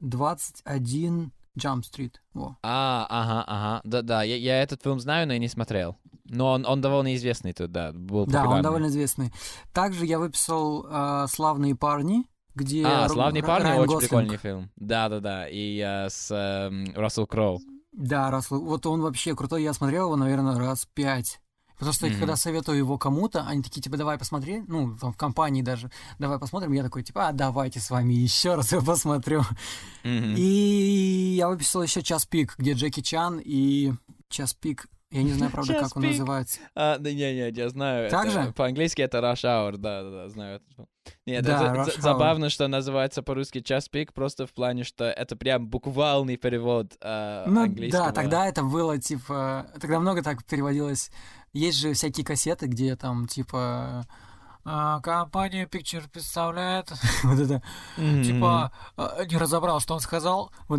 21 0.00 1.32
Jump 1.56 1.82
Street. 1.82 2.14
Во. 2.32 2.56
А, 2.62 3.06
ага, 3.08 3.44
ага. 3.46 3.80
Да-да, 3.84 4.22
я, 4.24 4.36
я 4.36 4.62
этот 4.62 4.82
фильм 4.82 4.98
знаю, 4.98 5.26
но 5.28 5.34
я 5.34 5.38
не 5.38 5.48
смотрел. 5.48 5.96
Но 6.24 6.52
он, 6.52 6.66
он 6.66 6.80
довольно 6.80 7.14
известный 7.14 7.52
тут, 7.52 7.70
да, 7.70 7.92
был 7.92 8.26
Да, 8.26 8.48
он 8.48 8.62
довольно 8.62 8.86
известный. 8.86 9.32
Также 9.72 10.06
я 10.06 10.18
выписал 10.18 10.86
э, 10.88 11.26
«Славные 11.28 11.76
парни», 11.76 12.24
где... 12.54 12.84
А, 12.84 13.08
«Славные 13.08 13.42
парни» 13.42 13.66
Райан 13.66 13.80
очень 13.82 13.92
Гослинг. 13.92 14.10
прикольный 14.10 14.36
фильм. 14.38 14.70
Да-да-да, 14.76 15.46
и 15.48 15.78
э, 15.78 16.08
с 16.08 16.30
э, 16.30 16.92
Рассел 16.98 17.26
Кроу. 17.26 17.60
Да, 17.92 18.30
Рассел, 18.30 18.60
вот 18.64 18.86
он 18.86 19.02
вообще 19.02 19.36
крутой, 19.36 19.62
я 19.62 19.74
смотрел 19.74 20.06
его, 20.06 20.16
наверное, 20.16 20.58
раз 20.58 20.88
пять. 20.94 21.40
Потому 21.74 21.92
что 21.92 22.06
mm-hmm. 22.06 22.18
когда 22.18 22.36
советую 22.36 22.78
его 22.78 22.98
кому-то, 22.98 23.44
они 23.46 23.62
такие, 23.62 23.80
типа, 23.80 23.96
давай 23.96 24.18
посмотри, 24.18 24.62
ну, 24.66 24.96
там, 24.96 25.12
в 25.12 25.16
компании 25.16 25.62
даже, 25.62 25.90
давай 26.18 26.38
посмотрим. 26.38 26.72
Я 26.72 26.82
такой, 26.82 27.02
типа, 27.02 27.28
а 27.28 27.32
давайте 27.32 27.80
с 27.80 27.90
вами 27.90 28.14
еще 28.14 28.54
раз 28.54 28.72
я 28.72 28.80
посмотрю. 28.80 29.42
Mm-hmm. 30.04 30.34
И 30.36 31.34
я 31.36 31.48
выписал 31.48 31.82
еще 31.82 32.02
час 32.02 32.26
пик, 32.26 32.54
где 32.58 32.72
Джеки 32.72 33.00
Чан 33.00 33.40
и 33.42 33.92
час 34.28 34.54
пик 34.54 34.86
я 35.14 35.22
не 35.22 35.30
знаю, 35.30 35.52
правда, 35.52 35.74
как 35.74 35.96
он 35.96 36.02
называется. 36.02 36.58
А, 36.74 36.98
да 36.98 37.12
не, 37.12 37.32
не, 37.34 37.50
я 37.50 37.68
знаю. 37.68 38.10
Так 38.10 38.32
же? 38.32 38.52
По-английски 38.56 39.00
это 39.00 39.18
rush 39.18 39.44
hour, 39.44 39.76
да, 39.76 40.02
да, 40.02 40.10
да, 40.10 40.28
знаю 40.28 40.56
это. 40.56 40.88
Нет, 41.24 41.44
да, 41.44 41.86
это 41.86 42.00
забавно, 42.00 42.50
что 42.50 42.66
называется 42.66 43.22
по-русски 43.22 43.60
час 43.60 43.88
пик, 43.88 44.12
просто 44.12 44.48
в 44.48 44.52
плане, 44.52 44.82
что 44.82 45.04
это 45.04 45.36
прям 45.36 45.68
буквальный 45.68 46.36
перевод 46.36 46.94
э, 47.00 47.44
ну, 47.46 47.62
английского. 47.62 48.06
Да, 48.06 48.12
тогда 48.12 48.48
это 48.48 48.64
было, 48.64 48.98
типа, 48.98 49.68
тогда 49.80 50.00
много 50.00 50.20
так 50.22 50.44
переводилось 50.44 51.12
есть 51.54 51.78
же 51.78 51.94
всякие 51.94 52.26
кассеты, 52.26 52.66
где 52.66 52.96
там, 52.96 53.26
типа, 53.26 54.06
а, 54.66 55.00
компания 55.00 55.66
Picture 55.66 56.08
представляет 56.10 56.90
вот 57.22 57.38
это, 57.38 57.62
mm-hmm. 57.96 58.24
типа, 58.24 58.72
а, 58.96 59.24
не 59.24 59.36
разобрал, 59.36 59.78
что 59.80 59.94
он 59.94 60.00
сказал. 60.00 60.50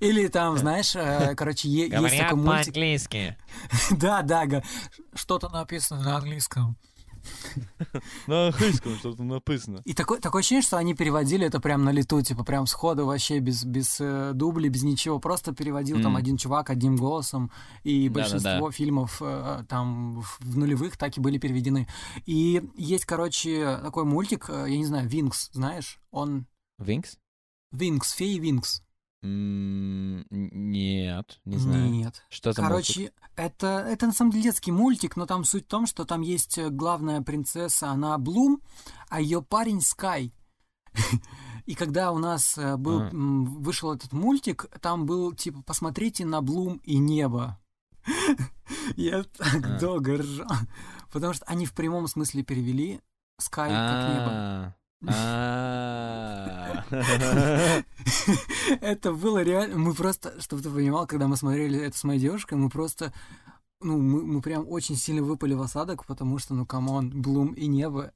Или 0.00 0.26
там, 0.28 0.58
знаешь, 0.58 0.94
э, 0.96 1.34
короче, 1.36 1.68
есть 1.68 1.92
такой 1.92 2.36
мультик. 2.36 2.64
по-английски. 2.66 3.36
Да, 3.90 4.22
да, 4.22 4.62
что-то 5.14 5.48
написано 5.48 6.02
на 6.02 6.16
английском. 6.16 6.76
На 8.26 8.48
английском 8.48 8.96
что-то 8.96 9.22
написано. 9.22 9.82
И 9.84 9.94
такое, 9.94 10.20
такое 10.20 10.40
ощущение, 10.40 10.62
что 10.62 10.76
они 10.76 10.94
переводили 10.94 11.46
это 11.46 11.60
прям 11.60 11.84
на 11.84 11.90
лету, 11.90 12.20
типа 12.22 12.44
прям 12.44 12.66
сходу 12.66 13.06
вообще 13.06 13.38
без, 13.38 13.64
без 13.64 13.98
э, 14.00 14.32
дублей, 14.34 14.68
без 14.68 14.82
ничего. 14.82 15.18
Просто 15.18 15.52
переводил 15.52 15.98
mm. 15.98 16.02
там 16.02 16.16
один 16.16 16.36
чувак 16.36 16.70
одним 16.70 16.96
голосом, 16.96 17.50
и 17.84 18.08
большинство 18.08 18.50
Да-да-да. 18.50 18.70
фильмов 18.70 19.18
э, 19.20 19.64
там 19.68 20.20
в 20.20 20.56
нулевых 20.56 20.96
так 20.96 21.16
и 21.16 21.20
были 21.20 21.38
переведены. 21.38 21.88
И 22.26 22.62
есть, 22.76 23.04
короче, 23.04 23.78
такой 23.82 24.04
мультик, 24.04 24.46
э, 24.48 24.66
я 24.68 24.76
не 24.76 24.86
знаю, 24.86 25.08
Винкс, 25.08 25.50
знаешь? 25.52 26.00
Он... 26.10 26.46
Винкс? 26.78 27.18
Винкс, 27.72 28.12
феи 28.12 28.38
Винкс. 28.38 28.82
Нет, 29.22 30.30
не 31.44 31.56
знаю. 31.58 31.90
Нет. 31.90 32.24
Что 32.28 32.52
за 32.52 32.62
Короче, 32.62 33.00
мультик? 33.00 33.14
это, 33.36 33.66
это 33.88 34.06
на 34.06 34.12
самом 34.12 34.30
деле 34.30 34.44
детский 34.44 34.70
мультик, 34.70 35.16
но 35.16 35.26
там 35.26 35.44
суть 35.44 35.64
в 35.64 35.68
том, 35.68 35.86
что 35.86 36.04
там 36.04 36.20
есть 36.20 36.56
э, 36.58 36.70
главная 36.70 37.20
принцесса, 37.22 37.90
она 37.90 38.16
Блум, 38.18 38.62
а 39.08 39.20
ее 39.20 39.42
парень 39.42 39.80
Скай. 39.80 40.32
И 41.66 41.74
когда 41.74 42.12
у 42.12 42.18
нас 42.18 42.56
э, 42.56 42.76
был, 42.76 43.02
а. 43.02 43.10
вышел 43.12 43.92
этот 43.92 44.12
мультик, 44.12 44.66
там 44.80 45.04
был 45.04 45.32
типа 45.32 45.62
«Посмотрите 45.62 46.24
на 46.24 46.40
Блум 46.40 46.80
и 46.84 46.98
небо». 46.98 47.58
Я 48.96 49.24
так 49.24 49.64
А. 49.66 49.78
долго 49.78 50.18
ржал. 50.18 50.48
Потому 51.12 51.32
что 51.34 51.44
они 51.46 51.66
в 51.66 51.72
прямом 51.74 52.06
смысле 52.06 52.42
перевели 52.42 53.00
Sky 53.40 53.68
как 53.68 54.08
небо. 54.08 54.76
А. 55.06 56.84
Это 58.80 59.12
было 59.12 59.42
реально... 59.42 59.78
Мы 59.78 59.94
просто, 59.94 60.40
чтобы 60.40 60.62
ты 60.62 60.70
понимал, 60.70 61.06
когда 61.06 61.28
мы 61.28 61.36
смотрели 61.36 61.78
это 61.78 61.96
с 61.96 62.04
моей 62.04 62.20
девушкой, 62.20 62.54
мы 62.54 62.68
просто... 62.68 63.12
Ну, 63.80 63.98
мы, 63.98 64.24
мы 64.24 64.42
прям 64.42 64.68
очень 64.68 64.96
сильно 64.96 65.22
выпали 65.22 65.54
в 65.54 65.62
осадок, 65.62 66.04
потому 66.04 66.38
что, 66.38 66.54
ну, 66.54 66.66
камон, 66.66 67.10
Блум 67.22 67.52
и 67.52 67.68
небо. 67.68 68.12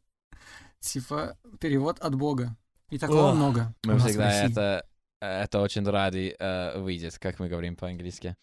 Типа, 0.81 1.39
перевод 1.61 2.01
от 2.01 2.17
Бога. 2.17 2.57
И 2.91 2.99
такого 2.99 3.29
Ох, 3.29 3.37
много. 3.37 3.73
Мы 3.85 3.99
всегда 3.99 4.45
это, 4.45 4.85
это 5.21 5.61
очень 5.61 5.85
рады 5.85 6.35
э, 6.37 6.81
выйдет, 6.81 7.19
как 7.19 7.39
мы 7.39 7.49
говорим 7.49 7.77
по-английски. 7.77 8.37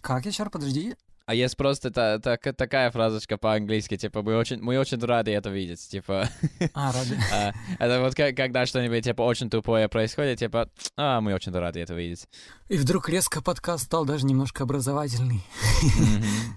Как, 0.00 0.26
Ящар, 0.26 0.50
подожди? 0.50 0.96
А 1.26 1.34
есть 1.34 1.56
просто 1.56 1.90
та- 1.90 2.18
та- 2.18 2.36
такая 2.52 2.90
фразочка 2.90 3.38
по-английски, 3.38 3.96
типа, 3.96 4.22
мы 4.22 4.36
очень, 4.36 4.60
мы 4.60 4.78
очень 4.78 4.98
рады 5.00 5.30
это 5.32 5.48
видеть, 5.48 5.88
типа, 5.88 6.28
А, 6.74 6.92
рады. 6.92 7.18
а, 7.32 7.52
это 7.78 8.00
вот 8.02 8.14
когда 8.14 8.66
что-нибудь, 8.66 9.04
типа, 9.04 9.22
очень 9.22 9.48
тупое 9.48 9.88
происходит, 9.88 10.38
типа, 10.38 10.68
а, 10.96 11.22
мы 11.22 11.32
очень 11.32 11.52
рады 11.52 11.80
это 11.80 11.94
видеть. 11.94 12.28
И 12.68 12.76
вдруг 12.76 13.08
резко 13.08 13.40
подкаст 13.42 13.84
стал 13.84 14.04
даже 14.04 14.26
немножко 14.26 14.64
образовательный. 14.64 15.42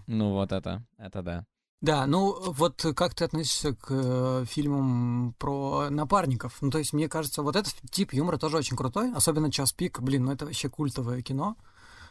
Ну, 0.07 0.31
вот 0.33 0.51
это, 0.51 0.83
это 0.97 1.21
да. 1.21 1.45
Да, 1.79 2.07
ну 2.07 2.35
вот 2.53 2.83
как 2.95 3.13
ты 3.13 3.23
относишься 3.23 3.75
к 3.75 3.85
э, 3.91 4.45
фильмам 4.49 5.35
про 5.37 5.91
напарников? 5.91 6.57
Ну, 6.59 6.71
то 6.71 6.79
есть, 6.79 6.91
мне 6.91 7.07
кажется, 7.07 7.43
вот 7.43 7.55
этот 7.55 7.75
тип 7.91 8.13
юмора 8.13 8.37
тоже 8.37 8.57
очень 8.57 8.75
крутой, 8.75 9.13
особенно 9.13 9.51
«Час 9.51 9.73
пик», 9.73 10.01
блин, 10.01 10.25
ну 10.25 10.31
это 10.31 10.45
вообще 10.45 10.69
культовое 10.69 11.21
кино. 11.21 11.55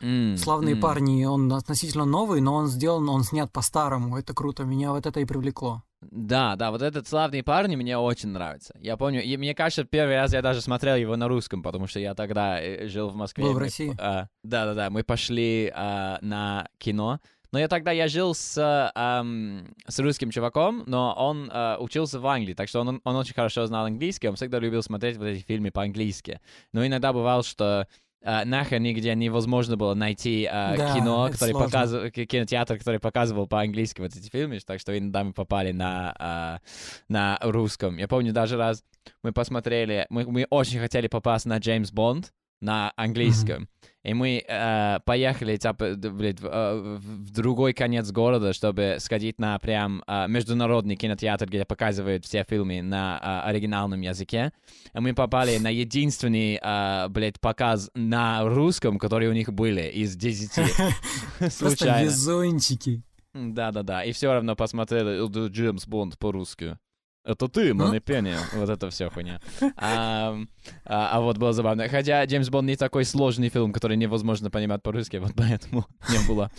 М, 0.00 0.36
«Славные 0.36 0.74
м. 0.74 0.80
парни», 0.80 1.24
он 1.24 1.52
относительно 1.52 2.04
новый, 2.04 2.40
но 2.40 2.54
он 2.54 2.66
сделан, 2.68 3.08
он 3.08 3.22
снят 3.24 3.50
по-старому, 3.52 4.16
это 4.18 4.34
круто, 4.34 4.64
меня 4.64 4.92
вот 4.92 5.06
это 5.06 5.20
и 5.20 5.24
привлекло. 5.24 5.82
Да, 6.02 6.56
да, 6.56 6.70
вот 6.70 6.82
этот 6.82 7.08
славный 7.08 7.42
парень 7.42 7.76
мне 7.76 7.96
очень 7.98 8.28
нравится. 8.28 8.74
Я 8.80 8.96
помню, 8.96 9.22
и 9.22 9.36
мне 9.36 9.54
кажется, 9.54 9.84
первый 9.84 10.16
раз 10.16 10.32
я 10.32 10.42
даже 10.42 10.60
смотрел 10.60 10.94
его 10.96 11.16
на 11.16 11.26
русском, 11.26 11.62
потому 11.62 11.86
что 11.86 11.98
я 11.98 12.14
тогда 12.14 12.60
э, 12.60 12.86
жил 12.86 13.08
в 13.08 13.16
Москве. 13.16 13.44
Был 13.44 13.52
в 13.52 13.56
Мы, 13.56 13.60
России? 13.60 13.96
а, 13.98 14.26
Да-да-да, 14.44 14.90
мы 14.90 15.02
пошли 15.02 15.72
а, 15.74 16.18
на 16.20 16.68
кино. 16.78 17.18
Но 17.52 17.58
я 17.60 17.68
тогда 17.68 17.92
я 17.92 18.08
жил 18.08 18.34
с, 18.34 18.90
ам, 18.94 19.68
с 19.88 19.98
русским 19.98 20.30
чуваком, 20.30 20.82
но 20.86 21.14
он 21.16 21.48
а, 21.50 21.78
учился 21.80 22.20
в 22.20 22.26
Англии, 22.26 22.52
так 22.54 22.68
что 22.68 22.80
он, 22.80 23.00
он 23.02 23.16
очень 23.16 23.34
хорошо 23.34 23.64
знал 23.66 23.86
английский, 23.86 24.28
он 24.28 24.36
всегда 24.36 24.58
любил 24.58 24.82
смотреть 24.82 25.16
вот 25.16 25.24
эти 25.24 25.42
фильмы 25.42 25.70
по-английски. 25.70 26.40
Но 26.72 26.86
иногда 26.86 27.12
бывало, 27.14 27.42
что 27.42 27.86
а, 28.26 28.44
нахер 28.44 28.80
нигде 28.80 29.14
невозможно 29.14 29.76
было 29.76 29.94
найти 29.94 30.48
а, 30.50 30.76
Да, 30.76 30.94
кино, 30.94 31.28
который 31.30 31.54
показывал, 31.54 32.10
кинотеатр, 32.10 32.76
который 32.76 32.98
показывал 32.98 33.46
по-английски 33.46 34.00
вот 34.00 34.16
эти 34.16 34.28
фильмы, 34.28 34.58
так 34.66 34.80
что 34.80 34.98
иногда 34.98 35.22
мы 35.22 35.32
попали 35.32 35.70
на, 35.70 36.14
а, 36.18 36.60
на 37.08 37.38
русском. 37.40 37.98
Я 37.98 38.08
помню 38.08 38.32
даже 38.32 38.56
раз 38.56 38.82
мы 39.22 39.32
посмотрели, 39.32 40.06
мы, 40.10 40.24
мы 40.24 40.46
очень 40.50 40.80
хотели 40.80 41.06
попасть 41.06 41.46
на 41.46 41.58
Джеймс 41.58 41.92
Бонд 41.92 42.32
на 42.60 42.92
английском. 42.96 43.68
И 44.02 44.14
мы 44.14 44.44
э, 44.46 44.98
поехали 45.04 45.56
типа, 45.56 45.94
блядь, 45.96 46.40
в, 46.40 46.46
э, 46.46 46.96
в- 46.96 47.24
в 47.26 47.30
другой 47.32 47.72
конец 47.72 48.10
города, 48.12 48.52
чтобы 48.52 48.96
сходить 49.00 49.38
на 49.40 49.58
прям 49.58 50.02
э, 50.06 50.28
международный 50.28 50.94
кинотеатр, 50.94 51.46
где 51.46 51.64
показывают 51.64 52.24
все 52.24 52.44
фильмы 52.48 52.82
на 52.82 53.18
э, 53.44 53.48
оригинальном 53.48 54.00
языке. 54.00 54.52
И 54.94 55.00
мы 55.00 55.12
попали 55.12 55.58
на 55.58 55.68
единственный, 55.70 56.60
э, 56.62 57.08
блядь, 57.08 57.40
показ 57.40 57.90
на 57.94 58.44
русском, 58.44 58.98
который 58.98 59.28
у 59.28 59.32
них 59.32 59.52
были 59.52 59.82
из 59.90 60.14
10. 60.14 60.50
Просто 61.58 62.02
везунчики. 62.04 63.02
Да-да-да. 63.34 64.04
И 64.04 64.12
все 64.12 64.32
равно 64.32 64.54
посмотрели 64.56 65.28
«Да, 65.28 65.46
Джеймс 65.48 65.86
Бонд 65.86 66.16
по-русски. 66.18 66.78
Это 67.26 67.48
ты, 67.48 67.74
Ну? 67.74 67.86
Манепене. 67.88 68.36
Вот 68.54 68.68
это 68.68 68.88
все 68.90 69.10
хуйня. 69.10 69.40
А, 69.76 70.36
а, 70.84 71.10
а 71.12 71.20
вот 71.20 71.38
было 71.38 71.52
забавно. 71.52 71.88
Хотя 71.88 72.24
Джеймс 72.24 72.48
Бонд 72.48 72.68
не 72.68 72.76
такой 72.76 73.04
сложный 73.04 73.48
фильм, 73.48 73.72
который 73.72 73.96
невозможно 73.96 74.48
понимать 74.48 74.82
по-русски, 74.82 75.16
вот 75.16 75.32
поэтому 75.36 75.86
не 76.08 76.26
было 76.28 76.50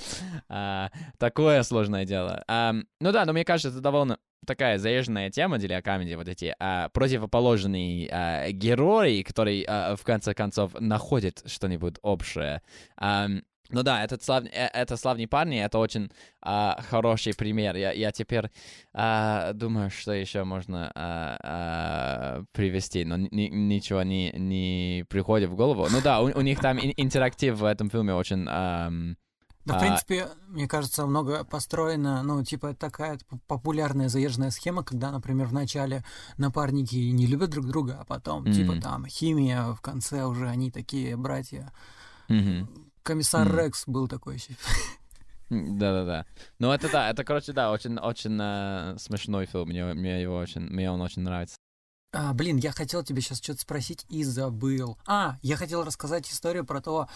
а, 0.49 0.89
такое 1.17 1.63
сложное 1.63 2.05
дело. 2.05 2.43
А, 2.47 2.73
ну 2.99 3.11
да, 3.13 3.25
но 3.25 3.31
мне 3.31 3.45
кажется, 3.45 3.69
это 3.69 3.79
довольно 3.79 4.17
такая 4.45 4.77
заезженная 4.77 5.29
тема 5.29 5.57
для 5.57 5.81
комедии, 5.81 6.15
вот 6.15 6.27
эти 6.27 6.53
а, 6.59 6.89
противоположные 6.89 8.09
а, 8.11 8.51
герои, 8.51 9.21
которые 9.21 9.63
а, 9.65 9.95
в 9.95 10.03
конце 10.03 10.33
концов 10.33 10.73
находят 10.79 11.43
что-нибудь 11.45 11.95
общее. 12.01 12.61
Ам, 12.97 13.41
ну 13.69 13.83
да, 13.83 14.03
этот 14.03 14.23
слав... 14.23 14.43
э, 14.45 14.69
это 14.73 14.97
славные 14.97 15.27
парни, 15.27 15.57
это 15.59 15.77
очень 15.79 16.09
а, 16.41 16.81
хороший 16.89 17.33
пример. 17.35 17.75
Я, 17.75 17.91
я 17.91 18.11
теперь 18.11 18.49
а, 18.93 19.53
думаю, 19.53 19.89
что 19.89 20.11
еще 20.13 20.43
можно 20.43 20.91
а, 20.95 21.37
а, 21.43 22.43
привести, 22.53 23.05
но 23.05 23.17
ни- 23.17 23.49
ничего 23.49 24.03
не, 24.03 24.31
не 24.31 25.05
приходит 25.09 25.49
в 25.49 25.55
голову. 25.55 25.87
Ну 25.89 26.01
да, 26.01 26.21
у, 26.21 26.25
у 26.25 26.41
них 26.41 26.59
там 26.59 26.77
ин- 26.77 26.93
интерактив 26.97 27.57
в 27.57 27.65
этом 27.65 27.89
фильме 27.89 28.13
очень... 28.13 28.45
ам, 28.49 29.17
Да, 29.65 29.73
в 29.73 29.77
А- 29.77 29.79
принципе, 29.81 30.27
мне 30.47 30.67
кажется, 30.67 31.05
много 31.05 31.43
построено, 31.43 32.23
ну, 32.23 32.41
типа, 32.43 32.73
такая 32.73 33.19
популярная 33.47 34.07
заезженная 34.07 34.51
схема, 34.51 34.83
когда, 34.83 35.11
например, 35.11 35.47
в 35.47 35.53
начале 35.53 36.03
напарники 36.37 36.95
не 36.95 37.27
любят 37.27 37.49
друг 37.49 37.65
друга, 37.67 37.97
а 37.99 38.05
потом, 38.05 38.45
типа, 38.45 38.71
Мгм. 38.73 38.81
там, 38.81 39.05
химия, 39.07 39.73
в 39.73 39.81
конце 39.81 40.23
уже 40.23 40.47
они 40.47 40.71
такие 40.71 41.17
братья. 41.17 41.73
мгм. 42.29 42.67
Комиссар. 43.07 43.55
Рекс 43.55 43.83
был 43.87 44.07
такой 44.07 44.35
еще. 44.35 44.53
Да-да-да. 45.49 46.25
Ну 46.59 46.71
это 46.71 46.91
да, 46.91 47.09
это, 47.09 47.23
короче, 47.23 47.53
да, 47.53 47.71
очень, 47.71 47.97
очень 47.97 48.37
э, 48.39 48.97
смешной 48.99 49.45
фильм. 49.45 49.69
Мне, 49.69 49.85
мне 49.93 50.21
его 50.21 50.35
очень, 50.35 50.61
мне 50.61 50.91
он 50.91 51.01
очень 51.01 51.21
нравится. 51.21 51.55
А, 52.13 52.33
блин, 52.33 52.57
я 52.57 52.71
хотел 52.71 53.03
тебе 53.03 53.21
сейчас 53.21 53.37
что-то 53.39 53.61
спросить 53.61 54.05
и 54.09 54.23
забыл. 54.23 54.97
А, 55.07 55.37
я 55.41 55.55
хотел 55.55 55.83
рассказать 55.83 56.29
историю 56.29 56.65
про 56.65 56.81
то, 56.81 57.07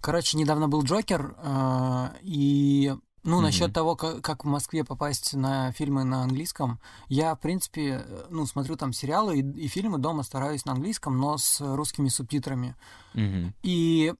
короче, 0.00 0.36
недавно 0.36 0.68
был 0.68 0.82
Джокер, 0.82 1.34
а, 1.38 2.14
и, 2.22 2.94
ну, 3.22 3.36
Мгм. 3.36 3.44
насчет 3.44 3.72
того, 3.72 3.94
как, 3.96 4.20
как 4.22 4.44
в 4.44 4.48
Москве 4.48 4.84
попасть 4.84 5.34
на 5.34 5.72
фильмы 5.72 6.04
на 6.04 6.22
английском, 6.24 6.80
я, 7.08 7.34
в 7.34 7.40
принципе, 7.40 8.04
э, 8.06 8.26
ну, 8.30 8.44
смотрю 8.46 8.76
там 8.76 8.92
сериалы 8.92 9.38
и, 9.38 9.64
и 9.64 9.68
фильмы 9.68 9.98
дома 9.98 10.24
стараюсь 10.24 10.64
на 10.64 10.72
английском, 10.72 11.16
но 11.18 11.38
с 11.38 11.60
русскими 11.60 12.08
субтитрами. 12.08 12.74
Мгм. 13.14 13.54
И, 13.62 14.12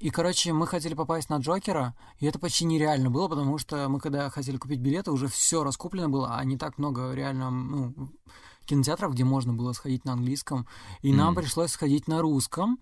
и, 0.00 0.10
короче, 0.10 0.52
мы 0.52 0.66
хотели 0.66 0.94
попасть 0.94 1.28
на 1.30 1.36
Джокера, 1.38 1.94
и 2.18 2.26
это 2.26 2.38
почти 2.38 2.64
нереально 2.64 3.10
было, 3.10 3.28
потому 3.28 3.58
что 3.58 3.88
мы, 3.88 4.00
когда 4.00 4.28
хотели 4.30 4.56
купить 4.56 4.80
билеты, 4.80 5.10
уже 5.12 5.28
все 5.28 5.64
раскуплено 5.64 6.08
было, 6.08 6.36
а 6.36 6.44
не 6.44 6.56
так 6.56 6.78
много 6.78 7.12
реально, 7.12 7.50
ну, 7.50 7.94
кинотеатров, 8.66 9.12
где 9.12 9.24
можно 9.24 9.52
было 9.52 9.72
сходить 9.72 10.04
на 10.04 10.12
английском. 10.12 10.66
И 11.00 11.12
нам 11.12 11.32
Мгм. 11.32 11.42
пришлось 11.42 11.72
сходить 11.72 12.08
на 12.08 12.20
русском. 12.22 12.78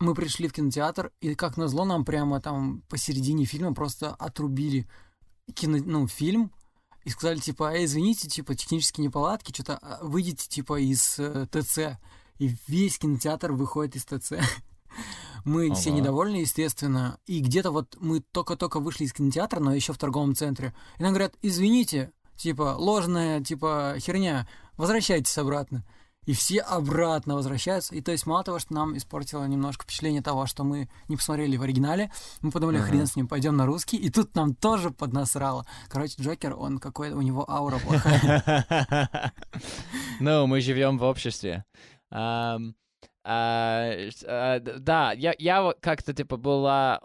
Мы 0.00 0.14
пришли 0.14 0.48
в 0.48 0.52
кинотеатр, 0.52 1.12
и, 1.20 1.34
как 1.34 1.56
назло, 1.56 1.84
нам 1.84 2.04
прямо 2.04 2.40
там 2.40 2.82
посередине 2.88 3.44
фильма 3.44 3.74
просто 3.74 4.14
отрубили 4.14 4.88
кино, 5.54 5.78
ну, 5.84 6.06
фильм, 6.08 6.52
и 7.04 7.10
сказали, 7.10 7.38
типа, 7.38 7.74
эй, 7.74 7.84
извините, 7.84 8.28
типа, 8.28 8.54
технические 8.54 9.06
неполадки, 9.06 9.52
что-то 9.52 9.76
а, 9.78 9.98
выйдите, 10.02 10.48
типа, 10.48 10.80
из 10.80 11.18
э, 11.18 11.46
ТЦ. 11.50 11.98
И 12.38 12.56
весь 12.66 12.98
кинотеатр 12.98 13.52
выходит 13.52 13.96
из 13.96 14.04
ТЦ. 14.04 14.32
Мы 15.44 15.72
все 15.74 15.90
Ага. 15.90 15.98
недовольны, 15.98 16.36
естественно. 16.36 17.18
И 17.26 17.40
где-то 17.40 17.70
вот 17.70 17.96
мы 18.00 18.20
только-только 18.20 18.80
вышли 18.80 19.04
из 19.04 19.12
кинотеатра, 19.12 19.60
но 19.60 19.74
еще 19.74 19.92
в 19.92 19.98
торговом 19.98 20.34
центре. 20.34 20.74
И 20.98 21.02
нам 21.02 21.12
говорят, 21.12 21.34
извините, 21.42 22.12
типа, 22.36 22.74
ложная, 22.78 23.42
типа, 23.42 23.96
херня, 23.98 24.48
возвращайтесь 24.76 25.36
обратно. 25.38 25.84
И 26.26 26.32
все 26.32 26.60
обратно 26.60 27.34
возвращаются. 27.34 27.94
И 27.94 28.00
то 28.00 28.10
есть 28.10 28.24
мало 28.24 28.42
того, 28.42 28.58
что 28.58 28.72
нам 28.72 28.96
испортило 28.96 29.44
немножко 29.44 29.84
впечатление 29.84 30.22
того, 30.22 30.46
что 30.46 30.64
мы 30.64 30.88
не 31.08 31.16
посмотрели 31.18 31.58
в 31.58 31.62
оригинале, 31.62 32.10
мы 32.40 32.50
подумали, 32.50 32.78
Ага. 32.78 32.86
хрен 32.86 33.06
с 33.06 33.14
ним, 33.14 33.28
пойдем 33.28 33.56
на 33.58 33.66
русский. 33.66 33.98
И 33.98 34.08
тут 34.08 34.34
нам 34.34 34.54
тоже 34.54 34.90
поднасрало. 34.90 35.66
Короче, 35.90 36.14
Джокер, 36.18 36.54
он 36.56 36.78
какой-то, 36.78 37.14
у 37.16 37.20
него 37.20 37.44
аура 37.50 37.78
плохая. 37.78 39.32
Ну, 40.20 40.46
мы 40.46 40.60
живем 40.62 40.96
в 40.98 41.02
обществе. 41.02 41.64
Ам, 42.10 42.74
а, 43.24 43.92
а, 44.26 44.60
Да, 44.60 45.12
я, 45.12 45.34
я 45.38 45.72
как-то, 45.80 46.12
типа, 46.12 46.36
была 46.36 47.00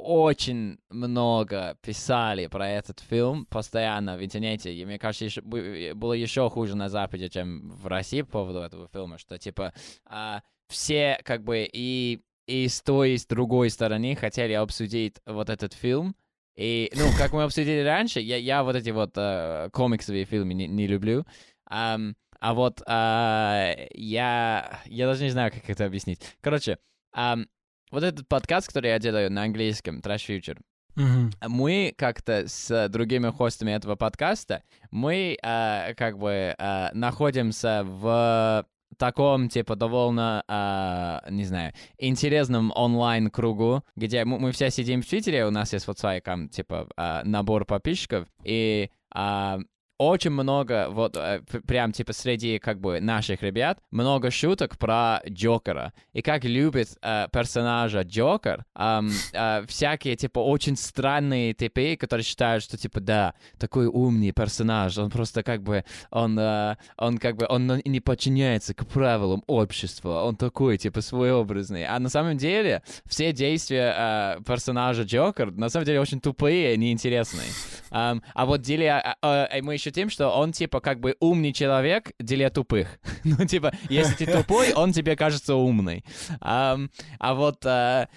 очень 0.00 0.78
много 0.90 1.76
писали 1.82 2.46
про 2.46 2.68
этот 2.68 3.00
фильм 3.00 3.46
постоянно 3.46 4.16
в 4.16 4.24
интернете, 4.24 4.72
и 4.72 4.84
мне 4.84 4.98
кажется, 4.98 5.42
бы- 5.42 5.92
было 5.94 6.12
еще 6.12 6.48
хуже 6.50 6.76
на 6.76 6.88
Западе, 6.88 7.28
чем 7.28 7.70
в 7.70 7.86
России 7.88 8.22
по 8.22 8.30
поводу 8.30 8.60
этого 8.60 8.88
фильма, 8.88 9.18
что, 9.18 9.38
типа, 9.38 9.72
а, 10.06 10.42
все, 10.68 11.18
как 11.24 11.42
бы, 11.42 11.68
и, 11.72 12.20
и 12.46 12.68
с 12.68 12.80
той, 12.82 13.12
и 13.12 13.18
с 13.18 13.26
другой 13.26 13.70
стороны 13.70 14.14
хотели 14.14 14.52
обсудить 14.52 15.16
вот 15.26 15.50
этот 15.50 15.72
фильм, 15.72 16.14
и, 16.56 16.92
ну, 16.94 17.06
как 17.16 17.32
мы 17.32 17.42
обсудили 17.42 17.80
раньше, 17.80 18.20
я, 18.20 18.36
я 18.36 18.62
вот 18.62 18.76
эти 18.76 18.90
вот 18.90 19.12
э, 19.16 19.68
комиксовые 19.72 20.24
фильмы 20.24 20.54
не, 20.54 20.68
не 20.68 20.86
люблю, 20.86 21.24
Ам, 21.70 22.16
а 22.40 22.54
вот 22.54 22.82
а, 22.86 23.74
я, 23.92 24.80
я 24.86 25.06
даже 25.06 25.24
не 25.24 25.30
знаю, 25.30 25.52
как 25.52 25.68
это 25.68 25.84
объяснить. 25.84 26.20
Короче, 26.40 26.78
ам, 27.12 27.46
вот 27.90 28.02
этот 28.02 28.28
подкаст, 28.28 28.68
который 28.68 28.90
я 28.90 28.98
делаю 28.98 29.30
на 29.30 29.42
английском, 29.42 30.00
Trash 30.00 30.28
Future, 30.28 30.58
Мгм. 30.94 31.30
мы 31.48 31.94
как-то 31.96 32.48
с 32.48 32.88
другими 32.88 33.30
хостами 33.30 33.70
этого 33.72 33.94
подкаста, 33.96 34.62
мы 34.90 35.38
э, 35.40 35.94
как 35.94 36.18
бы 36.18 36.54
э, 36.58 36.88
находимся 36.92 37.84
в 37.84 38.66
таком, 38.96 39.48
типа, 39.48 39.76
довольно, 39.76 40.42
а, 40.48 41.22
не 41.30 41.44
знаю, 41.44 41.72
интересном 41.98 42.72
онлайн-кругу, 42.74 43.84
где 43.96 44.24
мы, 44.24 44.38
мы 44.38 44.52
все 44.52 44.70
сидим 44.70 45.02
в 45.02 45.06
Твиттере, 45.06 45.46
у 45.46 45.50
нас 45.50 45.72
есть 45.72 45.86
вот 45.86 45.98
свой, 45.98 46.20
там, 46.20 46.48
типа, 46.48 46.88
а, 46.96 47.22
набор 47.24 47.64
подписчиков, 47.64 48.26
и 48.42 48.90
а, 49.14 49.60
очень 49.98 50.30
много, 50.30 50.88
вот, 50.90 51.16
э, 51.16 51.42
прям, 51.66 51.92
типа, 51.92 52.12
среди, 52.12 52.58
как 52.58 52.80
бы, 52.80 53.00
наших 53.00 53.42
ребят, 53.42 53.78
много 53.90 54.30
шуток 54.30 54.78
про 54.78 55.20
Джокера. 55.28 55.92
И 56.12 56.22
как 56.22 56.44
любит 56.44 56.96
э, 57.02 57.26
персонажа 57.32 58.02
Джокер, 58.02 58.64
ам, 58.74 59.10
э, 59.32 59.64
всякие, 59.66 60.16
типа, 60.16 60.38
очень 60.38 60.76
странные 60.76 61.52
типы, 61.52 61.96
которые 61.96 62.24
считают, 62.24 62.62
что, 62.62 62.76
типа, 62.76 63.00
да, 63.00 63.34
такой 63.58 63.86
умный 63.86 64.32
персонаж, 64.32 64.96
он 64.98 65.10
просто, 65.10 65.42
как 65.42 65.62
бы, 65.62 65.84
он, 66.10 66.38
э, 66.38 66.76
он, 66.96 67.18
как 67.18 67.36
бы, 67.36 67.46
он 67.48 67.82
не 67.84 68.00
подчиняется 68.00 68.74
к 68.74 68.86
правилам 68.86 69.42
общества, 69.46 70.22
он 70.22 70.36
такой, 70.36 70.78
типа, 70.78 71.00
своеобразный. 71.00 71.84
А 71.84 71.98
на 71.98 72.08
самом 72.08 72.36
деле, 72.36 72.82
все 73.04 73.32
действия 73.32 73.94
э, 73.96 74.42
персонажа 74.46 75.02
Джокер, 75.02 75.50
на 75.50 75.68
самом 75.68 75.86
деле, 75.86 76.00
очень 76.00 76.20
тупые 76.20 76.74
и 76.74 76.76
неинтересные. 76.78 77.48
Ам, 77.90 78.22
а 78.34 78.46
вот 78.46 78.60
деле, 78.60 78.92
а, 78.92 79.16
а, 79.22 79.48
а 79.50 79.62
мы 79.62 79.74
еще 79.74 79.87
тем, 79.90 80.10
что 80.10 80.30
он, 80.30 80.52
типа, 80.52 80.80
как 80.80 81.00
бы 81.00 81.16
умный 81.20 81.52
человек, 81.52 82.12
деле 82.18 82.50
тупых. 82.50 82.98
ну, 83.24 83.44
типа, 83.46 83.72
если 83.88 84.24
ты 84.24 84.32
тупой, 84.32 84.72
он 84.72 84.92
тебе 84.92 85.16
кажется 85.16 85.54
умный. 85.54 86.04
Ам, 86.40 86.90
а 87.18 87.34
вот 87.34 87.60
т- 87.60 88.08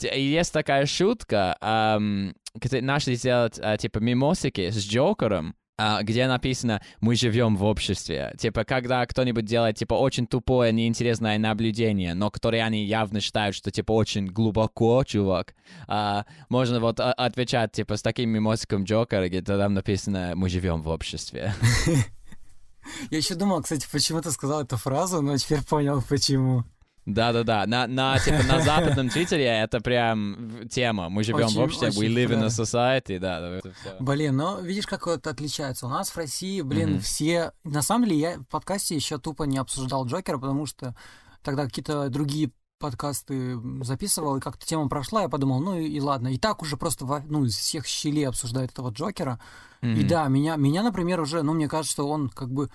есть 0.00 0.52
такая 0.52 0.86
шутка, 0.86 1.56
ам, 1.60 2.34
где 2.54 2.80
начали 2.80 3.16
делать, 3.16 3.58
а, 3.62 3.76
типа, 3.76 3.98
мимосики 3.98 4.70
с 4.70 4.84
Джокером, 4.86 5.54
где 6.02 6.26
написано 6.26 6.82
«Мы 7.00 7.16
живем 7.16 7.56
в 7.56 7.64
обществе». 7.64 8.34
Типа, 8.38 8.64
когда 8.64 9.04
кто-нибудь 9.06 9.44
делает, 9.44 9.76
типа, 9.76 9.94
очень 9.94 10.26
тупое, 10.26 10.72
неинтересное 10.72 11.38
наблюдение, 11.38 12.14
но 12.14 12.30
которые 12.30 12.64
они 12.64 12.84
явно 12.84 13.20
считают, 13.20 13.56
что, 13.56 13.70
типа, 13.70 13.92
очень 13.92 14.26
глубоко, 14.26 15.02
чувак, 15.04 15.54
а, 15.88 16.24
можно 16.48 16.80
вот 16.80 17.00
а- 17.00 17.12
отвечать, 17.12 17.72
типа, 17.72 17.96
с 17.96 18.02
таким 18.02 18.30
мимосиком 18.30 18.84
Джокера, 18.84 19.28
где 19.28 19.42
там 19.42 19.74
написано 19.74 20.32
«Мы 20.34 20.48
живем 20.48 20.82
в 20.82 20.88
обществе». 20.88 21.54
Я 23.10 23.18
еще 23.18 23.34
думал, 23.34 23.62
кстати, 23.62 23.86
почему 23.90 24.20
ты 24.20 24.30
сказал 24.30 24.62
эту 24.62 24.76
фразу, 24.76 25.22
но 25.22 25.36
теперь 25.36 25.62
понял, 25.62 26.02
почему. 26.08 26.64
Да-да-да, 27.04 27.66
на, 27.66 27.86
на, 27.88 28.18
типа, 28.20 28.42
на 28.44 28.60
западном 28.60 29.08
твиттере 29.10 29.44
это 29.46 29.80
прям 29.80 30.48
в- 30.48 30.68
тема. 30.68 31.08
Мы 31.08 31.24
живем 31.24 31.48
в 31.48 31.50
Очень- 31.50 31.62
обществе, 31.62 31.88
we 31.88 32.06
очень 32.06 32.16
live 32.16 32.30
in 32.38 32.44
a 32.44 32.46
society, 32.46 33.18
да, 33.18 33.40
да. 33.40 33.96
Блин, 33.98 34.36
ну 34.36 34.60
видишь, 34.62 34.86
как 34.86 35.06
это 35.08 35.30
отличается. 35.30 35.86
У 35.86 35.88
нас 35.88 36.10
в 36.10 36.16
России, 36.16 36.60
блин, 36.60 36.90
Мгм. 36.92 37.00
все... 37.00 37.52
На 37.64 37.82
самом 37.82 38.04
деле 38.08 38.18
я 38.20 38.38
в 38.38 38.44
подкасте 38.44 38.94
еще 38.94 39.18
тупо 39.18 39.42
не 39.44 39.58
обсуждал 39.58 40.06
Джокера, 40.06 40.38
потому 40.38 40.64
что 40.66 40.94
тогда 41.42 41.64
какие-то 41.64 42.08
другие 42.08 42.52
подкасты 42.78 43.58
записывал, 43.84 44.36
и 44.36 44.40
как-то 44.40 44.66
тема 44.66 44.88
прошла, 44.88 45.22
я 45.22 45.28
подумал, 45.28 45.60
ну 45.60 45.78
и, 45.78 45.86
и 45.88 46.00
ладно. 46.00 46.28
И 46.28 46.38
так 46.38 46.62
уже 46.62 46.76
просто 46.76 47.06
во- 47.06 47.20
ну, 47.28 47.44
из 47.44 47.56
всех 47.56 47.86
щелей 47.86 48.28
обсуждают 48.28 48.72
этого 48.72 48.90
Джокера. 48.90 49.40
И 49.82 49.86
Мгм. 49.86 50.06
да, 50.08 50.28
меня, 50.28 50.56
меня, 50.56 50.82
например, 50.84 51.20
уже, 51.20 51.42
ну, 51.42 51.52
мне 51.54 51.68
кажется, 51.68 51.92
что 51.92 52.08
он 52.08 52.28
как 52.28 52.50
бы 52.52 52.70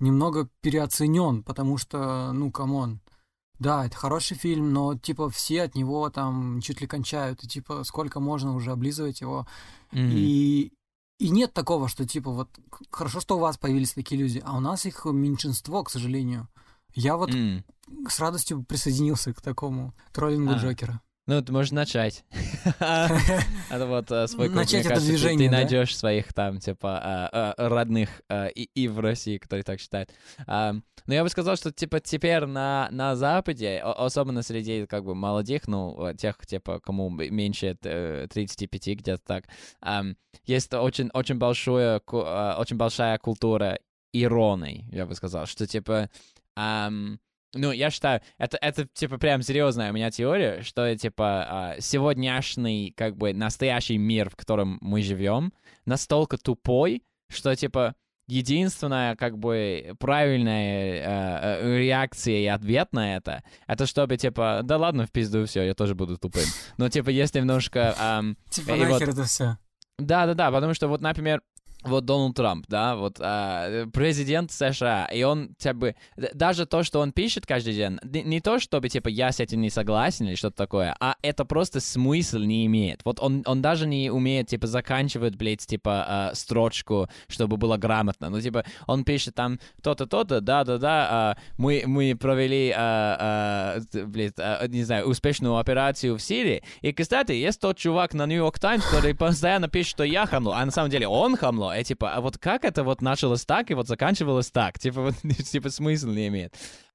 немного 0.00 0.48
переоценен, 0.60 1.42
потому 1.44 1.78
что, 1.78 2.32
ну, 2.32 2.50
come 2.50 2.79
on. 2.79 3.00
Да, 3.58 3.86
это 3.86 3.96
хороший 3.96 4.36
фильм, 4.36 4.72
но, 4.72 4.96
типа, 4.96 5.30
все 5.30 5.62
от 5.62 5.74
него 5.74 6.10
там 6.10 6.60
чуть 6.60 6.80
ли 6.80 6.86
кончают, 6.86 7.44
и, 7.44 7.48
типа, 7.48 7.84
сколько 7.84 8.20
можно 8.20 8.54
уже 8.54 8.72
облизывать 8.72 9.20
его. 9.20 9.46
Мгм. 9.92 10.10
И, 10.10 10.72
и 11.18 11.28
нет 11.30 11.52
такого, 11.52 11.88
что, 11.88 12.06
типа, 12.06 12.30
вот, 12.30 12.48
хорошо, 12.90 13.20
что 13.20 13.36
у 13.36 13.40
вас 13.40 13.56
появились 13.56 13.92
такие 13.94 14.20
люди, 14.20 14.42
а 14.44 14.56
у 14.56 14.60
нас 14.60 14.86
их 14.86 15.04
меньшинство, 15.04 15.84
к 15.84 15.90
сожалению. 15.90 16.48
Я 16.94 17.16
вот 17.16 17.32
М. 17.34 17.64
с 18.08 18.18
радостью 18.18 18.64
присоединился 18.64 19.32
к 19.32 19.40
такому 19.40 19.94
троллингу 20.12 20.52
А. 20.52 20.58
Джокера. 20.58 21.00
Ну, 21.26 21.40
ты 21.40 21.52
можешь 21.52 21.72
начать. 21.72 22.24
Это 23.70 23.86
вот 23.86 24.10
э, 24.10 24.26
свой 24.26 24.48
круг. 24.48 24.70
Мне 24.70 24.82
кажется, 24.82 25.28
ты- 25.28 25.50
найдешь 25.50 25.96
своих 25.96 26.32
там, 26.34 26.60
типа, 26.60 27.00
а, 27.02 27.54
а, 27.56 27.68
родных 27.68 28.10
а, 28.28 28.48
и 28.48 28.88
в 28.88 29.00
России, 29.00 29.38
которые 29.38 29.64
так 29.64 29.80
считают. 29.80 30.10
Но 30.46 30.82
я 31.06 31.22
бы 31.22 31.28
сказал, 31.28 31.56
что, 31.56 31.70
типа, 31.72 32.00
теперь 32.00 32.44
на 32.90 33.16
Западе, 33.16 33.78
особенно 33.78 34.42
среди, 34.42 34.86
как 34.86 35.04
бы, 35.04 35.14
молодых, 35.14 35.66
ну, 35.66 36.08
э, 36.08 36.14
тех, 36.14 36.36
типа, 36.46 36.80
кому 36.80 37.10
меньше 37.10 37.76
э, 37.82 38.26
35, 38.30 38.98
где-то 38.98 39.22
так, 39.24 39.44
есть 40.44 40.72
очень 40.72 41.10
очень 41.12 41.38
а, 41.40 42.56
очень 42.58 42.76
большая 42.76 43.18
культура 43.18 43.78
иронии, 44.12 44.86
я 44.92 45.06
бы 45.06 45.14
сказал, 45.14 45.46
что, 45.46 45.66
типа, 45.66 46.08
ну, 47.54 47.72
я 47.72 47.90
считаю, 47.90 48.20
это, 48.38 48.58
это, 48.60 48.86
типа, 48.92 49.18
прям 49.18 49.42
серьезная 49.42 49.90
у 49.90 49.94
меня 49.94 50.10
теория, 50.10 50.62
что, 50.62 50.94
типа, 50.96 51.46
а, 51.48 51.80
сегодняшний, 51.80 52.92
как 52.96 53.16
бы, 53.16 53.32
настоящий 53.32 53.96
мир, 53.98 54.30
в 54.30 54.36
котором 54.36 54.78
мы 54.80 55.02
живем, 55.02 55.52
настолько 55.86 56.36
тупой, 56.38 57.02
что, 57.30 57.54
типа, 57.54 57.94
единственная, 58.26 59.16
как 59.16 59.38
бы, 59.38 59.94
правильная 59.98 61.02
э, 61.60 61.78
реакция 61.78 62.38
и 62.38 62.46
ответ 62.46 62.92
на 62.92 63.16
это, 63.16 63.42
это 63.66 63.86
чтобы, 63.86 64.16
типа, 64.16 64.60
да 64.64 64.76
ладно, 64.78 65.06
в 65.06 65.12
пизду, 65.12 65.44
все, 65.46 65.62
я 65.62 65.74
тоже 65.74 65.94
буду 65.94 66.16
тупым. 66.18 66.44
Но, 66.78 66.88
типа, 66.88 67.10
есть 67.10 67.34
немножко... 67.34 67.94
ам, 67.98 68.36
Типа, 68.50 68.70
И 68.72 68.80
вот- 68.80 68.88
нахер 69.00 69.10
это 69.10 69.24
все. 69.24 69.58
да, 69.98 70.26
да, 70.26 70.34
да, 70.34 70.50
потому 70.50 70.74
что 70.74 70.88
вот, 70.88 71.00
например, 71.00 71.42
вот 71.86 72.04
Дональд 72.04 72.34
Трамп, 72.36 72.66
да, 72.68 72.96
вот 72.96 73.16
а, 73.20 73.86
президент 73.92 74.50
США, 74.50 75.06
и 75.06 75.22
он, 75.22 75.54
д- 75.58 75.94
даже 76.34 76.66
то, 76.66 76.82
что 76.82 77.00
он 77.00 77.12
пишет 77.12 77.46
каждый 77.46 77.74
день, 77.74 77.98
не, 78.02 78.40
то, 78.40 78.58
чтобы, 78.58 78.88
типа, 78.88 79.08
я 79.08 79.32
с 79.32 79.40
этим 79.40 79.60
не 79.60 79.70
согласен 79.70 80.26
или 80.26 80.34
что-то 80.34 80.56
такое, 80.56 80.96
а 81.00 81.16
это 81.22 81.44
просто 81.44 81.80
смысл 81.80 82.38
не 82.38 82.66
имеет. 82.66 83.00
Вот 83.04 83.20
он, 83.20 83.42
он 83.46 83.62
даже 83.62 83.86
не 83.86 84.10
умеет, 84.10 84.48
типа, 84.48 84.66
заканчивать, 84.66 85.36
блядь, 85.36 85.66
типа, 85.66 86.04
а, 86.06 86.30
строчку, 86.34 87.08
чтобы 87.28 87.56
было 87.56 87.76
грамотно. 87.76 88.30
Ну, 88.30 88.40
типа, 88.40 88.64
он 88.86 89.04
пишет 89.04 89.34
там 89.34 89.58
то-то, 89.82 90.06
то-то, 90.06 90.40
да-да-да, 90.40 91.08
а, 91.10 91.36
мы, 91.58 91.82
мы 91.86 92.16
провели, 92.16 92.72
а, 92.76 93.80
т- 93.90 94.04
блядь, 94.04 94.34
а, 94.38 94.66
не 94.68 94.84
знаю, 94.84 95.06
успешную 95.06 95.56
операцию 95.58 96.16
в 96.16 96.22
Сирии, 96.22 96.62
и, 96.80 96.92
кстати, 96.92 97.32
есть 97.32 97.60
тот 97.60 97.76
чувак 97.76 98.14
на 98.14 98.26
Нью-Йорк 98.26 98.58
Таймс, 98.58 98.84
который 98.86 99.14
постоянно 99.14 99.68
пишет, 99.68 99.90
что 99.90 100.04
я 100.04 100.26
хамло, 100.26 100.56
а 100.56 100.64
на 100.64 100.70
самом 100.72 100.90
деле 100.90 101.06
он 101.08 101.36
хамло, 101.36 101.73
и 101.78 101.84
типа, 101.84 102.14
а 102.14 102.20
вот 102.20 102.38
как 102.38 102.64
это 102.64 102.82
вот 102.84 103.02
началось 103.02 103.44
так 103.44 103.70
и 103.70 103.74
вот 103.74 103.88
заканчивалось 103.88 104.50
так? 104.50 104.78
Типа, 104.78 105.02
вот, 105.02 105.14
типа, 105.50 105.70
смысл 105.70 106.08
не 106.08 106.28
имеет. 106.28 106.54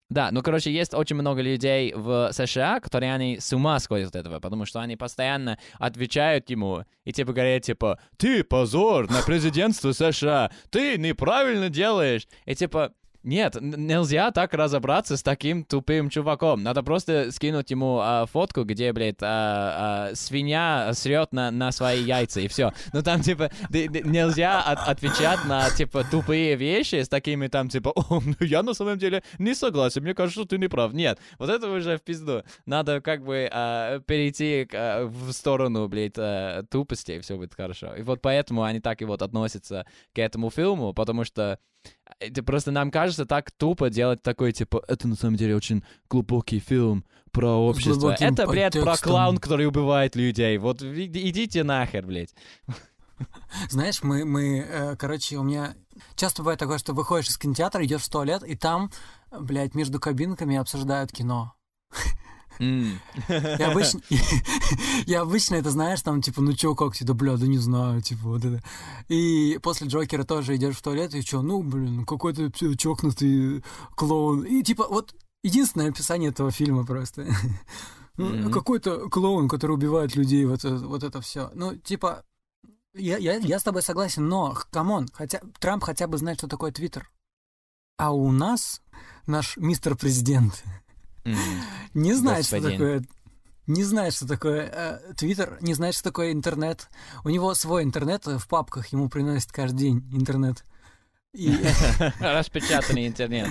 Да, 0.09 0.29
ну, 0.31 0.41
короче, 0.41 0.71
есть 0.71 0.95
очень 0.95 1.17
много 1.17 1.41
людей 1.41 1.93
в 1.95 2.31
США, 2.33 2.79
которые 2.79 3.13
они 3.13 3.39
с 3.39 3.53
ума 3.53 3.79
сходят 3.79 4.09
от 4.09 4.15
этого, 4.15 4.39
потому 4.39 4.65
что 4.65 4.79
они 4.79 4.95
постоянно 4.95 5.59
отвечают 5.77 6.49
ему 6.49 6.83
и 7.05 7.13
типа 7.13 7.31
говорят, 7.31 7.61
типа, 7.61 7.99
ты 8.17 8.43
позор 8.43 9.07
на 9.07 9.21
президентство 9.21 9.91
США, 9.91 10.49
ты 10.71 10.97
неправильно 10.97 11.69
делаешь. 11.69 12.27
И 12.45 12.55
типа, 12.55 12.91
нет, 13.23 13.57
нельзя 13.59 14.31
так 14.31 14.53
разобраться 14.53 15.17
с 15.17 15.23
таким 15.23 15.65
тупым 15.65 16.09
чуваком. 16.09 16.63
Надо 16.63 16.83
просто 16.83 17.31
скинуть 17.31 17.69
ему 17.69 17.99
а, 18.01 18.25
фотку, 18.25 18.63
где, 18.63 18.93
блядь, 18.93 19.17
а, 19.21 20.09
а, 20.11 20.15
свинья 20.15 20.91
срет 20.93 21.33
на, 21.33 21.51
на 21.51 21.71
свои 21.71 22.01
яйца, 22.01 22.39
и 22.39 22.47
все. 22.47 22.71
Ну 22.93 23.01
там, 23.01 23.21
типа, 23.21 23.51
нельзя 23.69 24.61
от- 24.61 24.87
отвечать 24.87 25.43
на, 25.45 25.69
типа, 25.69 26.05
тупые 26.09 26.55
вещи 26.55 27.01
с 27.01 27.09
такими 27.09 27.47
там, 27.47 27.67
типа, 27.67 27.89
о, 27.89 28.21
ну 28.21 28.35
я 28.39 28.63
на 28.63 28.73
самом 28.73 28.97
деле 28.97 29.23
не 29.37 29.53
согласен, 29.53 30.01
мне 30.03 30.13
кажется, 30.13 30.41
что 30.41 30.49
ты 30.49 30.57
не 30.57 30.69
прав. 30.69 30.93
Нет, 30.93 31.19
вот 31.37 31.49
это 31.49 31.69
уже 31.69 31.97
в 31.97 32.01
пизду. 32.01 32.43
Надо 32.65 33.01
как 33.01 33.23
бы 33.23 33.49
а, 33.51 33.99
перейти 33.99 34.65
к, 34.65 34.73
а, 34.73 35.05
в 35.05 35.31
сторону, 35.33 35.87
блядь, 35.89 36.17
а, 36.17 36.63
тупости, 36.63 37.13
и 37.13 37.19
все 37.19 37.35
будет 37.35 37.53
хорошо. 37.53 37.95
И 37.95 38.01
вот 38.01 38.21
поэтому 38.21 38.63
они 38.63 38.79
так 38.79 39.01
и 39.01 39.05
вот 39.05 39.21
относятся 39.21 39.85
к 40.13 40.19
этому 40.19 40.49
фильму, 40.49 40.93
потому 40.93 41.25
что 41.25 41.59
это 42.19 42.43
просто 42.43 42.71
нам 42.71 42.91
кажется 42.91 43.08
так 43.15 43.51
тупо 43.51 43.89
делать 43.89 44.21
такой, 44.21 44.51
типа, 44.51 44.83
это 44.87 45.07
на 45.07 45.15
самом 45.15 45.35
деле 45.35 45.55
очень 45.55 45.83
глубокий 46.09 46.59
фильм 46.59 47.05
про 47.31 47.51
общество. 47.51 48.15
Это, 48.19 48.47
блядь, 48.47 48.79
про 48.79 48.97
клаун, 48.97 49.37
который 49.37 49.67
убивает 49.67 50.15
людей. 50.15 50.57
Вот 50.57 50.81
идите 50.81 51.63
нахер, 51.63 52.05
блядь. 52.05 52.33
Знаешь, 53.69 54.01
мы, 54.03 54.25
мы, 54.25 54.59
э, 54.59 54.95
короче, 54.95 55.37
у 55.37 55.43
меня 55.43 55.75
часто 56.15 56.41
бывает 56.41 56.59
такое, 56.59 56.77
что 56.77 56.93
выходишь 56.93 57.29
из 57.29 57.37
кинотеатра, 57.37 57.85
идешь 57.85 58.03
в 58.03 58.09
туалет, 58.09 58.43
и 58.43 58.55
там, 58.55 58.91
блядь, 59.31 59.75
между 59.75 59.99
кабинками 59.99 60.57
обсуждают 60.57 61.11
кино. 61.11 61.53
И 62.59 63.63
обычно, 63.63 64.01
и 65.05 65.13
обычно 65.13 65.55
это, 65.55 65.71
знаешь, 65.71 66.01
там, 66.01 66.21
типа, 66.21 66.41
ну 66.41 66.53
чё, 66.53 66.75
как 66.75 66.95
тебе, 66.95 67.07
да, 67.07 67.13
бля, 67.13 67.37
да 67.37 67.47
не 67.47 67.57
знаю, 67.57 68.01
типа, 68.01 68.21
вот 68.23 68.45
это. 68.45 68.61
И 69.07 69.59
после 69.63 69.87
Джокера 69.87 70.23
тоже 70.23 70.55
идешь 70.55 70.75
в 70.75 70.81
туалет, 70.81 71.15
и 71.15 71.23
чё, 71.23 71.41
ну, 71.41 71.63
блин, 71.63 71.97
ну 71.97 72.05
какой-то 72.05 72.51
чокнутый 72.77 73.63
клоун. 73.95 74.43
И, 74.43 74.61
типа, 74.61 74.87
вот 74.89 75.15
единственное 75.43 75.89
описание 75.89 76.29
этого 76.29 76.51
фильма 76.51 76.85
просто. 76.85 77.27
Mm-hmm. 78.17 78.51
Какой-то 78.51 79.07
клоун, 79.07 79.47
который 79.47 79.71
убивает 79.71 80.13
людей, 80.13 80.43
вот, 80.43 80.61
вот 80.65 81.03
это 81.03 81.21
все. 81.21 81.51
Ну, 81.53 81.77
типа, 81.77 82.25
я, 82.93 83.17
я, 83.17 83.35
я 83.35 83.59
с 83.59 83.63
тобой 83.63 83.81
согласен, 83.81 84.27
но, 84.27 84.57
come 84.71 84.92
on, 84.92 85.07
хотя 85.13 85.39
Трамп 85.59 85.85
хотя 85.85 86.05
бы 86.05 86.17
знает, 86.17 86.39
что 86.39 86.49
такое 86.49 86.73
Твиттер. 86.73 87.09
А 87.97 88.11
у 88.11 88.29
нас 88.31 88.81
наш 89.25 89.55
мистер 89.55 89.95
президент. 89.95 90.63
Не 91.93 92.13
знает, 92.13 92.45
что 92.45 92.61
такое 92.61 93.03
не 93.69 93.83
знает, 93.83 94.15
что 94.15 94.27
такое 94.27 94.67
э, 94.73 95.13
Твиттер, 95.13 95.59
не 95.61 95.75
знает, 95.75 95.93
что 95.93 96.05
такое 96.05 96.31
интернет. 96.31 96.89
У 97.23 97.29
него 97.29 97.53
свой 97.53 97.83
интернет 97.83 98.25
в 98.25 98.47
папках, 98.47 98.87
ему 98.87 99.09
приносит 99.09 99.51
каждый 99.51 99.77
день 99.77 100.09
интернет. 100.11 100.63
И... 101.33 101.55
Распечатанный 102.19 103.07
интернет. 103.07 103.49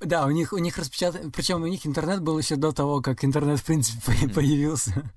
Да, 0.00 0.24
у 0.24 0.30
них, 0.30 0.54
у 0.54 0.58
них 0.58 0.78
распечатан... 0.78 1.30
Причем 1.30 1.62
у 1.62 1.66
них 1.66 1.86
интернет 1.86 2.22
был 2.22 2.38
еще 2.38 2.56
до 2.56 2.72
того, 2.72 3.02
как 3.02 3.22
интернет, 3.24 3.60
в 3.60 3.64
принципе, 3.64 4.28
появился. 4.34 5.12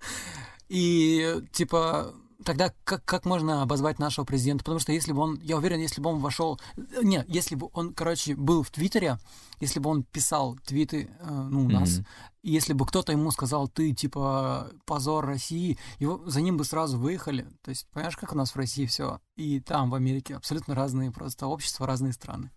И, 0.68 1.42
типа, 1.54 2.14
тогда 2.44 2.74
как, 2.84 3.04
как 3.06 3.26
можно 3.26 3.62
обозвать 3.62 4.00
нашего 4.00 4.26
президента? 4.26 4.64
Потому 4.64 4.80
что 4.80 4.92
если 4.92 5.12
бы 5.12 5.22
он, 5.22 5.40
я 5.42 5.58
уверен, 5.58 5.80
если 5.80 6.02
бы 6.02 6.10
он 6.10 6.20
вошел, 6.20 6.60
нет, 7.02 7.26
если 7.28 7.56
бы 7.56 7.70
он, 7.74 7.94
короче, 7.94 8.36
был 8.36 8.64
в 8.64 8.72
Твиттере, 8.72 9.18
если 9.60 9.80
бы 9.80 9.90
он 9.90 10.04
писал 10.04 10.58
твиты, 10.66 11.10
э, 11.20 11.30
ну, 11.30 11.66
у 11.66 11.70
нас, 11.70 12.00
mm-hmm. 12.00 12.06
если 12.44 12.74
бы 12.74 12.86
кто-то 12.86 13.12
ему 13.12 13.32
сказал, 13.32 13.68
ты, 13.68 13.94
типа, 13.94 14.72
позор 14.86 15.26
России, 15.26 15.78
его, 16.00 16.22
за 16.26 16.42
ним 16.42 16.58
бы 16.58 16.66
сразу 16.66 16.98
выехали. 16.98 17.48
То 17.62 17.70
есть, 17.70 17.88
понимаешь, 17.92 18.18
как 18.18 18.34
у 18.34 18.38
нас 18.38 18.52
в 18.52 18.56
России 18.56 18.86
все, 18.86 19.20
и 19.36 19.60
там, 19.60 19.90
в 19.90 19.96
Америке, 19.96 20.36
абсолютно 20.36 20.76
разные 20.76 21.12
просто 21.12 21.48
общества, 21.48 21.88
разные 21.88 22.14
страны. 22.14 22.52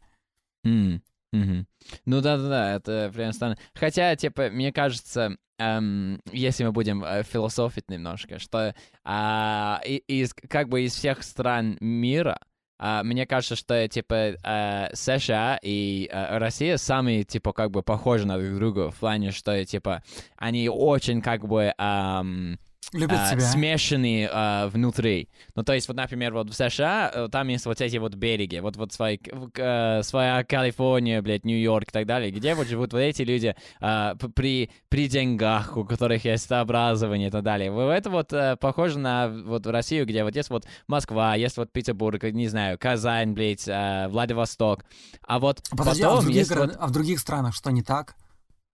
Mm. 0.67 1.01
Mm-hmm. 1.35 1.65
Ну 2.07 2.21
да-да-да, 2.21 2.77
это 2.77 3.11
прям 3.13 3.33
странно. 3.33 3.59
Хотя, 3.75 4.15
типа, 4.15 4.51
мне 4.51 4.73
кажется, 4.73 5.37
эм, 5.59 6.21
если 6.33 6.65
мы 6.65 6.73
будем 6.73 7.05
э, 7.05 7.25
философить 7.25 7.91
немножко, 7.91 8.39
что 8.39 8.75
э, 9.05 9.79
из, 10.07 10.33
как 10.49 10.69
бы 10.69 10.83
из 10.83 10.95
всех 10.95 11.23
стран 11.23 11.77
мира, 11.81 12.39
Uh, 12.77 13.05
мне 13.05 13.25
кажется, 13.25 13.55
что 13.55 13.87
типа 13.87 14.35
uh, 14.45 14.91
США 14.95 15.61
и 15.63 16.11
uh, 16.13 16.39
Россия 16.39 16.77
самые 16.77 17.23
типа 17.23 17.53
как 17.53 17.71
бы 17.71 17.85
похожи 17.85 18.27
на 18.27 18.37
друг 18.37 18.57
друга 18.57 18.91
в 18.91 18.99
плане, 18.99 19.31
что 19.31 19.65
типа 19.65 20.03
они 20.37 20.69
очень 20.69 21.23
как 21.23 21.47
бы 21.47 21.73
um, 21.79 22.59
Любят 22.93 23.19
а, 23.19 23.31
себя. 23.31 23.41
смешанные 23.41 24.29
а, 24.33 24.69
внутри. 24.69 25.29
Ну, 25.55 25.63
то 25.63 25.73
есть, 25.73 25.89
вот, 25.89 25.97
например, 25.97 26.33
вот 26.35 26.51
в 26.51 26.55
США 26.55 27.11
э, 27.13 27.29
там 27.31 27.49
есть 27.49 27.67
вот 27.67 27.81
эти 27.81 27.97
вот 27.97 28.15
береги, 28.15 28.61
вот, 28.61 28.77
вот 28.77 28.93
свои, 28.93 29.19
а, 29.59 30.03
своя 30.03 30.45
Калифорния, 30.45 31.23
блядь, 31.23 31.45
Нью-Йорк 31.45 31.89
и 31.89 31.93
так 31.93 32.07
далее, 32.07 32.31
где 32.31 32.55
вот 32.55 32.67
живут 32.69 32.93
вот 32.93 32.99
эти 32.99 33.23
люди 33.23 33.55
а, 33.81 34.15
при, 34.15 34.71
при 34.89 35.09
деньгах, 35.09 35.77
у 35.77 35.85
которых 35.85 36.25
есть 36.25 36.51
образование 36.53 37.29
и 37.29 37.31
так 37.31 37.43
далее. 37.43 37.73
Это 37.97 38.11
вот 38.11 38.33
а, 38.33 38.57
похоже 38.57 38.99
на 38.99 39.29
вот 39.29 39.67
Россию, 39.67 40.07
где 40.07 40.25
вот 40.25 40.35
есть 40.37 40.51
вот 40.51 40.67
Москва, 40.87 41.35
есть 41.35 41.57
вот 41.57 41.73
Петербург, 41.73 42.23
не 42.23 42.49
знаю, 42.49 42.79
Казань, 42.79 43.33
блядь, 43.33 43.69
а, 43.69 44.09
Владивосток. 44.09 44.85
А 45.27 45.39
вот 45.39 45.63
Подожди, 45.71 46.03
потом 46.03 46.19
а 46.19 46.21
в, 46.21 46.25
других, 46.25 46.39
есть 46.39 46.51
гора... 46.51 46.67
вот... 46.67 46.77
а 46.79 46.87
в 46.87 46.91
других 46.91 47.21
странах 47.21 47.55
что 47.55 47.71
не 47.71 47.83
так? 47.83 48.17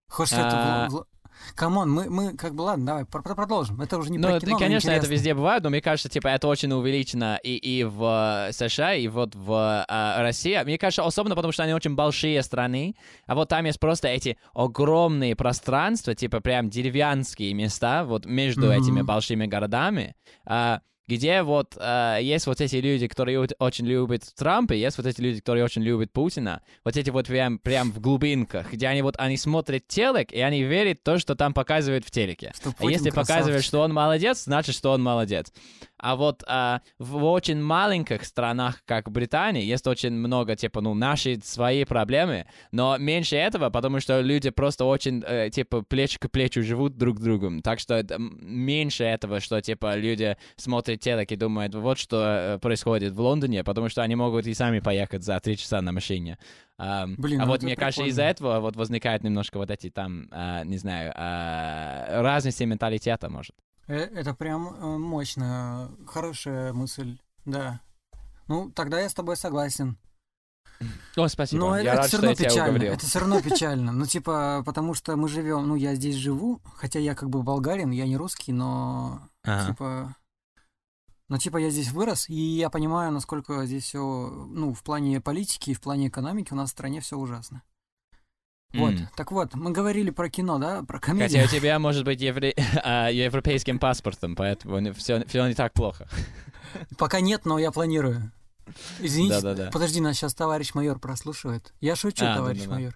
Хочешь, 0.08 0.36
а... 0.36 0.86
это 0.86 1.04
Come 1.54 1.75
on, 1.75 1.90
мы, 1.90 2.10
мы 2.10 2.36
как 2.36 2.54
бы, 2.54 2.62
ладно, 2.62 2.86
давай 2.86 3.04
продолжим. 3.04 3.80
Это 3.80 3.98
уже 3.98 4.10
не 4.10 4.18
ну, 4.18 4.38
кино, 4.38 4.58
конечно, 4.58 4.90
это 4.90 5.06
везде 5.06 5.34
бывает, 5.34 5.62
но 5.62 5.70
мне 5.70 5.80
кажется, 5.80 6.08
типа, 6.08 6.28
это 6.28 6.48
очень 6.48 6.72
увеличено 6.72 7.38
и, 7.42 7.56
и 7.56 7.84
в 7.84 8.48
э, 8.48 8.52
США, 8.52 8.94
и 8.94 9.08
вот 9.08 9.34
в 9.34 9.84
а, 9.88 10.22
России. 10.22 10.60
Мне 10.64 10.78
кажется, 10.78 11.04
особенно 11.04 11.34
потому, 11.34 11.52
что 11.52 11.62
они 11.62 11.74
очень 11.74 11.94
большие 11.94 12.42
страны, 12.42 12.94
а 13.26 13.34
вот 13.34 13.48
там 13.48 13.64
есть 13.64 13.80
просто 13.80 14.08
эти 14.08 14.38
огромные 14.54 15.36
пространства, 15.36 16.14
типа 16.14 16.40
прям 16.40 16.70
деревянские 16.70 17.54
места, 17.54 18.04
вот 18.04 18.26
между 18.26 18.68
mm-hmm. 18.68 18.78
этими 18.78 19.02
большими 19.02 19.46
городами. 19.46 20.14
А, 20.44 20.80
где 21.10 21.42
вот 21.42 21.76
э, 21.76 22.18
есть 22.22 22.46
вот 22.46 22.60
эти 22.60 22.76
люди, 22.76 23.08
которые 23.08 23.46
очень 23.58 23.84
любят 23.86 24.22
Трампа, 24.36 24.74
есть 24.74 24.96
вот 24.96 25.06
эти 25.06 25.20
люди, 25.20 25.40
которые 25.40 25.64
очень 25.64 25.82
любят 25.82 26.12
Путина, 26.12 26.62
вот 26.84 26.96
эти 26.96 27.10
вот 27.10 27.26
прям, 27.26 27.58
прям 27.58 27.90
в 27.90 28.00
глубинках, 28.00 28.72
где 28.72 28.86
они 28.86 29.02
вот, 29.02 29.16
они 29.18 29.36
смотрят 29.36 29.88
телек, 29.88 30.32
и 30.32 30.40
они 30.40 30.62
верят 30.62 31.00
в 31.00 31.02
то, 31.02 31.18
что 31.18 31.34
там 31.34 31.52
показывают 31.52 32.04
в 32.04 32.12
телеке. 32.12 32.52
Что 32.54 32.72
а 32.78 32.90
если 32.90 33.10
показывают, 33.10 33.64
что 33.64 33.80
он 33.80 33.92
молодец, 33.92 34.44
значит, 34.44 34.76
что 34.76 34.92
он 34.92 35.02
молодец. 35.02 35.52
А 36.00 36.16
вот 36.16 36.42
а, 36.46 36.80
в 36.98 37.22
очень 37.24 37.60
маленьких 37.60 38.24
странах, 38.24 38.82
как 38.86 39.10
Британия, 39.10 39.62
есть 39.62 39.86
очень 39.86 40.12
много, 40.12 40.56
типа, 40.56 40.80
ну, 40.80 40.94
наши 40.94 41.38
свои 41.42 41.84
проблемы, 41.84 42.46
но 42.72 42.96
меньше 42.98 43.36
этого, 43.36 43.68
потому 43.68 44.00
что 44.00 44.20
люди 44.20 44.50
просто 44.50 44.86
очень, 44.86 45.22
э, 45.26 45.50
типа, 45.50 45.82
плечо 45.82 46.18
к 46.18 46.30
плечу 46.30 46.62
живут 46.62 46.96
друг 46.96 47.18
с 47.18 47.22
другом. 47.22 47.60
Так 47.60 47.80
что 47.80 47.94
это, 47.94 48.16
меньше 48.18 49.04
этого, 49.04 49.40
что, 49.40 49.60
типа, 49.60 49.96
люди 49.96 50.36
смотрят 50.56 51.00
телек 51.00 51.30
и 51.32 51.36
думают, 51.36 51.74
вот 51.74 51.98
что 51.98 52.54
э, 52.54 52.58
происходит 52.58 53.12
в 53.12 53.20
Лондоне, 53.20 53.62
потому 53.62 53.90
что 53.90 54.02
они 54.02 54.16
могут 54.16 54.46
и 54.46 54.54
сами 54.54 54.80
поехать 54.80 55.22
за 55.22 55.38
три 55.40 55.56
часа 55.56 55.82
на 55.82 55.92
машине. 55.92 56.38
Um, 56.78 57.14
Блин, 57.18 57.42
а 57.42 57.44
ну 57.44 57.50
вот 57.50 57.62
мне 57.62 57.74
прикольно. 57.74 57.86
кажется, 57.86 58.04
из-за 58.08 58.22
этого 58.22 58.60
вот 58.60 58.74
возникает 58.74 59.22
немножко 59.22 59.58
вот 59.58 59.70
эти 59.70 59.90
там, 59.90 60.28
uh, 60.30 60.64
не 60.64 60.78
знаю, 60.78 61.12
uh, 61.12 62.22
разности 62.22 62.62
менталитета, 62.62 63.28
может. 63.28 63.54
Э, 63.90 64.04
это 64.14 64.34
прям 64.34 64.68
э, 64.68 64.98
мощно, 64.98 65.90
хорошая 66.06 66.72
мысль, 66.72 67.18
да. 67.44 67.80
Ну, 68.46 68.70
тогда 68.70 69.00
я 69.00 69.08
с 69.08 69.14
тобой 69.14 69.36
согласен. 69.36 69.98
О, 71.16 71.26
спасибо. 71.26 71.60
Но 71.60 71.76
я 71.76 71.94
это 71.94 71.96
рад, 71.96 72.06
все 72.06 72.16
равно 72.18 72.36
печально. 72.36 72.82
Это 72.84 73.06
все 73.06 73.18
равно 73.18 73.42
печально. 73.42 73.92
Ну, 73.92 74.06
типа, 74.06 74.62
потому 74.64 74.94
что 74.94 75.16
мы 75.16 75.28
живем, 75.28 75.66
ну, 75.66 75.74
я 75.74 75.96
здесь 75.96 76.14
живу, 76.14 76.60
хотя 76.76 77.00
я 77.00 77.16
как 77.16 77.30
бы 77.30 77.42
болгарин, 77.42 77.90
я 77.90 78.06
не 78.06 78.16
русский, 78.16 78.52
но 78.52 79.28
ага. 79.42 79.66
типа. 79.66 80.16
Ну, 81.28 81.38
типа, 81.38 81.56
я 81.58 81.70
здесь 81.70 81.90
вырос, 81.90 82.28
и 82.28 82.34
я 82.34 82.70
понимаю, 82.70 83.12
насколько 83.12 83.66
здесь 83.66 83.84
все, 83.84 84.00
ну, 84.00 84.72
в 84.72 84.82
плане 84.84 85.20
политики 85.20 85.70
и 85.70 85.74
в 85.74 85.80
плане 85.80 86.08
экономики 86.08 86.52
у 86.52 86.56
нас 86.56 86.70
в 86.70 86.72
стране 86.72 87.00
все 87.00 87.16
ужасно. 87.16 87.62
Вот, 88.72 88.94
mm. 88.94 89.06
так 89.16 89.32
вот, 89.32 89.54
мы 89.54 89.72
говорили 89.72 90.10
про 90.10 90.30
кино, 90.30 90.58
да, 90.58 90.82
про 90.82 91.00
комедию. 91.00 91.42
Хотя 91.42 91.56
у 91.56 91.60
тебя 91.60 91.78
может 91.78 92.04
быть 92.04 92.20
евре... 92.20 92.54
а, 92.84 93.08
европейским 93.08 93.78
паспортом, 93.78 94.36
поэтому 94.36 94.92
все, 94.94 95.24
все 95.26 95.46
не 95.46 95.54
так 95.54 95.72
плохо. 95.72 96.08
Пока 96.98 97.20
нет, 97.20 97.44
но 97.44 97.58
я 97.58 97.72
планирую. 97.72 98.30
Извините, 99.00 99.40
да, 99.40 99.54
да, 99.54 99.64
да. 99.64 99.70
подожди, 99.70 100.00
нас 100.00 100.16
сейчас 100.16 100.34
товарищ 100.34 100.74
майор 100.74 101.00
прослушивает. 101.00 101.74
Я 101.80 101.96
шучу, 101.96 102.24
а, 102.24 102.36
товарищ 102.36 102.60
да, 102.60 102.66
да, 102.66 102.74
майор. 102.74 102.94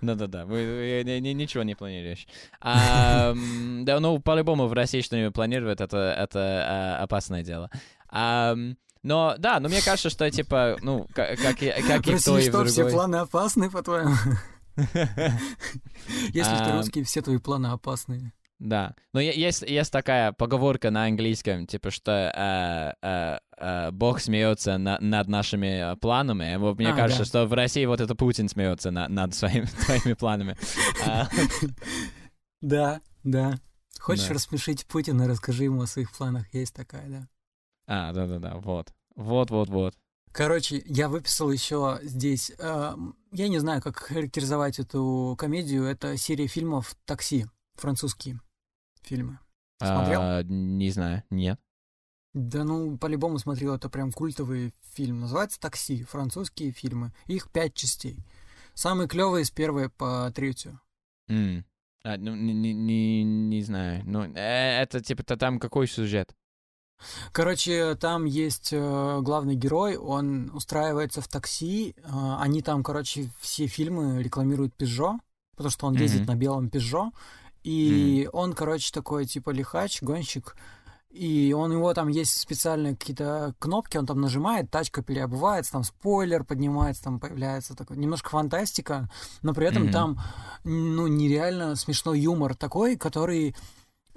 Да-да-да, 0.00 0.44
вы, 0.46 0.64
вы, 0.64 1.02
вы 1.04 1.20
ничего 1.20 1.62
не 1.62 1.76
планируешь. 1.76 2.26
А, 2.60 3.32
да, 3.82 4.00
ну, 4.00 4.18
по-любому 4.18 4.66
в 4.66 4.72
России 4.72 5.00
что-нибудь 5.00 5.34
планируют, 5.34 5.80
это, 5.80 6.16
это 6.18 6.40
а, 6.40 7.02
опасное 7.04 7.44
дело. 7.44 7.70
А, 8.08 8.56
но, 9.04 9.36
да, 9.38 9.60
но 9.60 9.68
мне 9.68 9.80
кажется, 9.80 10.10
что, 10.10 10.28
типа, 10.30 10.78
ну, 10.82 11.06
как, 11.14 11.38
как, 11.38 11.58
как 11.58 12.06
и 12.08 12.14
в 12.16 12.24
той, 12.24 12.44
и 12.44 12.48
в 12.48 12.52
другой... 12.52 12.68
все 12.68 12.88
планы 12.88 13.16
опасны, 13.16 13.70
по-твоему? 13.70 14.14
Если 16.32 16.64
ты 16.64 16.72
русский, 16.72 17.02
все 17.02 17.22
твои 17.22 17.38
планы 17.38 17.68
опасные. 17.68 18.32
Да. 18.62 18.94
Но 19.12 19.20
есть, 19.20 19.62
есть 19.62 19.92
такая 19.92 20.30
поговорка 20.30 20.92
на 20.92 21.06
английском, 21.06 21.66
типа, 21.66 21.90
что 21.90 22.12
э, 22.12 22.92
э, 23.04 23.38
э, 23.58 23.90
Бог 23.90 24.20
смеется 24.20 24.78
на, 24.78 25.00
над 25.00 25.26
нашими 25.26 25.96
планами. 25.96 26.56
Вот 26.56 26.78
мне 26.78 26.90
а, 26.90 26.94
кажется, 26.94 27.24
да. 27.24 27.28
что 27.28 27.46
в 27.46 27.52
России 27.54 27.84
вот 27.86 28.00
это 28.00 28.14
Путин 28.14 28.48
смеется 28.48 28.92
на, 28.92 29.08
над 29.08 29.34
своими 29.34 29.64
твоими 29.84 30.14
планами. 30.14 30.56
А. 31.06 31.28
Да, 32.60 33.00
да. 33.24 33.56
Хочешь 33.98 34.30
рассмешить 34.30 34.86
Путина, 34.86 35.26
расскажи 35.26 35.64
ему 35.64 35.82
о 35.82 35.88
своих 35.88 36.16
планах. 36.16 36.44
Есть 36.54 36.74
такая, 36.74 37.08
да. 37.08 37.28
А, 37.88 38.12
да-да-да, 38.12 38.54
вот. 38.58 38.92
Вот-вот-вот. 39.16 39.96
Короче, 40.32 40.82
я 40.86 41.08
выписал 41.10 41.50
еще 41.50 42.00
здесь, 42.02 42.52
э, 42.58 42.94
я 43.32 43.48
не 43.48 43.58
знаю, 43.58 43.82
как 43.82 43.98
характеризовать 43.98 44.78
эту 44.78 45.36
комедию. 45.38 45.84
Это 45.84 46.16
серия 46.16 46.46
фильмов 46.46 46.96
«Такси», 47.04 47.46
французские 47.74 48.40
фильмы. 49.02 49.38
Смотрел? 49.78 50.20
А, 50.22 50.42
не 50.42 50.90
знаю, 50.90 51.22
нет. 51.28 51.60
Да 52.32 52.64
ну, 52.64 52.96
по-любому 52.96 53.38
смотрел, 53.38 53.74
это 53.74 53.90
прям 53.90 54.10
культовый 54.10 54.72
фильм. 54.94 55.20
Называется 55.20 55.60
«Такси», 55.60 56.02
французские 56.04 56.72
фильмы. 56.72 57.12
Их 57.26 57.50
пять 57.50 57.74
частей. 57.74 58.24
Самые 58.72 59.08
клевые 59.08 59.44
с 59.44 59.50
первой 59.50 59.90
по 59.90 60.32
третью. 60.34 60.80
Mm. 61.28 61.64
А, 62.04 62.16
ну, 62.16 62.34
не, 62.34 62.72
не, 62.72 63.22
не 63.22 63.62
знаю. 63.62 64.02
Ну, 64.06 64.24
э, 64.34 64.80
это 64.80 65.02
типа-то 65.02 65.36
там 65.36 65.58
какой 65.58 65.86
сюжет? 65.86 66.34
Короче, 67.32 67.94
там 67.96 68.24
есть 68.24 68.70
э, 68.72 69.20
главный 69.22 69.54
герой, 69.54 69.96
он 69.96 70.50
устраивается 70.54 71.20
в 71.20 71.28
такси. 71.28 71.94
Э, 71.98 72.36
они 72.40 72.62
там, 72.62 72.82
короче, 72.82 73.30
все 73.40 73.66
фильмы 73.66 74.22
рекламируют 74.22 74.74
Peugeot, 74.78 75.18
потому 75.56 75.70
что 75.70 75.86
он 75.86 75.94
mm-hmm. 75.94 76.02
ездит 76.02 76.26
на 76.26 76.34
белом 76.34 76.66
Peugeot. 76.66 77.10
И 77.62 78.24
mm-hmm. 78.24 78.30
он, 78.32 78.52
короче, 78.54 78.92
такой 78.92 79.26
типа 79.26 79.50
лихач, 79.50 80.02
гонщик. 80.02 80.56
И 81.12 81.54
он 81.54 81.70
его 81.72 81.92
там 81.92 82.08
есть 82.08 82.40
специальные 82.40 82.96
какие-то 82.96 83.54
кнопки, 83.58 83.98
он 83.98 84.06
там 84.06 84.20
нажимает, 84.22 84.70
тачка 84.70 85.02
переобувается, 85.02 85.72
там 85.72 85.84
спойлер 85.84 86.42
поднимается, 86.42 87.04
там 87.04 87.20
появляется 87.20 87.76
такой 87.76 87.98
немножко 87.98 88.30
фантастика, 88.30 89.10
но 89.42 89.52
при 89.52 89.66
этом 89.66 89.84
mm-hmm. 89.84 89.92
там 89.92 90.18
ну 90.64 91.06
нереально 91.08 91.76
смешной 91.76 92.18
юмор 92.18 92.54
такой, 92.54 92.96
который 92.96 93.54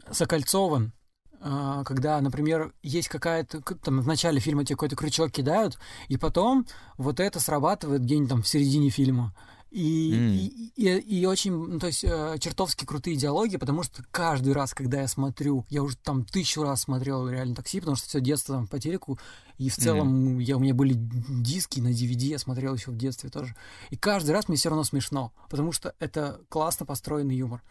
закольцован. 0.09 0.93
А, 1.41 1.83
когда, 1.83 2.19
например, 2.21 2.73
есть 2.83 3.07
какая-то, 3.07 3.61
там 3.61 4.01
в 4.01 4.07
начале 4.07 4.39
фильма 4.39 4.63
тебе 4.65 4.75
какой-то 4.75 4.95
крючок 4.95 5.31
кидают, 5.31 5.77
и 6.07 6.17
потом 6.17 6.65
вот 6.97 7.19
это 7.19 7.39
срабатывает 7.39 8.01
где-нибудь 8.03 8.29
там 8.29 8.41
в 8.41 8.47
середине 8.47 8.89
фильма. 8.89 9.33
И, 9.71 10.13
М. 10.13 10.31
и, 10.31 10.71
и- 10.77 11.19
и 11.19 11.25
очень, 11.25 11.51
ну, 11.51 11.79
то 11.79 11.87
есть, 11.87 12.05
э, 12.05 12.37
чертовски 12.39 12.85
крутые 12.85 13.17
диалоги, 13.17 13.57
потому 13.57 13.83
что 13.83 14.03
каждый 14.09 14.53
раз, 14.53 14.73
когда 14.73 15.01
я 15.01 15.07
смотрю, 15.09 15.65
я 15.69 15.83
уже 15.83 15.97
там 15.97 16.23
тысячу 16.23 16.63
раз 16.63 16.83
смотрел 16.83 17.27
реально 17.27 17.55
такси, 17.55 17.81
потому 17.81 17.97
что 17.97 18.07
все 18.07 18.21
детство 18.21 18.55
там 18.55 18.67
по 18.67 18.79
телеку, 18.79 19.19
и 19.57 19.67
в 19.69 19.75
целом 19.75 20.39
я, 20.39 20.55
у 20.55 20.61
меня 20.61 20.73
были 20.73 20.93
диски 20.95 21.81
на 21.81 21.89
DVD, 21.89 22.27
я 22.27 22.39
смотрел 22.39 22.73
еще 22.75 22.91
в 22.91 22.95
детстве 22.95 23.29
тоже. 23.29 23.53
И 23.89 23.97
каждый 23.97 24.31
раз 24.31 24.47
мне 24.47 24.55
все 24.55 24.69
равно 24.69 24.85
смешно, 24.85 25.33
потому 25.49 25.73
что 25.73 25.93
это 25.99 26.39
классно 26.47 26.85
построенный 26.85 27.35
юмор. 27.35 27.61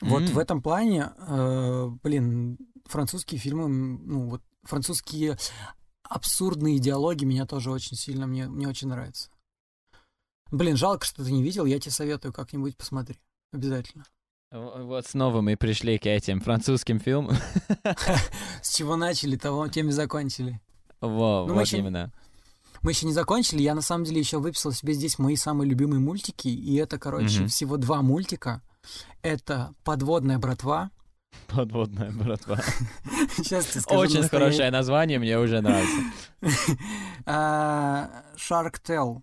Вот 0.00 0.22
в 0.22 0.38
этом 0.38 0.60
плане, 0.62 1.12
э, 1.18 1.88
блин, 2.02 2.58
французские 2.84 3.38
фильмы, 3.40 3.68
ну 3.68 4.28
вот 4.28 4.42
французские 4.64 5.38
абсурдные 6.02 6.78
диалоги 6.78 7.24
меня 7.24 7.46
тоже 7.46 7.70
очень 7.70 7.96
сильно, 7.96 8.26
мне, 8.26 8.46
мне 8.46 8.68
очень 8.68 8.88
нравятся. 8.88 9.30
Блин, 10.50 10.76
жалко, 10.76 11.04
что 11.06 11.24
ты 11.24 11.32
не 11.32 11.42
видел, 11.42 11.64
я 11.64 11.78
тебе 11.78 11.90
советую 11.92 12.32
как-нибудь 12.32 12.76
посмотри. 12.76 13.18
Обязательно. 13.52 14.04
В- 14.50 14.84
Вот 14.84 15.06
снова 15.06 15.40
мы 15.40 15.56
пришли 15.56 15.98
к 15.98 16.06
этим 16.06 16.40
французским 16.40 17.00
фильмам. 17.00 17.36
С 18.62 18.74
чего 18.76 18.96
начали, 18.96 19.36
того 19.36 19.66
тем 19.68 19.88
и 19.88 19.92
закончили. 19.92 20.60
Во, 21.00 21.46
Ну, 21.48 21.54
вот 21.54 21.72
именно. 21.72 22.12
Мы 22.84 22.90
еще 22.92 23.06
не 23.06 23.12
закончили, 23.12 23.62
я 23.62 23.74
на 23.74 23.80
самом 23.80 24.04
деле 24.04 24.20
еще 24.20 24.38
выписал 24.38 24.70
себе 24.72 24.92
здесь 24.92 25.18
мои 25.18 25.36
самые 25.36 25.68
любимые 25.68 26.00
мультики, 26.00 26.48
и 26.48 26.76
это, 26.76 26.98
короче, 26.98 27.40
Мгм. 27.40 27.48
всего 27.48 27.76
два 27.78 28.02
мультика. 28.02 28.60
Это 29.22 29.72
«Подводная 29.84 30.38
братва». 30.38 30.90
Подводная 31.48 32.10
братва. 32.12 32.58
Сейчас 33.36 33.66
тебе 33.66 33.80
скажу 33.80 34.00
Очень 34.00 34.20
настоящее. 34.20 34.28
хорошее 34.28 34.70
название, 34.70 35.18
мне 35.18 35.38
уже 35.38 35.60
нравится. 35.62 35.96
А, 37.26 38.10
Shark 38.36 38.74
Tale. 38.86 39.22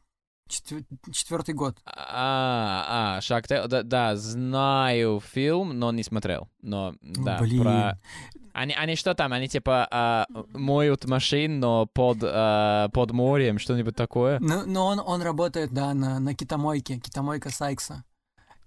Четвер- 0.49 0.83
Четвертый 1.13 1.53
год. 1.53 1.77
А, 1.85 3.15
а, 3.17 3.21
Шаг 3.21 3.47
Тейл, 3.47 3.67
да, 3.67 3.83
да, 3.83 4.15
знаю 4.17 5.21
фильм, 5.33 5.77
но 5.79 5.91
не 5.93 6.03
смотрел. 6.03 6.49
Но, 6.61 6.93
да, 7.01 7.37
блин. 7.39 7.61
про... 7.61 7.99
Они, 8.53 8.73
они 8.73 8.95
что 8.95 9.13
там? 9.13 9.33
Они 9.33 9.47
типа 9.47 9.87
а, 9.89 10.25
моют 10.53 11.05
машин, 11.05 11.59
но 11.59 11.85
под, 11.85 12.19
а, 12.21 12.89
под 12.89 13.11
морем, 13.11 13.59
что-нибудь 13.59 13.95
такое? 13.95 14.39
Ну, 14.39 14.65
но 14.65 14.87
он, 14.87 14.99
он 14.99 15.21
работает, 15.21 15.71
да, 15.71 15.93
на, 15.93 16.19
на 16.19 16.35
китомойке, 16.35 16.97
китомойка 16.99 17.49
Сайкса. 17.49 18.03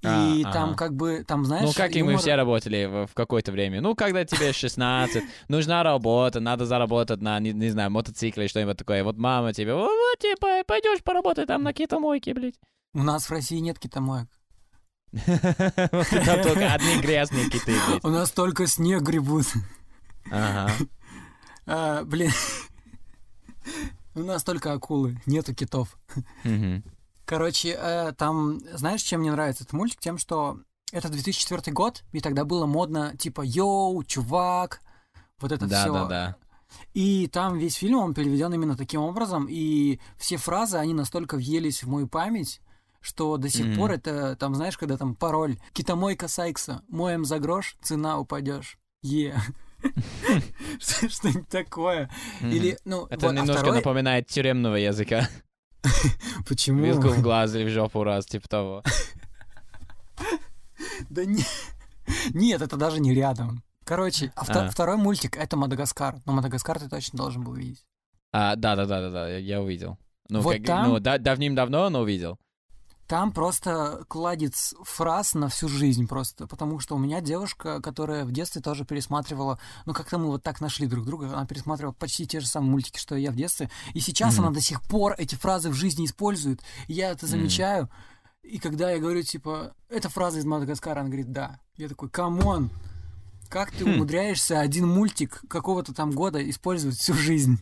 И 0.02 0.06
А, 0.44 0.52
там 0.52 0.70
ага. 0.70 0.76
как 0.76 0.94
бы, 0.94 1.24
там, 1.26 1.46
знаешь, 1.46 1.64
ну, 1.64 1.72
как 1.72 1.96
и 1.96 2.02
мы 2.02 2.12
юмор- 2.12 2.20
все 2.20 2.34
работали 2.34 2.84
в, 2.84 3.06
в 3.06 3.14
какое-то 3.14 3.52
время. 3.52 3.80
Ну, 3.80 3.94
когда 3.94 4.24
тебе 4.26 4.52
16, 4.52 5.22
нужна 5.48 5.82
работа, 5.82 6.40
надо 6.40 6.66
заработать 6.66 7.22
на, 7.22 7.40
не, 7.40 7.52
не 7.52 7.70
знаю, 7.70 7.90
мотоцикле, 7.90 8.48
что-нибудь 8.48 8.76
такое. 8.76 9.02
Вот 9.02 9.16
мама 9.16 9.54
тебе, 9.54 9.72
вот, 9.74 9.88
вот, 9.88 10.18
типа, 10.18 10.62
пойдешь 10.66 11.02
поработай 11.02 11.46
там 11.46 11.62
на 11.62 11.72
китомойке, 11.72 12.34
блядь. 12.34 12.56
У 12.92 13.02
нас 13.02 13.24
в 13.26 13.30
России 13.30 13.58
нет 13.58 13.78
китомоек. 13.78 14.28
Там 15.26 16.42
только 16.42 16.72
одни 16.72 17.00
грязные 17.00 17.48
киты. 17.50 17.74
У 18.02 18.08
нас 18.08 18.30
только 18.32 18.66
снег 18.66 19.02
гребут. 19.02 19.46
Ага. 20.30 20.72
А, 21.66 22.04
блин. 22.04 22.30
У 24.14 24.20
нас 24.20 24.44
только 24.44 24.72
акулы, 24.72 25.20
нету 25.26 25.54
китов. 25.54 25.96
Короче, 27.24 27.70
э, 27.80 28.12
там, 28.16 28.60
знаешь, 28.74 29.02
чем 29.02 29.20
мне 29.20 29.32
нравится 29.32 29.64
этот 29.64 29.72
мультик? 29.72 29.98
Тем, 29.98 30.18
что 30.18 30.58
это 30.92 31.08
2004 31.08 31.72
год, 31.72 32.04
и 32.12 32.20
тогда 32.20 32.44
было 32.44 32.66
модно, 32.66 33.16
типа, 33.16 33.42
йоу, 33.42 34.04
чувак, 34.04 34.82
вот 35.40 35.50
это 35.50 35.66
Да, 35.66 35.82
все. 35.82 35.92
да, 35.92 36.06
да. 36.06 36.36
И 36.92 37.28
там 37.28 37.56
весь 37.58 37.74
фильм, 37.76 37.98
он 37.98 38.14
переведен 38.14 38.52
именно 38.52 38.76
таким 38.76 39.00
образом, 39.00 39.46
и 39.48 40.00
все 40.18 40.36
фразы, 40.36 40.76
они 40.76 40.92
настолько 40.92 41.36
въелись 41.36 41.82
в 41.82 41.88
мою 41.88 42.08
память, 42.08 42.60
что 43.04 43.36
до 43.36 43.50
сих 43.50 43.66
Мгм. 43.66 43.76
пор 43.76 43.90
это, 43.92 44.34
там, 44.36 44.54
знаешь, 44.54 44.78
когда 44.78 44.96
там 44.96 45.14
пароль 45.14 45.58
«Китомойка 45.74 46.26
Сайкса, 46.26 46.80
моем 46.88 47.24
за 47.26 47.38
грош, 47.38 47.76
цена 47.82 48.18
упадешь». 48.18 48.78
Е. 49.02 49.36
Что- 50.80 51.08
Что-нибудь 51.10 51.48
такое. 51.50 52.10
Или, 52.40 52.78
ну, 52.86 53.06
Это 53.10 53.28
а 53.28 53.32
немножко 53.32 53.70
напоминает 53.72 54.26
тюремного 54.28 54.76
языка. 54.76 55.28
Почему? 56.48 56.82
Вилку 56.82 57.08
в 57.08 57.20
глаз 57.20 57.54
или 57.54 57.64
в 57.64 57.68
жопу 57.68 58.02
раз, 58.04 58.24
типа 58.24 58.48
того. 58.48 58.82
Да 61.10 61.24
не... 61.24 61.42
Нет, 62.32 62.62
это 62.62 62.76
даже 62.76 63.00
не 63.00 63.14
рядом. 63.14 63.62
Короче, 63.84 64.32
а 64.36 64.44
А. 64.48 64.70
второй 64.70 64.96
мультик— 64.96 65.36
это 65.38 65.56
«Мадагаскар». 65.56 66.16
Но 66.24 66.32
«Мадагаскар» 66.32 66.78
ты 66.78 66.88
точно 66.88 67.18
должен 67.18 67.42
был 67.44 67.54
видеть. 67.54 67.84
А, 68.32 68.56
да, 68.56 68.76
да, 68.76 68.86
да, 68.86 69.00
да, 69.02 69.10
да, 69.10 69.28
я- 69.28 69.38
я 69.38 69.60
увидел. 69.62 69.98
Ну, 70.28 70.40
Вот 70.40 70.56
как- 70.56 70.64
там- 70.66 70.88
ну, 70.88 71.00
да- 71.00 71.18
давным-давно, 71.18 71.90
но 71.90 72.00
увидел. 72.00 72.38
Там 73.06 73.32
просто 73.32 74.04
кладец 74.08 74.74
фраз 74.82 75.34
на 75.34 75.48
всю 75.48 75.68
жизнь 75.68 76.06
просто, 76.08 76.46
потому 76.46 76.80
что 76.80 76.94
у 76.94 76.98
меня 76.98 77.20
девушка, 77.20 77.80
которая 77.82 78.24
в 78.24 78.32
детстве 78.32 78.62
тоже 78.62 78.84
пересматривала, 78.84 79.58
ну 79.84 79.92
как-то 79.92 80.18
мы 80.18 80.26
вот 80.28 80.42
так 80.42 80.60
нашли 80.60 80.86
друг 80.86 81.04
друга, 81.04 81.26
она 81.26 81.44
пересматривала 81.46 81.92
почти 81.92 82.26
те 82.26 82.40
же 82.40 82.46
самые 82.46 82.70
мультики, 82.70 82.98
что 82.98 83.14
и 83.14 83.22
я 83.22 83.30
в 83.30 83.36
детстве, 83.36 83.70
и 83.92 84.00
сейчас 84.00 84.34
Мгм. 84.36 84.46
она 84.46 84.54
до 84.54 84.60
сих 84.62 84.82
пор 84.82 85.14
эти 85.18 85.34
фразы 85.34 85.68
в 85.68 85.74
жизни 85.74 86.06
использует, 86.06 86.62
и 86.88 86.94
я 86.94 87.10
это 87.10 87.26
замечаю, 87.26 87.90
и 88.42 88.58
когда 88.58 88.90
я 88.90 88.98
говорю, 88.98 89.22
типа, 89.22 89.74
это 89.88 90.08
фраза 90.08 90.38
из 90.38 90.44
Мадагаскара, 90.44 91.00
она 91.00 91.08
говорит, 91.08 91.32
да. 91.32 91.60
Я 91.76 91.88
такой, 91.88 92.10
come 92.10 92.45
on, 92.45 92.70
как 93.54 93.70
ты 93.70 93.84
Хм. 93.84 93.90
умудряешься 93.94 94.58
один 94.58 94.88
мультик 94.88 95.44
какого-то 95.48 95.94
там 95.94 96.10
года 96.10 96.38
использовать 96.50 96.98
всю 96.98 97.14
жизнь? 97.14 97.58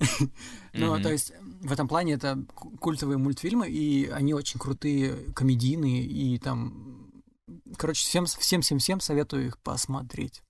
Ну, 0.78 1.00
то 1.00 1.10
есть 1.10 1.32
в 1.62 1.72
этом 1.72 1.88
плане 1.88 2.14
это 2.14 2.44
ку- 2.54 2.76
культовые 2.76 3.16
мультфильмы, 3.16 3.66
и 3.66 4.08
они 4.08 4.34
очень 4.34 4.60
крутые, 4.60 5.14
комедийные, 5.34 6.02
и 6.02 6.38
там... 6.38 7.12
Короче, 7.78 8.04
всем, 8.04 8.26
всем, 8.26 8.60
всем, 8.60 8.78
всем 8.78 9.00
советую 9.00 9.46
их 9.46 9.58
посмотреть. 9.60 10.42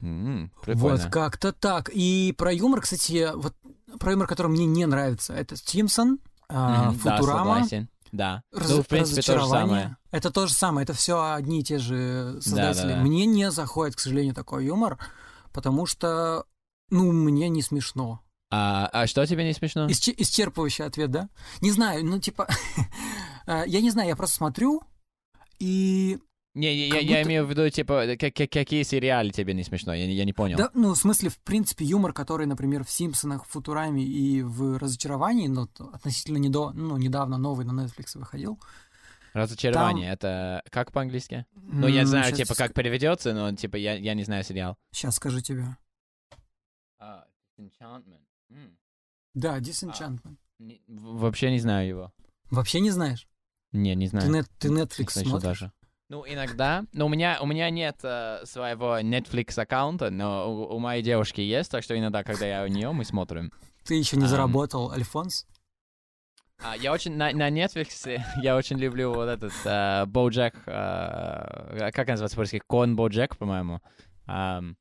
М, 0.00 0.50
Вот 0.66 1.02
как-то 1.12 1.52
так. 1.52 1.90
И 1.92 2.34
про 2.36 2.52
юмор, 2.52 2.80
кстати, 2.80 3.28
вот 3.36 3.54
про 4.00 4.12
юмор, 4.12 4.26
который 4.26 4.48
мне 4.48 4.66
не 4.66 4.84
нравится, 4.86 5.32
это 5.32 5.56
Симпсон, 5.56 6.18
а, 6.48 6.90
Мгм, 6.90 7.00
да, 7.04 7.16
Футурама, 7.18 7.38
согласен. 7.54 7.88
Да. 8.12 8.42
раз- 8.52 8.70
ну, 8.70 8.82
в 8.82 8.86
принципе, 8.86 9.22
то 9.22 9.38
же 9.38 9.46
самое. 9.46 9.96
Это 10.10 10.30
то 10.30 10.46
же 10.46 10.54
самое, 10.54 10.84
это 10.84 10.94
все 10.94 11.32
одни 11.34 11.60
и 11.60 11.64
те 11.64 11.78
же 11.78 12.38
создатели. 12.40 12.82
Да-да-да. 12.82 13.02
Мне 13.02 13.26
не 13.26 13.50
заходит, 13.50 13.96
к 13.96 14.00
сожалению, 14.00 14.34
такой 14.34 14.64
юмор, 14.66 14.98
потому 15.52 15.86
что, 15.86 16.44
ну, 16.90 17.12
мне 17.12 17.48
не 17.48 17.62
смешно. 17.62 18.20
А, 18.50 18.88
а 18.92 19.06
что 19.06 19.26
тебе 19.26 19.44
не 19.44 19.52
смешно? 19.52 19.86
Исче- 19.88 20.14
исчерпывающий 20.16 20.84
ответ, 20.86 21.10
да? 21.10 21.28
Не 21.60 21.70
знаю, 21.70 22.04
ну, 22.04 22.18
типа, 22.18 22.48
э, 23.46 23.64
я 23.66 23.80
не 23.82 23.90
знаю, 23.90 24.08
я 24.08 24.16
просто 24.16 24.36
смотрю, 24.36 24.82
и, 25.58 26.18
Не, 26.54 26.74
я, 26.74 26.92
как 26.92 27.02
я- 27.02 27.08
я 27.08 27.16
будто- 27.18 27.28
имею 27.28 27.46
в 27.46 27.50
виду, 27.50 27.70
типа, 27.70 28.16
как- 28.18 28.34
как- 28.34 28.50
какие 28.50 28.82
сериалы 28.82 29.30
тебе 29.30 29.54
не 29.54 29.62
смешно? 29.62 29.94
Я, 29.94 30.06
не- 30.06 30.14
я 30.14 30.24
не 30.24 30.32
понял. 30.32 30.56
да, 30.58 30.70
ну, 30.74 30.92
в 30.94 30.96
смысле, 30.98 31.28
в 31.28 31.38
принципе, 31.40 31.84
юмор, 31.84 32.12
который, 32.12 32.46
например, 32.46 32.84
в 32.84 32.90
«Симпсонах», 32.90 33.44
в 33.44 33.48
«Футураме» 33.48 34.02
и 34.02 34.42
в 34.42 34.78
«Разочаровании», 34.78 35.48
т- 35.66 35.84
относительно 35.92 36.38
недо, 36.38 36.70
ну, 36.72 36.96
недавно 36.96 37.38
новый 37.38 37.64
на 37.64 37.72
Netflix 37.84 38.18
выходил. 38.18 38.58
Разочарование, 39.34 40.10
это 40.10 40.62
как 40.70 40.90
по-английски? 40.90 41.46
Ну, 41.54 41.86
я 41.86 42.06
знаю, 42.06 42.34
типа, 42.34 42.54
как 42.54 42.72
переведется, 42.74 43.34
но, 43.34 43.52
типа, 43.54 43.76
я, 43.76 43.94
я 43.94 44.14
не 44.14 44.24
знаю 44.24 44.42
сериал. 44.42 44.76
Сейчас 44.90 45.16
скажу 45.16 45.40
тебе. 45.40 45.76
А, 46.98 47.24
Disenchantment. 47.58 48.22
М, 48.50 48.76
Да, 49.34 49.58
Disenchantment. 49.60 50.36
не- 50.58 50.80
в- 50.88 51.18
Вообще 51.20 51.50
не 51.50 51.60
знаю 51.60 51.86
его. 51.88 52.12
Вообще 52.50 52.80
не 52.80 52.90
знаешь? 52.90 53.28
Не, 53.72 53.94
не 53.94 54.06
Ты, 54.06 54.10
знаю. 54.10 54.32
нет, 54.32 54.46
ты 54.58 54.70
Не 54.70 54.80
Netflix 54.82 55.10
слышал 55.10 55.30
смотришь? 55.38 55.42
даже. 55.60 55.72
Ну, 56.08 56.24
иногда. 56.26 56.84
Но 56.92 57.06
у 57.06 57.08
меня, 57.08 57.38
у 57.40 57.46
меня 57.46 57.68
нет 57.68 57.98
э, 58.02 58.40
своего 58.44 58.98
Netflix 58.98 59.60
аккаунта, 59.60 60.10
но 60.10 60.50
у, 60.50 60.76
у 60.76 60.78
моей 60.78 61.02
девушки 61.02 61.42
есть, 61.42 61.70
так 61.70 61.82
что 61.82 61.98
иногда, 61.98 62.24
когда 62.24 62.46
я 62.46 62.64
у 62.64 62.66
нее, 62.66 62.92
мы 62.92 63.04
смотрим. 63.04 63.52
Ты 63.84 63.94
еще 63.94 64.16
не 64.16 64.22
Ам. 64.22 64.28
заработал, 64.28 64.90
Альфонс? 64.90 65.46
А, 66.60 66.76
я 66.76 66.92
очень 66.92 67.14
на, 67.14 67.30
на 67.32 67.50
Netflix 67.50 68.20
я 68.42 68.56
очень 68.56 68.78
люблю 68.78 69.12
вот 69.12 69.28
этот 69.28 69.52
э, 69.64 70.06
Боджек, 70.06 70.54
э, 70.66 71.90
как 71.92 72.08
называется 72.08 72.36
по-русски, 72.36 72.62
Кон 72.66 72.96
Боджек, 72.96 73.36
по-моему. 73.36 73.80
Ам, 74.26 74.76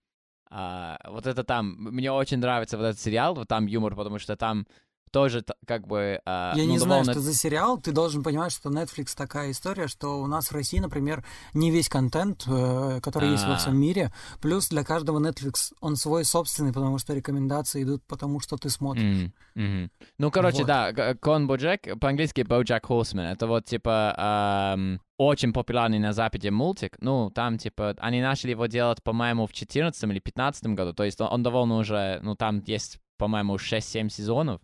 а, 0.49 0.97
вот 1.09 1.27
это 1.27 1.43
там, 1.43 1.75
мне 1.77 2.09
очень 2.09 2.37
нравится 2.37 2.77
вот 2.77 2.85
этот 2.85 3.01
сериал, 3.01 3.35
вот 3.35 3.49
там 3.49 3.65
юмор, 3.65 3.95
потому 3.95 4.17
что 4.17 4.37
там 4.37 4.65
тоже 5.11 5.43
как 5.65 5.87
бы... 5.87 6.21
Я 6.25 6.53
ну, 6.55 6.65
не 6.65 6.79
знаю, 6.79 7.03
что 7.03 7.19
за 7.19 7.33
сериал. 7.33 7.77
Ты 7.79 7.91
должен 7.91 8.23
понимать, 8.23 8.51
что 8.51 8.69
Netflix 8.69 9.15
такая 9.15 9.51
история, 9.51 9.87
что 9.87 10.19
у 10.21 10.27
нас 10.27 10.47
в 10.47 10.51
России, 10.53 10.79
например, 10.79 11.25
не 11.53 11.71
весь 11.71 11.89
контент, 11.89 12.43
э, 12.47 12.99
который 13.01 13.31
есть 13.31 13.45
во 13.45 13.57
всем 13.57 13.77
мире. 13.77 14.11
Плюс 14.41 14.69
для 14.69 14.83
каждого 14.83 15.19
Netflix 15.19 15.73
он 15.81 15.95
свой 15.95 16.25
собственный, 16.25 16.73
потому 16.73 16.97
что 16.97 17.13
рекомендации 17.13 17.83
идут 17.83 18.03
потому, 18.07 18.39
что 18.39 18.57
ты 18.57 18.69
смотришь. 18.69 19.31
Mm-hmm. 19.55 19.89
Ну, 20.17 20.31
короче, 20.31 20.59
вот. 20.59 20.67
да, 20.67 21.15
Кон 21.15 21.47
Боджек, 21.47 21.99
по-английски 21.99 22.41
Bojack 22.41 22.81
Horseman, 22.81 23.31
это 23.31 23.47
вот 23.47 23.65
типа 23.65 24.73
эм, 24.75 25.01
очень 25.17 25.51
популярный 25.51 25.99
на 25.99 26.13
Западе 26.13 26.51
мультик. 26.51 26.97
Ну, 26.99 27.31
там 27.31 27.57
типа, 27.57 27.95
они 27.99 28.21
начали 28.21 28.51
его 28.51 28.67
делать, 28.67 29.01
по-моему, 29.03 29.47
в 29.47 29.53
14 29.53 30.03
или 30.03 30.19
15 30.19 30.67
году, 30.67 30.93
то 30.93 31.03
есть 31.03 31.19
он, 31.19 31.27
он 31.31 31.43
довольно 31.43 31.77
уже, 31.77 32.19
ну, 32.21 32.35
там 32.35 32.61
есть, 32.65 32.99
по-моему, 33.17 33.55
6-7 33.55 34.09
сезонов. 34.09 34.61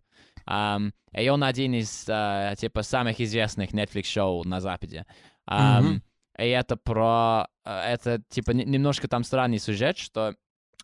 Um, 0.47 0.91
и 1.13 1.29
он 1.29 1.43
один 1.43 1.73
из, 1.73 2.07
uh, 2.09 2.55
типа, 2.55 2.83
самых 2.83 3.21
известных 3.21 3.71
Netflix-шоу 3.71 4.43
на 4.45 4.59
Западе. 4.59 5.05
Um, 5.49 5.81
mm-hmm. 5.81 6.01
И 6.39 6.47
это 6.49 6.75
про... 6.75 7.47
Uh, 7.65 7.83
это, 7.85 8.21
типа, 8.29 8.51
немножко 8.51 9.07
там 9.07 9.23
странный 9.23 9.59
сюжет, 9.59 9.97
что 9.97 10.35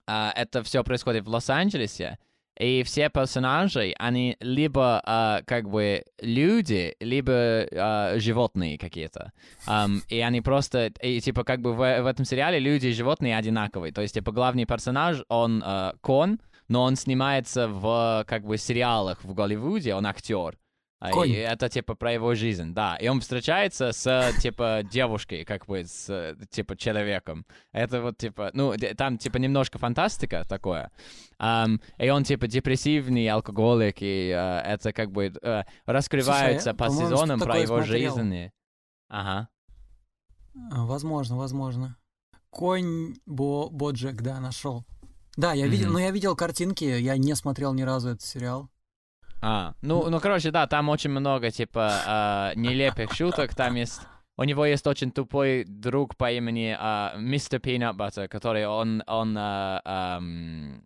uh, 0.08 0.32
это 0.36 0.64
все 0.64 0.84
происходит 0.84 1.26
в 1.26 1.30
Лос-Анджелесе, 1.30 2.18
и 2.58 2.84
все 2.84 3.10
персонажи, 3.10 3.94
они 3.98 4.36
либо 4.42 5.02
uh, 5.06 5.44
как 5.46 5.70
бы 5.70 6.04
люди, 6.20 6.94
либо 7.00 7.64
uh, 7.64 8.20
животные 8.20 8.78
какие-то. 8.78 9.32
Um, 9.66 10.02
и 10.10 10.20
они 10.20 10.42
просто, 10.42 10.92
и, 11.02 11.22
типа 11.22 11.46
как 11.46 11.62
бы 11.62 11.74
в, 11.74 11.78
в 11.78 12.06
этом 12.06 12.26
сериале 12.26 12.60
люди 12.60 12.88
и 12.88 12.94
животные 12.94 13.38
одинаковые. 13.38 13.94
То 13.94 14.02
есть, 14.02 14.14
типа, 14.14 14.34
главный 14.34 14.66
персонаж, 14.66 15.24
он 15.30 15.64
uh, 15.64 15.98
кон, 16.02 16.40
но 16.70 16.84
он 16.84 16.96
снимается 16.96 17.68
в 17.68 18.24
как 18.28 18.46
бы 18.46 18.58
сериалах 18.58 19.24
в 19.24 19.34
Голливуде, 19.34 19.94
он 19.96 20.06
актер. 20.06 20.58
А, 21.02 21.12
Конь. 21.12 21.30
И 21.30 21.34
это 21.34 21.70
типа 21.70 21.96
про 21.96 22.12
его 22.12 22.36
жизнь, 22.36 22.74
да. 22.74 22.98
И 22.98 23.08
он 23.08 23.22
встречается 23.22 23.94
с 23.94 24.34
типа 24.42 24.82
девушкой, 24.84 25.46
как 25.46 25.66
бы 25.66 25.86
с 25.86 26.36
типа 26.50 26.76
человеком. 26.76 27.46
Это 27.72 28.02
вот 28.02 28.18
типа, 28.18 28.52
ну 28.54 28.74
там 28.98 29.18
типа 29.18 29.38
немножко 29.38 29.78
фантастика 29.78 30.46
такое. 30.48 30.92
Um, 31.40 31.82
и 31.98 32.10
он 32.10 32.26
типа 32.26 32.48
депрессивный 32.48 33.30
алкоголик, 33.30 34.02
и 34.02 34.30
uh, 34.36 34.62
это 34.62 34.92
как 34.92 35.12
бы 35.12 35.28
uh, 35.28 35.66
раскрывается 35.86 36.72
Слушай, 36.72 36.78
по 36.78 36.90
сезонам 36.90 37.40
про 37.40 37.58
его 37.60 37.82
смотрел. 37.82 38.16
жизнь. 38.16 38.52
Ага. 39.08 39.48
Возможно, 40.54 41.38
возможно. 41.38 41.98
Конь 42.50 43.16
Бо 43.26 43.70
Боджек, 43.70 44.22
да, 44.22 44.42
нашел. 44.42 44.86
Да, 45.38 45.54
я 45.54 45.68
видел, 45.68 45.90
mm-hmm. 45.90 45.94
но 45.94 46.00
я 46.00 46.12
видел 46.12 46.36
картинки, 46.36 46.84
я 46.84 47.18
не 47.18 47.36
смотрел 47.36 47.74
ни 47.74 47.84
разу 47.84 48.10
этот 48.10 48.22
сериал. 48.22 48.70
А, 49.42 49.74
ну, 49.82 50.10
ну, 50.10 50.20
короче, 50.20 50.52
да, 50.52 50.68
там 50.68 50.90
очень 50.90 51.12
много, 51.12 51.50
типа, 51.50 52.52
э, 52.56 52.60
нелепых 52.60 53.14
шуток, 53.14 53.56
там 53.56 53.76
есть... 53.76 54.02
У 54.36 54.44
него 54.44 54.66
есть 54.66 54.88
очень 54.88 55.12
тупой 55.12 55.66
друг 55.66 56.16
по 56.16 56.32
имени 56.32 56.78
Мистер 57.20 57.60
Пинат 57.60 57.98
Баттер, 57.98 58.30
который 58.30 58.66
он, 58.68 59.04
он 59.06 59.38
э, 59.38 59.82
э, 59.84 60.20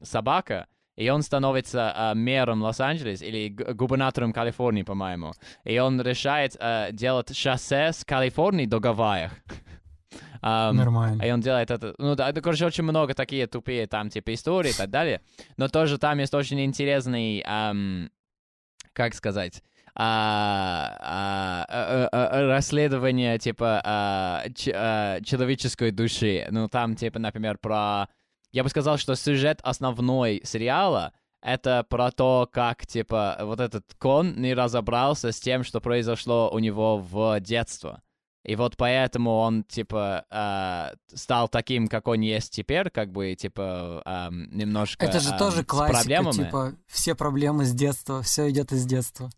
собака, 0.03 0.65
и 0.95 1.09
он 1.09 1.21
становится 1.21 1.93
э, 1.95 2.13
мэром 2.15 2.61
Лос-Анджелес 2.61 3.21
или 3.21 3.49
губернатором 3.49 4.33
Калифорнии, 4.33 4.83
по-моему. 4.83 5.33
И 5.63 5.77
он 5.79 6.01
решает 6.01 6.55
э, 6.59 6.89
делать 6.91 7.35
шоссе 7.35 7.91
с 7.93 8.05
Калифорнии 8.05 8.65
до 8.65 8.79
Гавайях. 8.79 9.31
Um, 10.41 10.73
Нормально. 10.73 11.23
И 11.23 11.31
он 11.31 11.39
делает 11.39 11.71
это. 11.71 11.95
Ну, 11.97 12.15
да, 12.15 12.33
короче, 12.33 12.65
очень 12.65 12.83
много 12.83 13.13
такие 13.13 13.47
тупые 13.47 13.87
там, 13.87 14.09
типа, 14.09 14.33
истории 14.33 14.71
и 14.71 14.73
так 14.73 14.89
далее. 14.89 15.21
Но 15.57 15.69
тоже 15.69 15.97
там 15.97 16.19
есть 16.19 16.33
очень 16.33 16.63
интересный, 16.63 17.41
um, 17.41 18.09
как 18.93 19.13
сказать, 19.13 19.63
а, 19.95 20.97
а, 20.99 21.65
а, 21.69 22.09
а, 22.11 22.47
расследование, 22.47 23.37
типа, 23.37 23.81
а, 23.83 24.43
ч, 24.55 24.71
а, 24.75 25.21
человеческой 25.21 25.91
души. 25.91 26.47
Ну, 26.49 26.67
там, 26.67 26.95
типа, 26.95 27.19
например, 27.19 27.57
про... 27.57 28.07
Я 28.51 28.63
бы 28.63 28.69
сказал, 28.69 28.97
что 28.97 29.15
сюжет 29.15 29.59
основной 29.63 30.41
сериала— 30.43 31.13
это 31.41 31.85
про 31.87 32.11
то, 32.11 32.49
как, 32.51 32.87
типа, 32.87 33.37
вот 33.41 33.59
этот 33.59 33.85
кон 33.99 34.35
не 34.41 34.53
разобрался 34.53 35.31
с 35.31 35.39
тем, 35.39 35.63
что 35.63 35.79
произошло 35.79 36.49
у 36.51 36.59
него 36.59 36.97
в 36.97 37.39
детстве. 37.39 37.97
И 38.43 38.55
вот 38.55 38.75
поэтому 38.75 39.37
он, 39.37 39.63
типа, 39.63 40.25
э, 40.29 41.15
стал 41.15 41.47
таким, 41.47 41.87
как 41.87 42.07
он 42.07 42.19
есть 42.19 42.51
теперь, 42.51 42.89
как 42.89 43.11
бы, 43.11 43.35
типа, 43.35 44.01
э, 44.05 44.27
немножко 44.31 45.05
Это 45.05 45.21
же 45.21 45.33
э, 45.33 45.37
тоже 45.37 45.63
классика, 45.63 46.31
типа, 46.31 46.73
все 46.87 47.15
проблемы 47.15 47.65
с 47.65 47.73
детства, 47.73 48.21
все 48.21 48.49
идет 48.49 48.73
из 48.73 48.85
детства. 48.85 49.29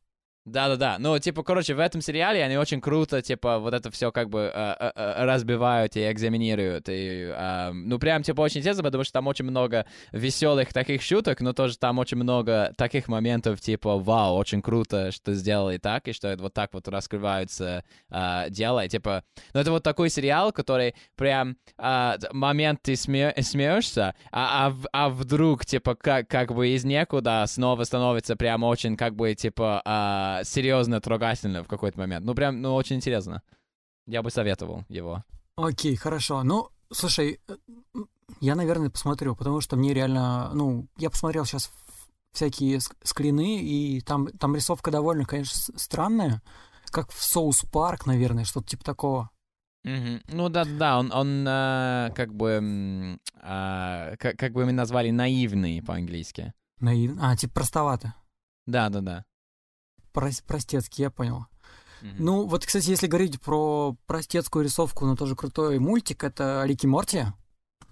Да-да-да. 0.45 0.97
Ну, 0.99 1.17
типа, 1.17 1.41
короче, 1.41 1.73
в 1.73 1.79
этом 1.79 2.01
сериале 2.01 2.43
они 2.43 2.55
очень 2.55 2.79
круто, 2.79 3.23
типа, 3.23 3.57
вот 3.57 3.73
это 3.73 3.89
все 3.89 4.11
как 4.11 4.29
бы 4.29 4.51
э, 4.53 4.75
э, 4.79 4.91
э, 4.95 5.25
разбивают 5.25 5.95
и 5.95 6.11
экзаменируют. 6.11 6.87
И, 6.87 7.31
э, 7.35 7.71
ну, 7.71 7.97
прям, 7.97 8.21
типа, 8.21 8.41
очень 8.41 8.59
интересно, 8.59 8.83
потому 8.83 9.03
что 9.03 9.13
там 9.13 9.25
очень 9.25 9.45
много 9.45 9.87
веселых 10.11 10.71
таких 10.71 11.01
шуток, 11.01 11.41
но 11.41 11.53
тоже 11.53 11.79
там 11.79 11.97
очень 11.97 12.17
много 12.17 12.71
таких 12.77 13.07
моментов, 13.07 13.59
типа, 13.59 13.97
вау, 13.97 14.35
очень 14.35 14.61
круто, 14.61 15.11
что 15.11 15.33
сделали 15.33 15.79
так, 15.79 16.07
и 16.07 16.13
что 16.13 16.27
это 16.27 16.43
вот 16.43 16.53
так 16.53 16.75
вот 16.75 16.87
раскрываются 16.89 17.83
э, 18.11 18.49
дела. 18.51 18.85
И, 18.85 18.89
типа, 18.89 19.23
ну, 19.55 19.61
это 19.61 19.71
вот 19.71 19.81
такой 19.81 20.11
сериал, 20.11 20.51
который 20.51 20.93
прям 21.15 21.57
э, 21.79 22.17
момент 22.31 22.83
ты 22.83 22.95
сме 22.95 23.33
смеешься, 23.41 24.13
а, 24.31 24.67
а, 24.67 24.75
а 24.93 25.09
вдруг, 25.09 25.65
типа, 25.65 25.95
как, 25.95 26.27
как 26.27 26.53
бы 26.53 26.67
из 26.67 26.85
некуда 26.85 27.43
снова 27.47 27.83
становится 27.83 28.35
прям 28.35 28.61
очень, 28.61 28.95
как 28.95 29.15
бы, 29.15 29.33
типа, 29.33 29.81
э, 29.83 30.34
серьезно, 30.43 30.99
трогательно 31.01 31.63
в 31.63 31.67
какой-то 31.67 31.97
момент. 31.99 32.25
Ну, 32.25 32.35
прям, 32.35 32.61
ну, 32.61 32.73
очень 32.75 32.97
интересно. 32.97 33.41
Я 34.05 34.21
бы 34.21 34.29
советовал 34.29 34.83
его. 34.89 35.23
Окей, 35.55 35.95
хорошо. 35.95 36.43
Ну, 36.43 36.69
слушай, 36.91 37.39
э, 37.47 37.55
я, 38.41 38.55
наверное, 38.55 38.89
посмотрю, 38.89 39.35
потому 39.35 39.61
что 39.61 39.75
мне 39.75 39.93
реально, 39.93 40.51
ну, 40.53 40.87
я 40.97 41.09
посмотрел 41.09 41.45
сейчас 41.45 41.71
всякие 42.33 42.79
скрины, 43.03 43.61
и 43.61 44.01
там, 44.01 44.27
там 44.27 44.55
рисовка 44.55 44.91
довольно, 44.91 45.25
конечно, 45.25 45.73
странная, 45.77 46.41
как 46.91 47.11
в 47.11 47.23
Соус 47.23 47.63
Парк, 47.71 48.05
наверное, 48.05 48.43
что-то 48.43 48.67
типа 48.67 48.83
такого. 48.83 49.29
Mm-hmm. 49.87 50.21
Ну 50.29 50.49
да, 50.49 50.65
да, 50.65 50.99
он, 50.99 51.11
он 51.13 51.45
э, 51.47 52.11
как 52.15 52.33
бы, 52.33 53.19
э, 53.41 54.15
как, 54.17 54.37
как 54.37 54.51
бы 54.51 54.65
мы 54.65 54.71
назвали 54.71 55.11
наивный 55.11 55.81
по-английски. 55.81 56.53
Наивный, 56.79 57.21
а 57.23 57.35
типа 57.37 57.53
простовато. 57.55 58.15
Да, 58.65 58.89
да, 58.89 59.01
да 59.01 59.25
простецкий, 60.15 61.03
я 61.03 61.09
понял. 61.11 61.45
Mm-hmm. 62.01 62.15
Ну, 62.19 62.47
вот, 62.47 62.65
кстати, 62.65 62.89
если 62.89 63.07
говорить 63.07 63.41
про 63.41 63.95
простецкую 64.05 64.65
рисовку, 64.65 65.05
но 65.05 65.15
тоже 65.15 65.35
крутой 65.35 65.79
мультик, 65.79 66.23
это 66.23 66.63
Рики 66.65 66.85
Морти, 66.85 67.25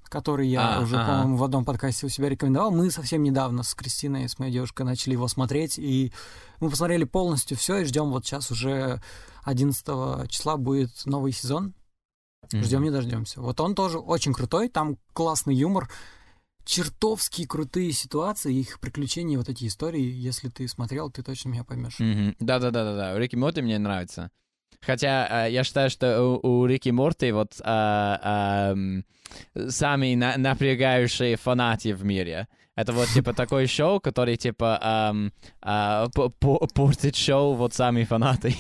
который 0.04 0.48
я 0.48 0.78
а, 0.78 0.82
уже, 0.82 0.98
а 0.98 1.08
по-моему, 1.08 1.38
в 1.38 1.44
одном 1.44 1.66
подкасте 1.66 2.06
у 2.06 2.10
себя 2.10 2.30
рекомендовал. 2.30 2.72
Мы 2.72 2.92
совсем 2.92 3.24
недавно 3.24 3.64
с 3.64 3.74
Кристиной, 3.74 4.30
с 4.30 4.38
моей 4.38 4.52
девушкой, 4.52 4.84
начали 4.84 5.14
его 5.14 5.28
смотреть, 5.28 5.80
и 5.80 6.14
мы 6.60 6.70
посмотрели 6.70 7.04
полностью 7.04 7.58
все 7.58 7.78
и 7.78 7.86
ждем 7.86 8.12
вот 8.12 8.26
сейчас 8.26 8.52
уже 8.52 9.02
11 9.44 10.30
числа 10.30 10.58
будет 10.58 10.92
новый 11.06 11.32
сезон. 11.32 11.74
Mm-hmm. 12.44 12.64
Ждем 12.64 12.84
не 12.84 12.92
дождемся. 12.92 13.42
Вот 13.42 13.60
он 13.60 13.74
тоже 13.74 13.98
очень 13.98 14.34
крутой, 14.34 14.70
там 14.70 14.98
классный 15.14 15.56
юмор 15.56 15.90
чертовски 16.66 17.46
крутые 17.46 17.92
ситуации, 17.92 18.54
их 18.54 18.80
приключения, 18.80 19.38
вот 19.38 19.50
эти 19.50 19.68
истории. 19.68 20.04
Если 20.04 20.50
ты 20.50 20.68
смотрел, 20.68 21.12
ты 21.12 21.24
точно 21.24 21.50
меня 21.50 21.64
поймешь. 21.64 21.98
Да-да-да-да-да. 22.40 23.18
Рики 23.18 23.36
Морти 23.36 23.62
мне 23.62 23.78
нравится. 23.80 24.32
Хотя 24.82 25.46
э, 25.48 25.52
я 25.52 25.64
считаю, 25.64 25.90
что 25.90 26.22
у, 26.22 26.48
у 26.48 26.66
Рики 26.66 26.90
Морти 26.90 27.32
вот 27.32 27.54
э, 27.64 28.18
э, 28.24 29.70
самые 29.70 30.18
на, 30.18 30.38
напрягающие 30.38 31.38
фанаты 31.38 31.96
в 31.96 32.04
мире. 32.04 32.48
Это 32.76 32.92
вот 32.92 33.08
типа 33.10 33.34
такое 33.36 33.68
шоу, 33.68 34.00
который 34.02 34.36
типа 34.36 35.12
эм, 35.12 35.32
э, 35.62 36.06
портит 36.74 37.16
шоу 37.16 37.54
вот 37.54 37.74
сами 37.74 38.04
фанаты. 38.04 38.56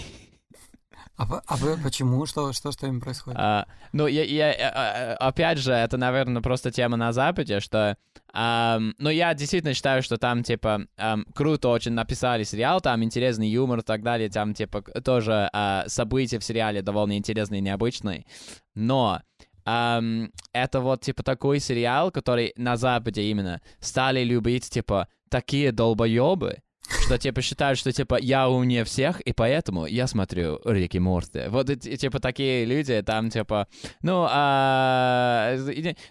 А, 1.30 1.42
а 1.48 1.58
почему? 1.84 2.26
Что, 2.26 2.54
что, 2.54 2.72
что 2.72 2.88
им 2.88 3.00
происходит? 3.00 3.40
А, 3.40 3.66
ну, 3.92 4.08
я, 4.08 4.24
я, 4.24 4.52
а, 4.52 5.16
а, 5.20 5.28
опять 5.28 5.58
же, 5.58 5.72
это, 5.72 5.98
наверное, 5.98 6.42
просто 6.42 6.72
тема 6.72 6.98
на 6.98 7.12
Западе, 7.14 7.60
что... 7.60 7.98
Um, 8.34 8.96
ну, 8.98 9.12
я 9.12 9.36
действительно 9.36 9.76
считаю, 9.76 10.02
что 10.02 10.18
там, 10.18 10.42
типа, 10.42 10.88
um, 10.98 11.24
круто 11.36 11.70
очень 11.70 11.92
написали 11.92 12.44
сериал, 12.44 12.82
там 12.82 13.04
интересный 13.04 13.48
юмор 13.48 13.80
и 13.80 13.84
так 13.84 14.02
далее, 14.02 14.28
там, 14.28 14.56
типа, 14.56 14.82
тоже 15.04 15.52
uh, 15.54 15.88
события 15.88 16.40
в 16.40 16.44
сериале 16.44 16.82
довольно 16.82 17.16
интересные 17.16 17.60
и 17.60 17.62
необычные. 17.62 18.26
Но 18.74 19.22
um, 19.66 20.32
это 20.52 20.80
вот, 20.80 21.02
типа, 21.02 21.22
такой 21.22 21.60
сериал, 21.60 22.10
который 22.10 22.54
на 22.58 22.76
Западе 22.76 23.22
именно 23.24 23.62
стали 23.80 24.24
любить, 24.24 24.68
типа, 24.68 25.08
такие 25.30 25.72
долбоебы, 25.72 26.64
что, 27.04 27.18
типа, 27.18 27.41
считают, 27.41 27.78
что, 27.78 27.91
типа, 27.91 28.18
я 28.20 28.47
умнее 28.47 28.86
всех, 28.86 29.20
и 29.22 29.34
поэтому 29.34 29.86
я 29.86 30.08
смотрю 30.08 30.62
Рики 30.64 30.99
Морти. 30.99 31.41
Вот, 31.49 31.70
и, 31.70 31.97
типа, 31.97 32.20
такие 32.20 32.64
люди, 32.66 33.01
там, 33.01 33.30
типа, 33.30 33.68
ну, 34.01 34.26
а, 34.30 35.56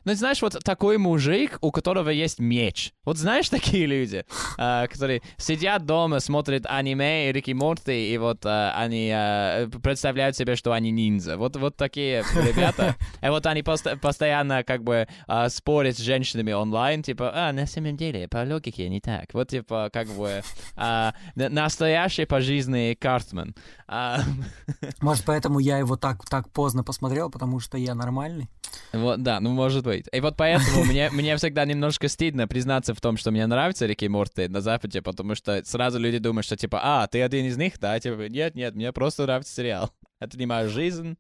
ну, 0.05 0.15
знаешь, 0.15 0.43
вот 0.43 0.59
такой 0.63 0.99
мужик, 0.99 1.59
у 1.63 1.71
которого 1.71 2.11
есть 2.11 2.39
меч. 2.39 2.93
Вот 3.05 3.17
знаешь 3.17 3.49
такие 3.49 3.87
люди, 3.87 4.25
а, 4.59 4.87
которые 4.87 5.23
сидят 5.39 5.87
дома, 5.87 6.21
смотрят 6.21 6.67
аниме 6.67 7.31
и 7.31 7.33
Рики 7.33 7.53
Морти, 7.53 8.13
и 8.13 8.19
вот 8.19 8.45
а, 8.45 8.75
они 8.77 9.11
а, 9.15 9.69
представляют 9.83 10.37
себе, 10.37 10.57
что 10.57 10.73
они 10.73 10.91
ниндзя. 10.91 11.39
Вот, 11.39 11.57
вот 11.57 11.77
такие 11.77 12.23
ребята. 12.35 12.97
И 13.23 13.29
вот 13.29 13.47
они 13.47 13.63
пост 13.63 13.87
постоянно, 14.03 14.63
как 14.63 14.85
бы, 14.85 15.09
а, 15.27 15.49
спорят 15.49 15.97
с 15.97 16.01
женщинами 16.01 16.53
онлайн, 16.53 17.03
типа, 17.03 17.33
а, 17.35 17.53
на 17.53 17.67
самом 17.67 17.97
деле, 17.97 18.29
по 18.29 18.45
логике 18.45 18.89
не 18.91 19.01
так. 19.01 19.33
Вот, 19.33 19.49
типа, 19.49 19.89
как 19.91 20.09
бы, 20.09 20.43
а, 20.83 21.15
настоящий 21.37 22.25
пожизненный 22.25 22.97
Картман. 22.97 23.55
А... 23.87 24.21
Может, 25.01 25.25
поэтому 25.25 25.61
я 25.61 25.79
его 25.79 25.97
так, 25.97 26.25
так 26.29 26.51
поздно 26.51 26.83
посмотрел, 26.83 27.31
потому 27.31 27.61
что 27.61 27.79
я 27.79 27.95
нормальный? 27.95 28.49
Вот, 28.93 29.23
да, 29.23 29.39
ну, 29.39 29.51
может 29.51 29.85
быть. 29.85 30.07
И 30.11 30.21
вот 30.21 30.37
поэтому 30.37 30.85
мне, 30.85 31.11
мне 31.11 31.37
всегда 31.37 31.65
немножко 31.65 32.09
стыдно 32.09 32.49
признаться 32.49 32.95
в 32.95 33.01
том, 33.01 33.17
что 33.17 33.31
мне 33.31 33.47
нравится 33.47 33.87
Рики 33.87 34.07
Морти 34.07 34.49
на 34.49 34.61
Западе, 34.61 35.03
потому 35.03 35.35
что 35.35 35.63
сразу 35.65 35.99
люди 35.99 36.19
думают, 36.19 36.47
что, 36.47 36.57
типа, 36.57 36.81
а, 36.83 37.07
ты 37.07 37.23
один 37.23 37.47
из 37.47 37.57
них, 37.57 37.79
да? 37.79 38.01
Типа, 38.01 38.29
нет, 38.29 38.55
нет, 38.55 38.75
мне 38.75 38.93
просто 38.93 39.23
нравится 39.23 39.55
сериал. 39.55 39.91
Это 40.19 40.37
не 40.37 40.47
моя 40.47 40.69
жизнь. 40.69 41.17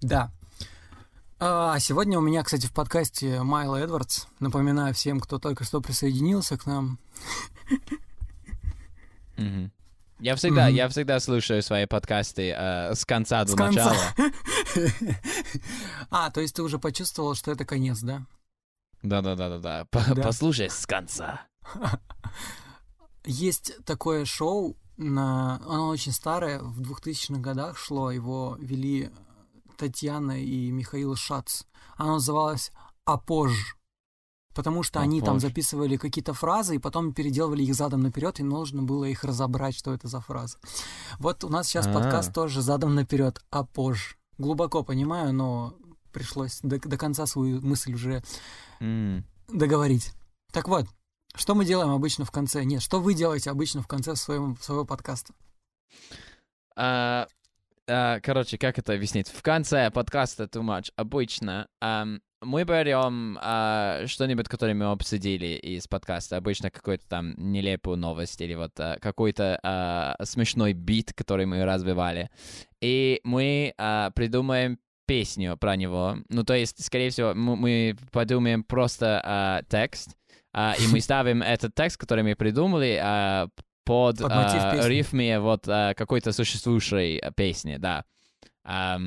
Да. 0.00 0.30
А 1.38 1.78
сегодня 1.80 2.18
у 2.18 2.22
меня, 2.22 2.42
кстати, 2.42 2.66
в 2.66 2.72
подкасте 2.72 3.42
Майла 3.42 3.76
Эдвардс. 3.76 4.24
Напоминаю 4.40 4.94
всем, 4.94 5.20
кто 5.20 5.38
только 5.38 5.64
что 5.64 5.82
присоединился 5.82 6.56
к 6.56 6.64
нам. 6.64 6.98
Я 10.18 10.34
всегда, 10.34 10.70
mm-hmm. 10.70 10.74
я 10.74 10.88
всегда 10.88 11.20
слушаю 11.20 11.62
свои 11.62 11.84
подкасты 11.84 12.50
э, 12.56 12.94
с 12.94 13.04
конца 13.04 13.44
до 13.44 13.52
с 13.52 13.54
начала. 13.54 13.96
а, 16.10 16.30
то 16.30 16.40
есть 16.40 16.56
ты 16.56 16.62
уже 16.62 16.78
почувствовал, 16.78 17.34
что 17.34 17.52
это 17.52 17.66
конец, 17.66 18.00
да? 18.00 18.24
Да, 19.02 19.20
да, 19.20 19.36
да, 19.36 19.58
да, 19.58 19.86
да. 19.92 20.22
Послушай 20.22 20.70
с 20.70 20.86
конца. 20.86 21.42
Есть 23.26 23.84
такое 23.84 24.24
шоу, 24.24 24.78
на... 24.96 25.60
оно 25.66 25.88
очень 25.88 26.12
старое, 26.12 26.60
в 26.60 26.80
2000-х 26.80 27.40
годах 27.40 27.76
шло, 27.76 28.10
его 28.10 28.56
вели 28.58 29.10
Татьяна 29.76 30.42
и 30.42 30.70
Михаил 30.70 31.14
Шац. 31.14 31.64
Оно 31.96 32.14
называлось 32.14 32.72
«Апож». 33.04 33.76
Потому 34.56 34.82
что 34.82 35.00
они 35.00 35.20
там 35.20 35.38
записывали 35.38 35.98
какие-то 35.98 36.32
фразы 36.32 36.76
и 36.76 36.78
потом 36.78 37.12
переделывали 37.12 37.62
их 37.62 37.74
задом 37.74 38.00
наперед, 38.00 38.40
и 38.40 38.42
нужно 38.42 38.82
было 38.82 39.04
их 39.04 39.22
разобрать, 39.22 39.76
что 39.76 39.92
это 39.92 40.08
за 40.08 40.20
фразы. 40.20 40.56
Вот 41.18 41.44
у 41.44 41.50
нас 41.50 41.68
сейчас 41.68 41.86
А-а-а. 41.86 41.94
подкаст 41.94 42.32
тоже 42.32 42.62
задом 42.62 42.94
наперед, 42.94 43.38
«Апож». 43.50 44.16
Глубоко 44.38 44.82
понимаю, 44.82 45.34
но 45.34 45.74
пришлось 46.10 46.60
до, 46.62 46.78
до 46.78 46.96
конца 46.96 47.26
свою 47.26 47.60
мысль 47.60 47.92
уже 47.92 48.22
mm. 48.80 49.22
договорить. 49.48 50.12
Так 50.52 50.68
вот, 50.68 50.86
что 51.34 51.54
мы 51.54 51.66
делаем 51.66 51.90
обычно 51.90 52.24
в 52.24 52.30
конце? 52.30 52.64
Нет, 52.64 52.80
что 52.80 52.98
вы 52.98 53.12
делаете 53.12 53.50
обычно 53.50 53.82
в 53.82 53.86
конце 53.86 54.16
своего, 54.16 54.56
своего 54.62 54.86
подкаста? 54.86 55.34
Uh, 56.78 57.28
uh, 57.88 58.20
короче, 58.22 58.56
как 58.56 58.78
это 58.78 58.94
объяснить? 58.94 59.28
В 59.28 59.42
конце 59.42 59.90
подкаста 59.90 60.44
Too 60.44 60.62
Much 60.62 60.92
обычно 60.96 61.68
um, 61.82 62.20
мы 62.42 62.64
берем 62.64 63.38
uh, 63.38 64.06
что-нибудь, 64.06 64.48
которое 64.48 64.74
мы 64.74 64.86
обсудили 64.86 65.56
из 65.56 65.86
подкаста, 65.88 66.36
обычно 66.36 66.70
какую-то 66.70 67.06
там 67.08 67.34
нелепую 67.36 67.96
новость 67.96 68.40
или 68.40 68.54
вот 68.54 68.78
uh, 68.78 68.98
какой-то 69.00 69.58
uh, 69.62 70.24
смешной 70.24 70.72
бит, 70.72 71.12
который 71.14 71.46
мы 71.46 71.64
развивали, 71.64 72.30
и 72.80 73.20
мы 73.24 73.74
uh, 73.78 74.12
придумаем 74.12 74.78
песню 75.06 75.56
про 75.56 75.76
него. 75.76 76.18
Ну, 76.28 76.44
то 76.44 76.54
есть, 76.54 76.84
скорее 76.84 77.10
всего, 77.10 77.32
мы, 77.34 77.96
подумаем 78.10 78.64
просто 78.64 79.22
uh, 79.24 79.66
текст, 79.68 80.16
а, 80.52 80.74
и 80.78 80.86
мы 80.88 81.00
ставим 81.02 81.42
этот 81.42 81.74
текст, 81.74 81.96
который 81.96 82.24
мы 82.24 82.34
придумали, 82.34 82.98
а, 83.02 83.48
под, 83.84 84.18
под 84.18 84.32
а, 84.32 84.88
рифме 84.88 85.38
вот 85.38 85.68
а, 85.68 85.94
какой-то 85.94 86.32
существующей 86.32 87.22
песни, 87.36 87.76
да. 87.76 88.04
А, 88.64 88.98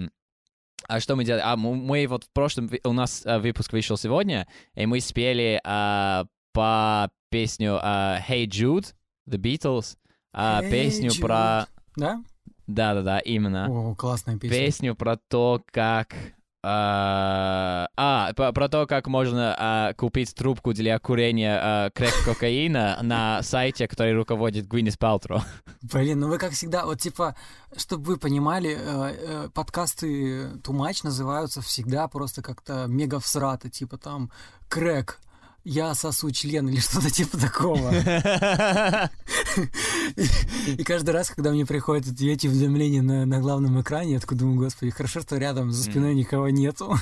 а 0.88 1.00
что 1.00 1.16
мы 1.16 1.24
делали? 1.24 1.42
А 1.46 1.56
мы 1.56 2.08
вот 2.08 2.26
в 2.26 2.30
прошлом 2.32 2.70
у 2.84 2.94
нас 2.94 3.24
а, 3.26 3.40
выпуск 3.40 3.74
вышел 3.74 3.98
сегодня, 3.98 4.48
и 4.76 4.86
мы 4.86 5.00
спели 5.00 5.60
а, 5.64 6.26
по 6.54 7.10
песню 7.30 7.80
а, 7.82 8.20
Hey 8.28 8.46
Jude, 8.46 8.94
The 9.30 9.38
Beatles, 9.38 9.98
а, 10.34 10.64
hey 10.64 10.72
песню 10.72 11.10
Jude. 11.12 11.22
про... 11.22 11.68
Да? 11.96 12.24
Да-да-да, 12.68 13.20
именно. 13.20 13.68
О, 13.68 13.96
классная 13.96 14.38
песня. 14.38 14.58
Песню 14.58 14.96
про 14.96 15.18
то, 15.18 15.64
как 15.72 16.16
а, 16.62 17.88
а 17.96 18.34
про, 18.34 18.68
то, 18.68 18.86
как 18.86 19.08
можно 19.08 19.56
а, 19.58 19.94
купить 19.94 20.36
трубку 20.36 20.74
для 20.74 21.00
курения 21.00 21.60
а, 21.62 21.90
крэк 21.92 22.14
кокаина 22.26 23.00
на 23.02 23.42
сайте, 23.44 23.88
который 23.88 24.14
руководит 24.14 24.68
Гвиннис 24.68 24.98
Палтро. 24.98 25.42
Блин, 25.82 26.20
ну 26.20 26.28
вы 26.28 26.38
как 26.38 26.52
всегда, 26.52 26.86
вот 26.86 27.00
типа, 27.00 27.36
чтобы 27.78 28.04
вы 28.04 28.18
понимали, 28.18 28.78
э, 28.78 28.78
э, 28.78 29.50
подкасты 29.54 30.60
Тумач 30.64 31.04
называются 31.04 31.62
всегда 31.62 32.08
просто 32.10 32.42
как-то 32.42 32.86
мега 32.88 33.20
всраты, 33.20 33.70
типа 33.70 33.98
там 33.98 34.30
крэк, 34.68 35.20
я 35.64 35.94
сосу 35.96 36.32
член 36.32 36.68
или 36.70 36.80
что-то 36.80 37.10
типа 37.10 37.38
такого. 37.38 37.92
И 40.68 40.84
каждый 40.84 41.12
раз, 41.12 41.30
когда 41.30 41.52
мне 41.52 41.66
приходят 41.66 42.08
эти 42.08 42.48
уведомления 42.48 43.02
на 43.02 43.40
главном 43.40 43.82
экране, 43.82 44.14
я 44.14 44.20
такой 44.20 44.38
думаю, 44.38 44.58
господи, 44.60 44.92
хорошо, 44.92 45.22
что 45.22 45.38
рядом 45.38 45.72
за 45.72 45.84
спиной 45.84 46.16
никого 46.16 46.50
нету. 46.50 46.96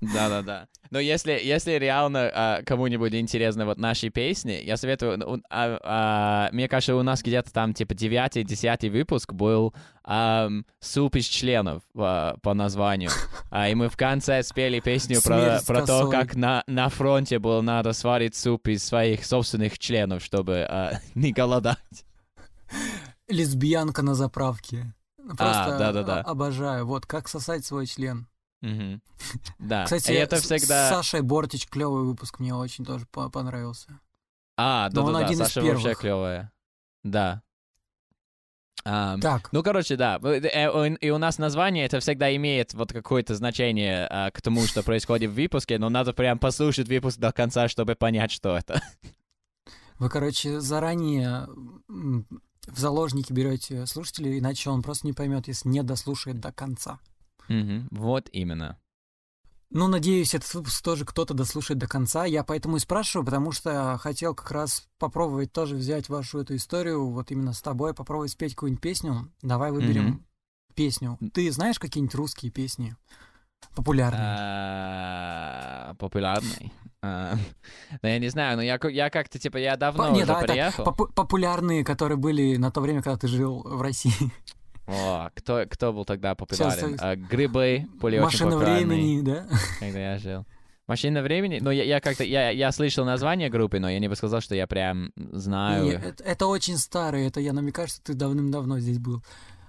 Да-да-да. 0.00 0.66
Но 0.90 0.98
если, 0.98 1.32
если 1.32 1.72
реально 1.72 2.30
а, 2.34 2.62
кому-нибудь 2.62 3.14
интересны 3.14 3.64
вот 3.64 3.78
наши 3.78 4.08
песни, 4.08 4.60
я 4.64 4.76
советую... 4.76 5.18
Ну, 5.18 5.42
а, 5.50 5.78
а, 5.82 6.48
мне 6.52 6.68
кажется, 6.68 6.96
у 6.96 7.02
нас 7.02 7.22
где-то 7.22 7.52
там 7.52 7.74
типа 7.74 7.92
9-10 7.92 8.90
выпуск 8.90 9.32
был 9.32 9.74
а, 10.02 10.48
«Суп 10.80 11.16
из 11.16 11.26
членов» 11.26 11.82
а, 11.96 12.36
по 12.42 12.54
названию. 12.54 13.10
А, 13.50 13.68
и 13.68 13.74
мы 13.74 13.88
в 13.88 13.96
конце 13.96 14.42
спели 14.42 14.80
песню 14.80 15.20
про, 15.22 15.60
про 15.66 15.86
то, 15.86 16.08
как 16.08 16.34
на, 16.34 16.64
на 16.66 16.88
фронте 16.88 17.38
было 17.38 17.60
надо 17.60 17.92
сварить 17.92 18.34
суп 18.34 18.68
из 18.68 18.84
своих 18.84 19.24
собственных 19.24 19.78
членов, 19.78 20.24
чтобы 20.24 20.66
а, 20.68 21.00
не 21.14 21.32
голодать. 21.32 22.04
Лесбиянка 23.28 24.02
на 24.02 24.14
заправке. 24.14 24.94
Просто 25.36 25.76
а, 25.76 25.78
да, 25.78 25.92
да, 25.92 26.02
да. 26.02 26.20
обожаю. 26.22 26.86
Вот 26.86 27.06
как 27.06 27.28
сосать 27.28 27.64
свой 27.64 27.86
член. 27.86 28.26
Угу. 28.62 29.00
Да. 29.58 29.84
Кстати, 29.84 30.12
это 30.12 30.36
всегда... 30.36 30.88
с 30.88 30.90
Сашей 30.90 31.22
Бортич 31.22 31.66
клевый 31.66 32.04
выпуск 32.04 32.40
мне 32.40 32.54
очень 32.54 32.84
тоже 32.84 33.06
понравился. 33.06 34.00
А, 34.56 34.88
да, 34.90 35.02
да, 35.02 35.28
да, 35.28 35.34
Саша 35.34 35.62
вообще 35.62 35.94
клевая. 35.94 36.52
Да. 37.02 37.42
Um, 38.86 39.20
так. 39.20 39.52
Ну, 39.52 39.62
короче, 39.62 39.96
да. 39.96 40.18
Э, 40.22 40.40
э, 40.40 40.88
и 41.00 41.10
у 41.10 41.18
нас 41.18 41.36
название 41.38 41.84
это 41.84 42.00
всегда 42.00 42.34
имеет 42.34 42.72
вот 42.72 42.92
какое-то 42.92 43.34
значение 43.34 44.08
uh, 44.10 44.30
к 44.30 44.40
тому, 44.40 44.62
что 44.66 44.82
происходит 44.82 45.30
в 45.30 45.34
выпуске, 45.34 45.78
но 45.78 45.90
надо 45.90 46.14
прям 46.14 46.38
послушать 46.38 46.88
выпуск 46.88 47.18
до 47.18 47.30
конца, 47.30 47.68
чтобы 47.68 47.94
понять, 47.94 48.30
что 48.30 48.56
это. 48.56 48.82
Вы, 49.98 50.08
короче, 50.08 50.60
заранее 50.60 51.46
в 51.88 52.78
заложники 52.78 53.32
берете 53.34 53.84
слушателей, 53.84 54.38
иначе 54.38 54.70
он 54.70 54.82
просто 54.82 55.06
не 55.06 55.12
поймет, 55.12 55.46
если 55.48 55.68
не 55.68 55.82
дослушает 55.82 56.40
до 56.40 56.52
конца. 56.52 57.00
Угу, 57.50 57.88
вот 57.90 58.28
именно. 58.32 58.78
Ну, 59.72 59.86
надеюсь, 59.86 60.34
этот 60.34 60.52
выпуск 60.54 60.82
тоже 60.82 61.04
кто-то 61.04 61.32
дослушает 61.34 61.78
до 61.78 61.86
конца. 61.86 62.24
Я 62.24 62.42
поэтому 62.42 62.76
и 62.76 62.80
спрашиваю, 62.80 63.24
потому 63.24 63.52
что 63.52 63.98
хотел 63.98 64.34
как 64.34 64.50
раз 64.50 64.88
попробовать 64.98 65.52
тоже 65.52 65.76
взять 65.76 66.08
вашу 66.08 66.40
эту 66.40 66.56
историю, 66.56 67.08
вот 67.08 67.30
именно 67.30 67.52
с 67.52 67.62
тобой, 67.62 67.94
попробовать 67.94 68.32
спеть 68.32 68.54
какую-нибудь 68.54 68.82
песню. 68.82 69.30
Давай 69.42 69.70
выберем 69.70 70.08
mm 70.08 70.24
песню. 70.76 71.18
Ты 71.34 71.50
знаешь 71.50 71.78
какие-нибудь 71.78 72.14
русские 72.14 72.50
песни? 72.50 72.96
Популярные. 73.74 74.22
А, 74.22 75.94
популярные? 75.98 76.72
А, 77.02 77.34
ну, 78.02 78.08
я 78.08 78.18
не 78.18 78.28
знаю, 78.30 78.56
но 78.56 78.62
я, 78.62 78.78
я 78.84 79.10
как-то, 79.10 79.38
типа, 79.38 79.58
я 79.58 79.76
давно 79.76 80.12
уже 80.12 80.24
приехал. 80.24 80.84
Популярные, 80.84 81.84
которые 81.84 82.16
были 82.16 82.56
на 82.56 82.70
то 82.70 82.80
время, 82.80 83.02
когда 83.02 83.18
ты 83.18 83.28
жил 83.28 83.62
в 83.62 83.82
России. 83.82 84.12
О, 84.90 85.30
кто, 85.34 85.64
кто 85.68 85.92
был 85.92 86.04
тогда 86.04 86.34
популярен? 86.34 86.96
А, 87.00 87.16
грибы 87.16 87.86
были 88.00 88.18
Машина 88.18 88.56
очень 88.56 88.58
времени, 88.58 89.20
да? 89.22 89.46
Когда 89.78 89.98
я 89.98 90.18
жил. 90.18 90.46
Машина 90.86 91.22
времени? 91.22 91.60
Ну, 91.62 91.70
я, 91.70 91.84
я 91.84 92.00
как-то, 92.00 92.24
я, 92.24 92.50
я 92.50 92.72
слышал 92.72 93.04
название 93.04 93.48
группы, 93.48 93.78
но 93.78 93.88
я 93.88 94.00
не 94.00 94.08
бы 94.08 94.16
сказал, 94.16 94.40
что 94.40 94.56
я 94.56 94.66
прям 94.66 95.12
знаю. 95.14 95.84
Не, 95.84 95.92
это, 95.92 96.24
это 96.24 96.46
очень 96.46 96.76
старый, 96.78 97.28
это 97.28 97.38
я 97.38 97.52
намекаю, 97.52 97.86
что 97.86 98.02
ты 98.02 98.14
давным-давно 98.14 98.80
здесь 98.80 98.98
был. 98.98 99.22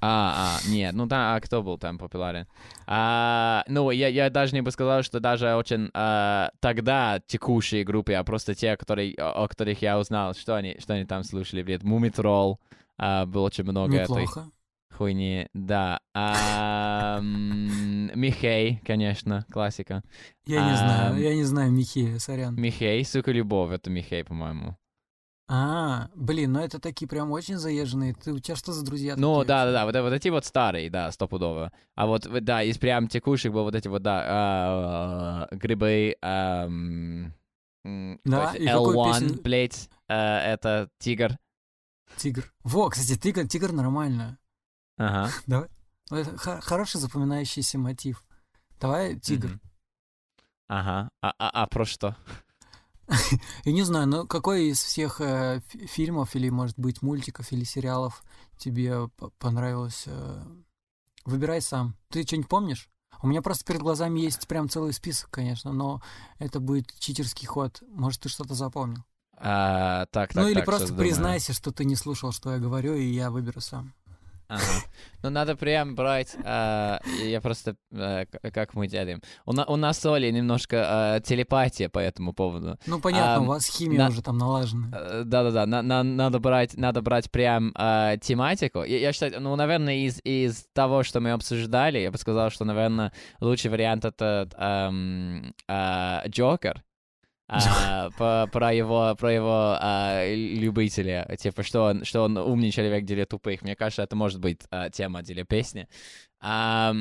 А, 0.03 0.57
а, 0.57 0.67
нет, 0.67 0.95
ну 0.95 1.05
да, 1.05 1.36
а 1.36 1.39
кто 1.39 1.61
был 1.61 1.78
там 1.78 1.99
популярен? 1.99 2.47
А, 2.88 3.63
ну, 3.67 3.91
я, 3.91 4.07
я 4.07 4.32
даже 4.32 4.55
не 4.55 4.61
бы 4.61 4.72
сказал, 4.72 5.03
что 5.03 5.19
даже 5.19 5.53
очень 5.53 5.91
а, 5.93 6.49
тогда 6.59 7.22
текущие 7.28 7.84
группы, 7.84 8.13
а 8.13 8.24
просто 8.24 8.55
те, 8.55 8.76
которые, 8.76 9.13
о, 9.19 9.43
о 9.43 9.47
которых 9.47 9.80
я 9.84 9.99
узнал, 9.99 10.34
что 10.34 10.55
они, 10.55 10.78
что 10.80 10.95
они 10.95 11.05
там 11.05 11.24
слушали, 11.24 11.61
блин, 11.61 11.82
Мумитрол, 11.84 12.59
а, 12.97 13.28
было 13.28 13.45
очень 13.45 13.63
много 13.63 13.93
Неплохо. 13.93 14.39
этой 14.39 14.51
хуйни, 15.02 15.47
да. 15.56 15.99
А, 16.14 17.20
Михей, 17.22 18.80
конечно, 18.86 19.47
классика. 19.52 20.04
Я 20.45 20.64
не 20.70 20.78
знаю, 20.78 21.20
я 21.20 21.34
не 21.34 21.43
знаю 21.43 21.72
Михея, 21.72 22.20
сорян. 22.20 22.56
Михей, 22.56 23.04
сука, 23.04 23.32
любовь, 23.32 23.72
это 23.72 23.89
Михей, 23.89 24.24
по-моему. 24.24 24.78
А, 25.49 26.10
блин, 26.14 26.52
ну 26.54 26.60
это 26.60 26.80
такие 26.80 27.08
прям 27.08 27.32
очень 27.32 27.58
заезженные. 27.58 28.14
Ты, 28.14 28.32
у 28.32 28.38
тебя 28.38 28.56
что 28.56 28.74
за 28.74 28.86
друзья 28.86 29.16
Ну, 29.18 29.43
да, 29.43 29.66
да, 29.66 29.72
да, 29.72 29.86
вот, 29.86 29.95
вот 29.95 30.14
эти 30.14 30.30
вот 30.30 30.45
старые, 30.45 30.91
да, 30.91 31.12
стопудово. 31.12 31.72
А 31.95 32.06
вот, 32.06 32.28
да, 32.43 32.62
из 32.62 32.78
прям 32.78 33.08
текущих 33.08 33.52
был 33.52 33.64
вот 33.64 33.74
эти 33.74 33.88
вот, 33.88 34.04
да, 34.04 34.24
а, 34.28 35.47
грибы, 35.49 36.16
ам, 36.22 37.34
м, 37.84 38.20
Да, 38.24 38.45
какой-то 38.45 38.64
и 38.64 38.68
какую 38.68 38.97
L1, 38.97 39.20
песню? 39.20 39.41
блядь, 39.41 39.89
а, 40.08 40.39
это 40.45 40.89
тигр. 40.99 41.38
Тигр. 42.18 42.54
Во, 42.64 42.89
кстати, 42.89 43.18
тигр, 43.20 43.47
тигр 43.47 43.72
нормально. 43.72 44.38
Ага. 44.98 45.32
Давай. 45.48 45.70
Ну, 46.10 46.24
хороший 46.38 47.00
запоминающийся 47.00 47.78
мотив. 47.78 48.24
Давай 48.80 49.18
тигр. 49.20 49.60
Ага. 50.68 51.10
А, 51.22 51.34
а, 51.38 51.64
а 51.64 51.68
про 51.68 51.86
что? 51.86 52.16
Я 53.66 53.72
не 53.74 53.84
знаю, 53.84 54.08
но 54.08 54.26
какой 54.26 54.68
из 54.68 54.82
всех 54.82 55.20
э, 55.22 55.62
фи- 55.68 55.86
фильмов 55.86 56.36
или, 56.36 56.50
может 56.50 56.80
быть, 56.80 57.02
мультиков 57.02 57.52
или 57.52 57.64
сериалов 57.66 58.24
тебе 58.58 59.10
п- 59.10 59.30
понравилось? 59.38 60.04
э, 60.08 60.44
Выбирай 61.26 61.62
сам. 61.62 61.96
Ты 62.10 62.24
что-нибудь 62.24 62.50
помнишь? 62.50 62.89
У 63.22 63.28
меня 63.28 63.42
просто 63.42 63.64
перед 63.66 63.82
глазами 63.82 64.20
есть 64.22 64.48
прям 64.48 64.68
целый 64.70 64.94
список, 64.94 65.30
конечно, 65.30 65.72
но 65.72 66.02
это 66.39 66.60
будет 66.60 66.92
читерский 67.00 67.46
ход. 67.46 67.84
Может, 67.89 68.22
ты 68.22 68.30
что-то 68.30 68.56
запомнил? 68.56 69.04
А, 69.38 70.06
так, 70.08 70.34
так, 70.34 70.36
ну 70.36 70.48
или 70.48 70.56
так, 70.56 70.66
просто 70.66 70.88
щас 70.88 70.92
думаю. 70.92 71.08
признайся, 71.10 71.54
что 71.54 71.72
ты 71.72 71.86
не 71.86 71.96
слушал, 71.96 72.32
что 72.32 72.52
я 72.54 72.60
говорю, 72.60 72.96
и 72.96 73.04
я 73.04 73.30
выберу 73.30 73.62
сам. 73.62 73.94
Ага. 74.52 74.64
Ну, 75.24 75.30
надо 75.30 75.56
прям 75.56 75.95
брать, 75.95 76.36
а, 76.43 76.99
я 77.24 77.39
просто, 77.39 77.76
а, 77.93 78.26
как 78.54 78.74
мы 78.74 78.88
делаем. 78.88 79.22
У, 79.45 79.54
на- 79.54 79.66
у 79.66 79.78
нас 79.78 79.97
с 79.99 80.06
Олей 80.06 80.32
немножко 80.34 80.84
а, 80.86 81.20
телепатия 81.22 81.88
по 81.88 81.99
этому 81.99 82.34
поводу. 82.34 82.78
Ну, 82.86 82.99
понятно, 82.99 83.43
у 83.43 83.45
вас 83.45 83.66
химия 83.68 83.97
на- 83.99 84.08
уже 84.10 84.22
там 84.22 84.38
налажена. 84.38 84.89
Э, 84.91 85.24
Да-да-да, 85.26 85.66
на- 85.66 85.82
на- 85.82 86.04
надо 86.04 86.39
брать, 86.39 86.76
надо 86.76 87.02
брать 87.02 87.32
прям 87.32 87.72
тематику. 88.22 88.84
Я, 88.84 88.97
я 88.99 89.14
считаю, 89.14 89.39
ну, 89.39 89.56
наверное, 89.56 89.95
из, 90.06 90.20
из 90.26 90.66
того, 90.74 91.04
что 91.04 91.22
мы 91.22 91.32
обсуждали, 91.32 91.99
я 91.99 92.12
бы 92.12 92.18
сказал, 92.18 92.49
что, 92.49 92.66
наверное, 92.66 93.14
лучший 93.39 93.72
вариант 93.72 94.04
это 94.04 94.49
Джокер. 96.28 96.84
А, 97.86 98.10
по- 98.18 98.47
про 98.52 98.72
его, 98.74 99.14
про 99.20 99.32
его 99.34 99.78
а, 99.80 100.26
любителя, 100.34 101.28
типа, 101.38 101.64
что 101.64 101.84
он, 101.84 102.06
что 102.06 102.24
он 102.24 102.38
умный 102.38 102.72
человек 102.72 103.04
для 103.06 103.26
тупых. 103.26 103.62
Мне 103.62 103.76
кажется, 103.76 104.04
это 104.04 104.16
может 104.16 104.39
быть 104.39 104.62
а, 104.72 104.89
тема 104.89 105.22
для 105.22 105.43
песни. 105.43 105.88
А, 106.39 106.93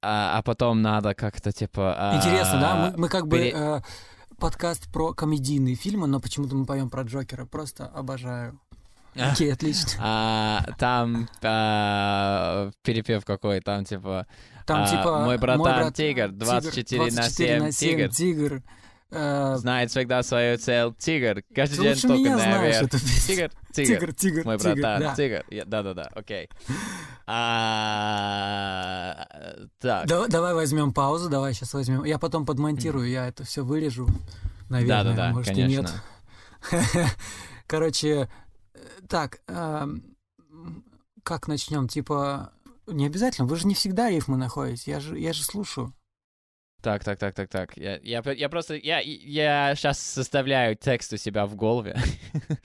а 0.00 0.42
потом 0.42 0.82
надо 0.82 1.14
как-то, 1.14 1.52
типа... 1.52 1.94
а, 1.98 2.16
Интересно, 2.16 2.60
да? 2.60 2.74
Мы, 2.92 2.98
мы 3.02 3.08
как 3.08 3.26
бы 3.26 3.38
пере- 3.38 3.52
э, 3.54 3.80
подкаст 4.38 4.92
про 4.92 5.12
комедийные 5.14 5.74
фильмы, 5.76 6.06
но 6.06 6.20
почему-то 6.20 6.54
мы 6.56 6.64
поем 6.64 6.90
про 6.90 7.02
Джокера. 7.02 7.44
Просто 7.46 7.86
обожаю. 7.86 8.58
А. 9.14 9.32
Окей, 9.32 9.52
отлично. 9.52 9.90
А, 10.00 10.64
там 10.78 11.28
а, 11.42 12.70
перепев 12.82 13.24
какой, 13.24 13.60
там 13.60 13.84
типа 13.84 14.26
Там 14.66 14.82
а, 14.82 14.86
типа 14.86 15.18
мой 15.24 15.38
братан 15.38 15.62
брат- 15.62 15.94
тигр, 15.94 16.28
24 16.30 17.00
на 17.10 17.10
24 17.10 17.60
на 17.60 17.72
7 17.72 17.90
тигр. 18.08 18.08
тигр. 18.14 18.62
Э, 19.14 19.56
знает 19.58 19.90
всегда 19.90 20.22
свою 20.22 20.56
цель, 20.56 20.94
тигр, 20.98 21.42
каждый 21.54 21.76
Ты 21.76 21.82
день 21.82 22.00
только 22.00 22.14
меня 22.14 22.38
знаешь 22.38 22.56
наверх. 22.56 22.82
эту. 22.94 22.98
Тигр, 22.98 23.50
тигр, 23.72 23.98
Тигр, 24.00 24.12
тигр, 24.14 24.44
мой 24.46 24.58
тигр, 24.58 24.72
братан, 24.74 25.00
да. 25.00 25.14
тигр. 25.14 25.44
Да-да-да, 25.66 26.10
окей. 26.14 26.48
А, 27.84 29.26
Так, 29.80 30.06
Да- 30.06 30.26
Давай 30.28 30.54
возьмем 30.54 30.92
паузу, 30.92 31.28
давай 31.28 31.54
сейчас 31.54 31.74
возьмем. 31.74 32.04
Я 32.04 32.18
потом 32.18 32.46
подмонтирую, 32.46 33.08
я 33.08 33.26
это 33.28 33.44
все 33.44 33.64
вырежу. 33.64 34.08
Наверное, 34.68 35.04
да-да-да, 35.04 35.30
может 35.32 35.52
и 35.52 35.54
конечно. 35.54 35.88
нет. 36.70 36.70
Короче, 37.66 38.28
э, 38.74 38.78
так, 39.08 39.40
эм, 39.48 40.14
как 41.22 41.48
начнем? 41.48 41.88
Типа, 41.88 42.52
не 42.86 43.06
обязательно, 43.06 43.46
вы 43.46 43.56
же 43.56 43.66
не 43.66 43.74
всегда 43.74 44.10
рифмы 44.10 44.36
находите, 44.36 44.90
я 44.90 45.00
же, 45.00 45.18
я 45.18 45.32
же 45.32 45.44
слушаю. 45.44 45.92
Так, 46.82 47.04
так, 47.04 47.18
так, 47.18 47.34
так, 47.34 47.48
так. 47.48 47.76
Я, 47.76 47.98
я, 48.02 48.22
я 48.32 48.48
просто, 48.48 48.74
я, 48.74 48.98
я 48.98 49.74
сейчас 49.76 50.00
составляю 50.00 50.76
текст 50.76 51.12
у 51.12 51.16
себя 51.16 51.46
в 51.46 51.56
голове. 51.56 51.96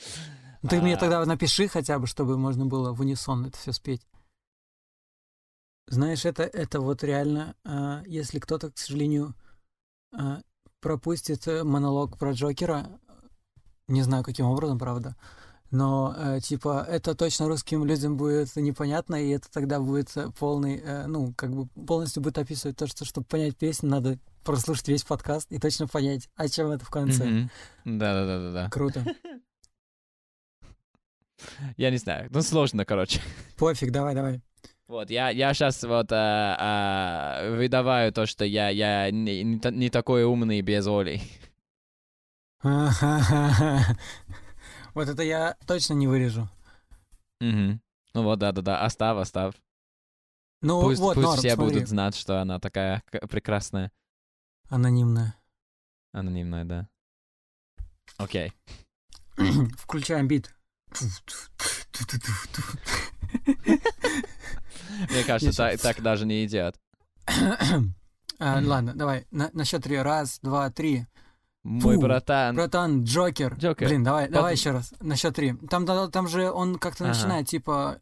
Ну, 0.64 0.70
Ты 0.70 0.82
мне 0.82 0.96
А, 0.96 0.98
тогда 0.98 1.24
напиши 1.24 1.68
хотя 1.68 2.00
бы, 2.00 2.08
чтобы 2.08 2.36
можно 2.36 2.66
было 2.66 2.92
в 2.92 3.00
унисон 3.00 3.46
это 3.46 3.56
все 3.60 3.72
спеть. 3.72 4.02
Знаешь, 5.88 6.26
это, 6.26 6.44
это 6.44 6.82
вот 6.82 7.04
реально, 7.04 7.56
а, 7.64 8.02
если 8.08 8.40
кто-то, 8.40 8.72
к 8.72 8.78
сожалению, 8.80 9.36
а, 10.12 10.42
пропустит 10.82 11.48
э, 11.48 11.64
монолог 11.64 12.18
про 12.18 12.32
Джокера, 12.32 12.90
не 13.88 14.02
знаю, 14.02 14.24
каким 14.24 14.48
образом, 14.48 14.80
правда, 14.80 15.16
но, 15.72 16.16
э, 16.18 16.40
типа, 16.40 16.86
это 16.88 17.14
точно 17.14 17.48
русским 17.48 17.86
людям 17.86 18.16
будет 18.16 18.56
непонятно, 18.56 19.16
и 19.16 19.30
это 19.30 19.52
тогда 19.52 19.80
будет 19.80 20.16
э, 20.16 20.30
полный, 20.40 20.82
э, 20.84 21.08
ну, 21.08 21.34
как 21.34 21.54
бы 21.54 21.68
полностью 21.86 22.24
будет 22.24 22.38
описывать 22.38 22.78
то, 22.78 22.88
что, 22.88 23.04
чтобы 23.04 23.28
понять 23.28 23.58
песню, 23.58 23.90
надо 23.90 24.18
прослушать 24.44 24.88
весь 24.88 25.04
подкаст 25.04 25.52
и 25.52 25.60
точно 25.60 25.88
понять, 25.88 26.30
о 26.36 26.48
чем 26.48 26.72
это 26.72 26.86
в 26.86 26.90
конце. 26.90 27.26
Мгм. 27.26 27.50
Да-да-да-да-да. 27.84 28.70
Круто. 28.70 29.04
Я 31.76 31.92
не 31.92 31.98
знаю, 31.98 32.30
ну 32.32 32.42
сложно, 32.42 32.86
короче. 32.86 33.22
Пофиг, 33.58 33.92
давай, 33.92 34.16
давай. 34.16 34.42
Вот, 34.88 35.10
я, 35.10 35.30
я 35.30 35.54
сейчас 35.54 35.84
вот 35.84 36.14
а, 36.14 36.56
а, 36.58 37.56
выдаваю 37.58 38.14
то, 38.14 38.26
что 38.26 38.46
я, 38.46 38.70
я 38.70 39.12
не, 39.12 39.44
не 39.44 39.60
не 39.72 39.90
такой 39.90 40.24
умный 40.24 40.62
без 40.62 40.88
Оли. 40.88 41.22
Вот 44.98 45.08
это 45.10 45.22
я 45.22 45.56
точно 45.68 45.94
не 45.94 46.08
вырежу. 46.08 46.50
Мгм. 47.40 47.80
Ну 48.16 48.24
вот, 48.24 48.40
да-да-да, 48.40 48.84
оставь, 48.84 49.20
оставь. 49.20 49.54
Ну 50.64 50.82
Пусть, 50.82 51.00
вот, 51.00 51.14
пусть 51.14 51.28
Норм, 51.28 51.38
все 51.38 51.54
смотри. 51.54 51.76
будут 51.76 51.88
знать, 51.88 52.16
что 52.16 52.42
она 52.42 52.60
такая 52.60 53.04
прекрасная, 53.30 53.92
Анонимная. 54.70 55.36
анонимная, 56.14 56.66
да. 56.66 56.90
Окей. 58.18 58.52
Включаем 59.78 60.28
бит. 60.28 60.56
Мне 65.12 65.24
кажется, 65.28 65.56
так, 65.56 65.80
так 65.80 66.02
даже 66.02 66.26
не 66.26 66.44
идет. 66.44 66.76
А, 68.40 68.62
Ладно, 68.64 68.94
давай. 68.96 69.28
На, 69.32 69.50
на 69.54 69.64
счет 69.66 69.84
три. 69.84 69.98
Раз, 69.98 70.40
два, 70.42 70.70
три. 70.72 71.06
Мой 71.68 71.96
Фу, 71.96 72.02
братан. 72.02 72.56
Братан, 72.56 73.04
Джокер. 73.04 73.56
Джокер. 73.56 73.88
Блин, 73.90 74.02
давай, 74.04 74.30
давай 74.30 74.54
Потом- 74.54 74.58
еще 74.58 74.72
раз. 74.72 74.94
На 75.02 75.18
счет 75.18 75.36
три. 75.36 75.54
Там, 75.70 75.86
да- 75.86 76.08
там 76.08 76.28
же 76.30 76.50
он 76.50 76.76
как-то 76.76 77.04
Ага. 77.04 77.14
начинает, 77.14 77.48
типа, 77.48 78.00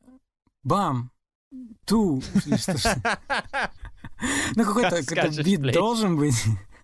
бам, 0.63 1.09
ту. 1.86 2.22
Ну, 4.55 4.63
какой-то 4.63 5.01
бит 5.43 5.74
должен 5.74 6.16
быть. 6.18 6.36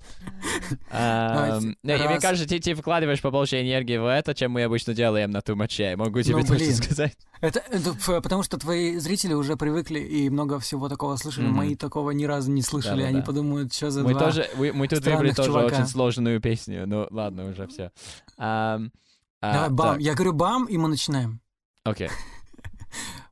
И 0.91 1.75
Мне 1.83 2.19
кажется, 2.19 2.47
ты, 2.47 2.73
вкладываешь 2.75 3.21
побольше 3.21 3.61
энергии 3.61 3.97
в 3.97 4.05
это, 4.05 4.33
чем 4.33 4.51
мы 4.51 4.63
обычно 4.63 4.93
делаем 4.93 5.31
на 5.31 5.41
тумаче. 5.41 5.95
Могу 5.95 6.21
тебе 6.21 6.35
Ну, 6.35 6.41
точно 6.41 6.55
блин. 6.55 6.75
сказать. 6.75 7.17
Это, 7.41 7.59
это 7.69 8.21
потому 8.21 8.43
что 8.43 8.57
твои 8.57 8.97
зрители 8.97 9.33
уже 9.33 9.55
привыкли 9.55 9.99
и 9.99 10.29
много 10.29 10.59
всего 10.59 10.89
такого 10.89 11.15
слышали. 11.15 11.47
Мои 11.47 11.75
такого 11.75 12.11
ни 12.11 12.25
разу 12.25 12.51
не 12.51 12.61
слышали. 12.61 13.03
Они 13.03 13.21
подумают, 13.21 13.73
что 13.73 13.91
за 13.91 14.03
Мы 14.03 14.11
два. 14.11 14.19
тоже, 14.19 14.49
мы, 14.55 14.71
мы 14.73 14.87
тут 14.87 15.05
выбрали 15.05 15.31
тоже 15.31 15.51
очень 15.51 15.87
сложную 15.87 16.39
песню. 16.41 16.85
Ну, 16.87 17.07
ладно, 17.11 17.49
уже 17.49 17.67
все. 17.67 17.91
Давай, 18.37 19.69
бам. 19.69 19.97
Я 19.97 20.13
говорю 20.13 20.33
бам, 20.33 20.65
и 20.65 20.77
мы 20.77 20.87
начинаем. 20.89 21.41
Окей. 21.83 22.09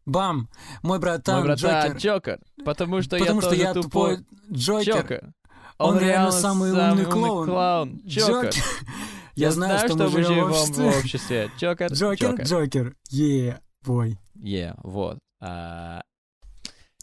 Бам, 0.05 0.49
мой 0.81 0.97
братан, 0.97 1.35
Мой 1.39 1.43
братан 1.49 1.91
Джокер. 1.91 1.97
Джокер. 1.97 2.39
Потому 2.65 3.01
что 3.03 3.19
Потому 3.19 3.35
я 3.35 3.41
что 3.41 3.49
тоже 3.51 3.61
я 3.61 3.73
тупой. 3.73 4.17
тупой 4.17 4.25
Джокер. 4.51 4.95
Джокер. 4.95 5.33
Он 5.79 5.97
реально 5.97 6.31
самый 6.31 6.71
умный 6.71 7.05
клоун. 7.05 8.01
Джокер. 8.05 8.53
Я 9.35 9.51
знаю, 9.51 9.79
что 9.87 9.95
мы 9.95 10.09
живем 10.09 10.51
в 10.51 10.69
в 10.69 10.97
обществе. 10.99 11.49
Джокер. 11.57 11.91
Джокер, 11.91 12.41
Джокер. 12.43 12.95
Е, 13.09 13.61
бой. 13.83 14.19
Е, 14.35 14.75
вот. 14.83 15.17
А, 15.41 16.01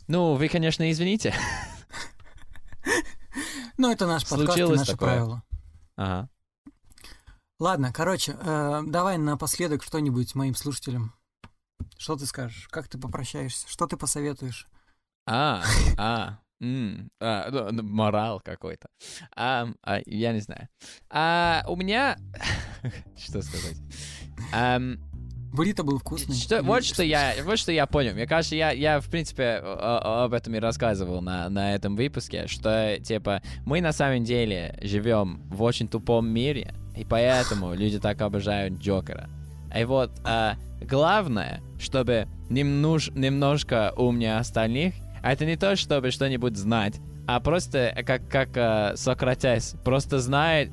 Ну, 0.07 0.35
вы, 0.35 0.49
конечно, 0.49 0.91
извините. 0.91 1.35
Ну, 3.79 3.91
это 3.91 4.07
наш 4.07 4.23
подкаст 4.27 4.41
и 4.41 4.47
Случилось 4.53 4.79
наши 4.81 4.93
такое. 4.93 5.09
правила. 5.09 5.43
Ага. 5.97 6.31
Ладно, 7.59 7.93
короче, 7.93 8.35
э, 8.41 8.83
давай 8.87 9.19
напоследок 9.19 9.83
что-нибудь 9.83 10.35
моим 10.35 10.55
слушателям. 10.55 11.13
Что 11.99 12.17
ты 12.17 12.25
скажешь? 12.25 12.69
Как 12.71 12.89
ты 12.89 12.99
попрощаешься? 12.99 13.69
Что 13.69 13.87
ты 13.87 13.99
посоветуешь? 13.99 14.67
А, 15.27 15.63
а, 15.99 16.39
м, 16.61 17.11
а, 17.21 17.51
ну, 17.51 17.83
морал 17.83 18.41
какой-то. 18.41 18.89
А, 19.35 19.69
а, 19.83 20.01
я 20.07 20.33
не 20.33 20.41
знаю. 20.41 20.69
А, 21.11 21.65
у 21.69 21.77
меня... 21.77 22.17
Что 23.17 23.43
сказать? 23.43 23.77
Ам, 24.53 24.99
Буррито 25.53 25.83
был 25.85 25.99
вкусный. 25.99 26.35
Что, 26.35 26.63
вот 26.63 26.85
что 26.85 27.03
я, 27.03 27.33
вот 27.45 27.59
что 27.59 27.73
я 27.73 27.87
понял. 27.87 28.13
Мне 28.13 28.27
кажется, 28.27 28.55
я, 28.55 28.73
я 28.73 29.01
в 29.01 29.09
принципе 29.09 29.61
о- 29.63 30.25
об 30.25 30.35
этом 30.35 30.55
и 30.55 30.59
рассказывал 30.59 31.23
на, 31.23 31.49
на 31.49 31.75
этом 31.75 31.97
выпуске, 31.97 32.47
что 32.47 32.99
типа 33.03 33.43
мы 33.65 33.81
на 33.81 33.93
самом 33.93 34.25
деле 34.25 34.79
живем 34.83 35.43
в 35.49 35.63
очень 35.63 35.89
тупом 35.89 36.29
мире, 36.29 36.75
и 36.95 37.05
поэтому 37.05 37.73
люди 37.75 37.99
так 37.99 38.21
обожают 38.21 38.75
Джокера. 38.75 39.31
И 39.75 39.85
вот 39.85 40.11
а, 40.25 40.57
главное, 40.83 41.63
чтобы 41.79 42.29
немнож, 42.51 43.11
немножко 43.15 43.93
умнее 43.97 44.37
остальных, 44.37 44.95
а 45.27 45.33
это 45.33 45.45
не 45.45 45.57
то, 45.57 45.75
чтобы 45.75 46.13
что-нибудь 46.13 46.57
знать, 46.57 47.01
а 47.27 47.41
просто 47.41 47.93
э, 47.97 48.05
как, 48.05 48.29
как 48.29 48.51
э, 48.55 48.93
Сократес, 48.95 49.75
просто 49.83 50.21
знает, 50.21 50.71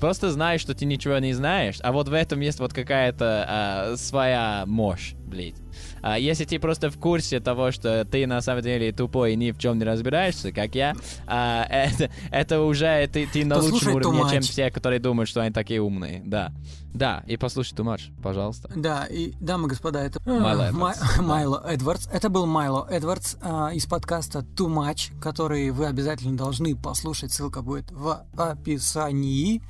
просто 0.00 0.30
знаешь, 0.30 0.62
что 0.62 0.74
ты 0.74 0.86
ничего 0.86 1.18
не 1.18 1.34
знаешь, 1.34 1.76
а 1.82 1.92
вот 1.92 2.08
в 2.08 2.14
этом 2.14 2.40
есть 2.40 2.60
вот 2.60 2.72
какая-то 2.72 3.44
а, 3.46 3.96
своя 3.98 4.64
мощь, 4.64 5.12
блядь. 5.30 5.54
А 6.02 6.18
если 6.18 6.44
ты 6.44 6.58
просто 6.58 6.90
в 6.90 6.98
курсе 6.98 7.40
того, 7.40 7.70
что 7.70 8.04
ты 8.04 8.26
на 8.26 8.40
самом 8.40 8.62
деле 8.62 8.92
тупой 8.92 9.32
и 9.32 9.36
ни 9.36 9.50
в 9.52 9.58
чем 9.58 9.78
не 9.78 9.84
разбираешься, 9.84 10.52
как 10.52 10.74
я, 10.74 10.94
а, 11.26 11.64
это, 11.64 12.10
это 12.30 12.60
уже 12.62 13.08
ты, 13.12 13.26
ты 13.26 13.44
на 13.44 13.58
лучшем 13.58 13.94
уровне, 13.94 14.22
чем 14.30 14.42
все, 14.42 14.70
которые 14.70 15.00
думают, 15.00 15.28
что 15.28 15.40
они 15.40 15.52
такие 15.52 15.80
умные. 15.80 16.22
Да. 16.24 16.52
Да, 16.92 17.22
и 17.26 17.36
послушай 17.36 17.74
Much, 17.74 18.10
пожалуйста. 18.20 18.70
Да, 18.74 19.06
и, 19.06 19.32
дамы 19.40 19.66
и 19.66 19.70
господа, 19.70 20.02
это 20.04 20.20
Майло 20.26 20.62
э, 20.62 20.68
Эдвардс. 20.70 21.00
Май- 21.00 21.20
Майло 21.26 21.64
Эдвардс. 21.66 22.08
Это 22.12 22.28
был 22.28 22.46
Майло 22.46 22.86
Эдвардс 22.90 23.36
а, 23.40 23.70
из 23.72 23.86
подкаста 23.86 24.40
Too 24.40 24.66
Much, 24.66 25.18
который 25.20 25.70
вы 25.70 25.86
обязательно 25.86 26.36
должны 26.36 26.76
послушать. 26.76 27.32
Ссылка 27.32 27.62
будет 27.62 27.90
в 27.92 28.26
описании. 28.36 29.62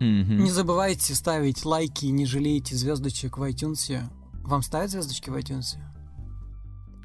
Мгм. 0.00 0.44
Не 0.44 0.50
забывайте 0.50 1.14
ставить 1.14 1.64
лайки, 1.64 2.06
не 2.06 2.26
жалейте 2.26 2.76
звездочек 2.76 3.38
в 3.38 3.42
iTunes. 3.42 4.02
Вам 4.44 4.62
ставят 4.62 4.90
звездочки 4.90 5.30
в 5.30 5.36
iTunes? 5.36 5.76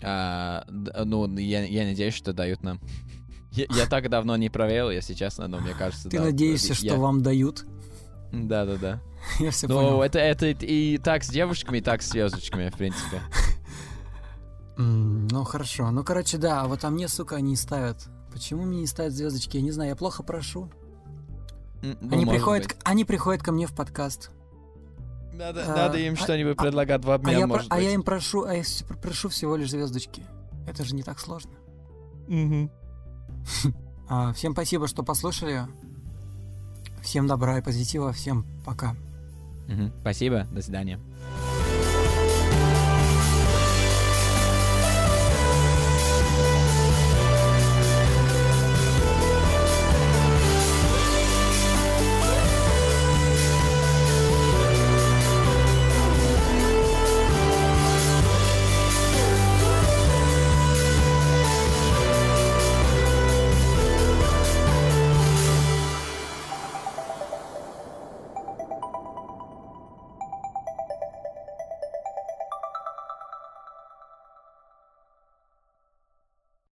А, 0.03 0.63
ну, 0.69 1.27
я, 1.37 1.65
я 1.65 1.85
надеюсь, 1.85 2.13
что 2.13 2.33
дают 2.33 2.63
нам. 2.63 2.79
Я, 3.51 3.65
я 3.71 3.87
так 3.87 4.09
давно 4.09 4.37
не 4.37 4.47
проверил, 4.49 4.91
если 4.91 5.15
честно, 5.15 5.47
но 5.47 5.59
мне 5.59 5.73
кажется, 5.73 6.07
Ты 6.07 6.17
да. 6.19 6.25
надеешься, 6.25 6.67
Я- 6.67 6.75
что 6.91 6.99
вам 6.99 7.23
дают? 7.23 7.65
Да, 8.31 8.63
да, 8.63 8.77
да. 8.77 9.01
Я 9.39 9.49
все 9.49 9.67
Ну, 9.67 9.73
понял. 9.73 10.01
это, 10.03 10.19
это 10.19 10.45
и 10.45 10.99
так 10.99 11.23
с 11.23 11.29
девушками, 11.29 11.79
и 11.79 11.81
так 11.81 12.03
с 12.03 12.09
звездочками, 12.11 12.69
в 12.69 12.77
принципе. 12.77 13.21
М, 14.77 15.27
Ну 15.29 15.43
хорошо. 15.45 15.89
Ну 15.89 16.03
короче, 16.03 16.37
да, 16.37 16.65
вот 16.65 16.83
а 16.85 16.91
мне, 16.91 17.07
сука, 17.07 17.37
они 17.37 17.55
ставят. 17.55 18.07
Почему 18.31 18.65
мне 18.65 18.81
не 18.81 18.87
ставят 18.87 19.13
звездочки? 19.13 19.57
Я 19.57 19.63
не 19.63 19.71
знаю, 19.71 19.89
я 19.89 19.95
плохо 19.95 20.21
прошу. 20.21 20.69
М, 21.81 21.97
ну, 22.01 22.13
они, 22.13 22.27
приходят, 22.27 22.67
быть. 22.67 22.77
они 22.83 23.03
приходят 23.03 23.41
ко 23.41 23.51
мне 23.51 23.65
в 23.65 23.73
подкаст. 23.73 24.29
Надо, 25.39 25.63
а, 25.65 25.75
надо 25.75 25.97
им 25.97 26.13
а- 26.13 26.17
что-нибудь 26.17 26.57
а- 26.57 26.61
предлагать 26.63 27.05
в 27.05 27.09
А 27.09 27.15
обмен, 27.15 27.33
я, 27.39 27.39
про- 27.47 27.47
может 27.47 27.71
а 27.71 27.79
я 27.79 27.85
быть. 27.85 27.93
им 27.95 28.03
прошу, 28.03 28.43
а 28.43 28.53
я 28.55 28.63
прошу 29.01 29.29
всего 29.29 29.55
лишь 29.55 29.69
звездочки. 29.71 30.23
Это 30.67 30.83
же 30.83 30.93
не 30.95 31.01
так 31.01 31.17
сложно. 31.19 31.51
Мгм. 32.27 32.69
А, 34.11 34.33
всем 34.33 34.53
спасибо, 34.53 34.87
что 34.87 35.03
послушали. 35.03 35.67
Всем 37.03 37.27
добра 37.27 37.59
и 37.59 37.61
позитива. 37.61 38.11
Всем 38.11 38.43
пока. 38.65 38.95
Мгм. 39.67 39.93
Спасибо, 40.01 40.45
до 40.51 40.63
свидания. 40.63 40.99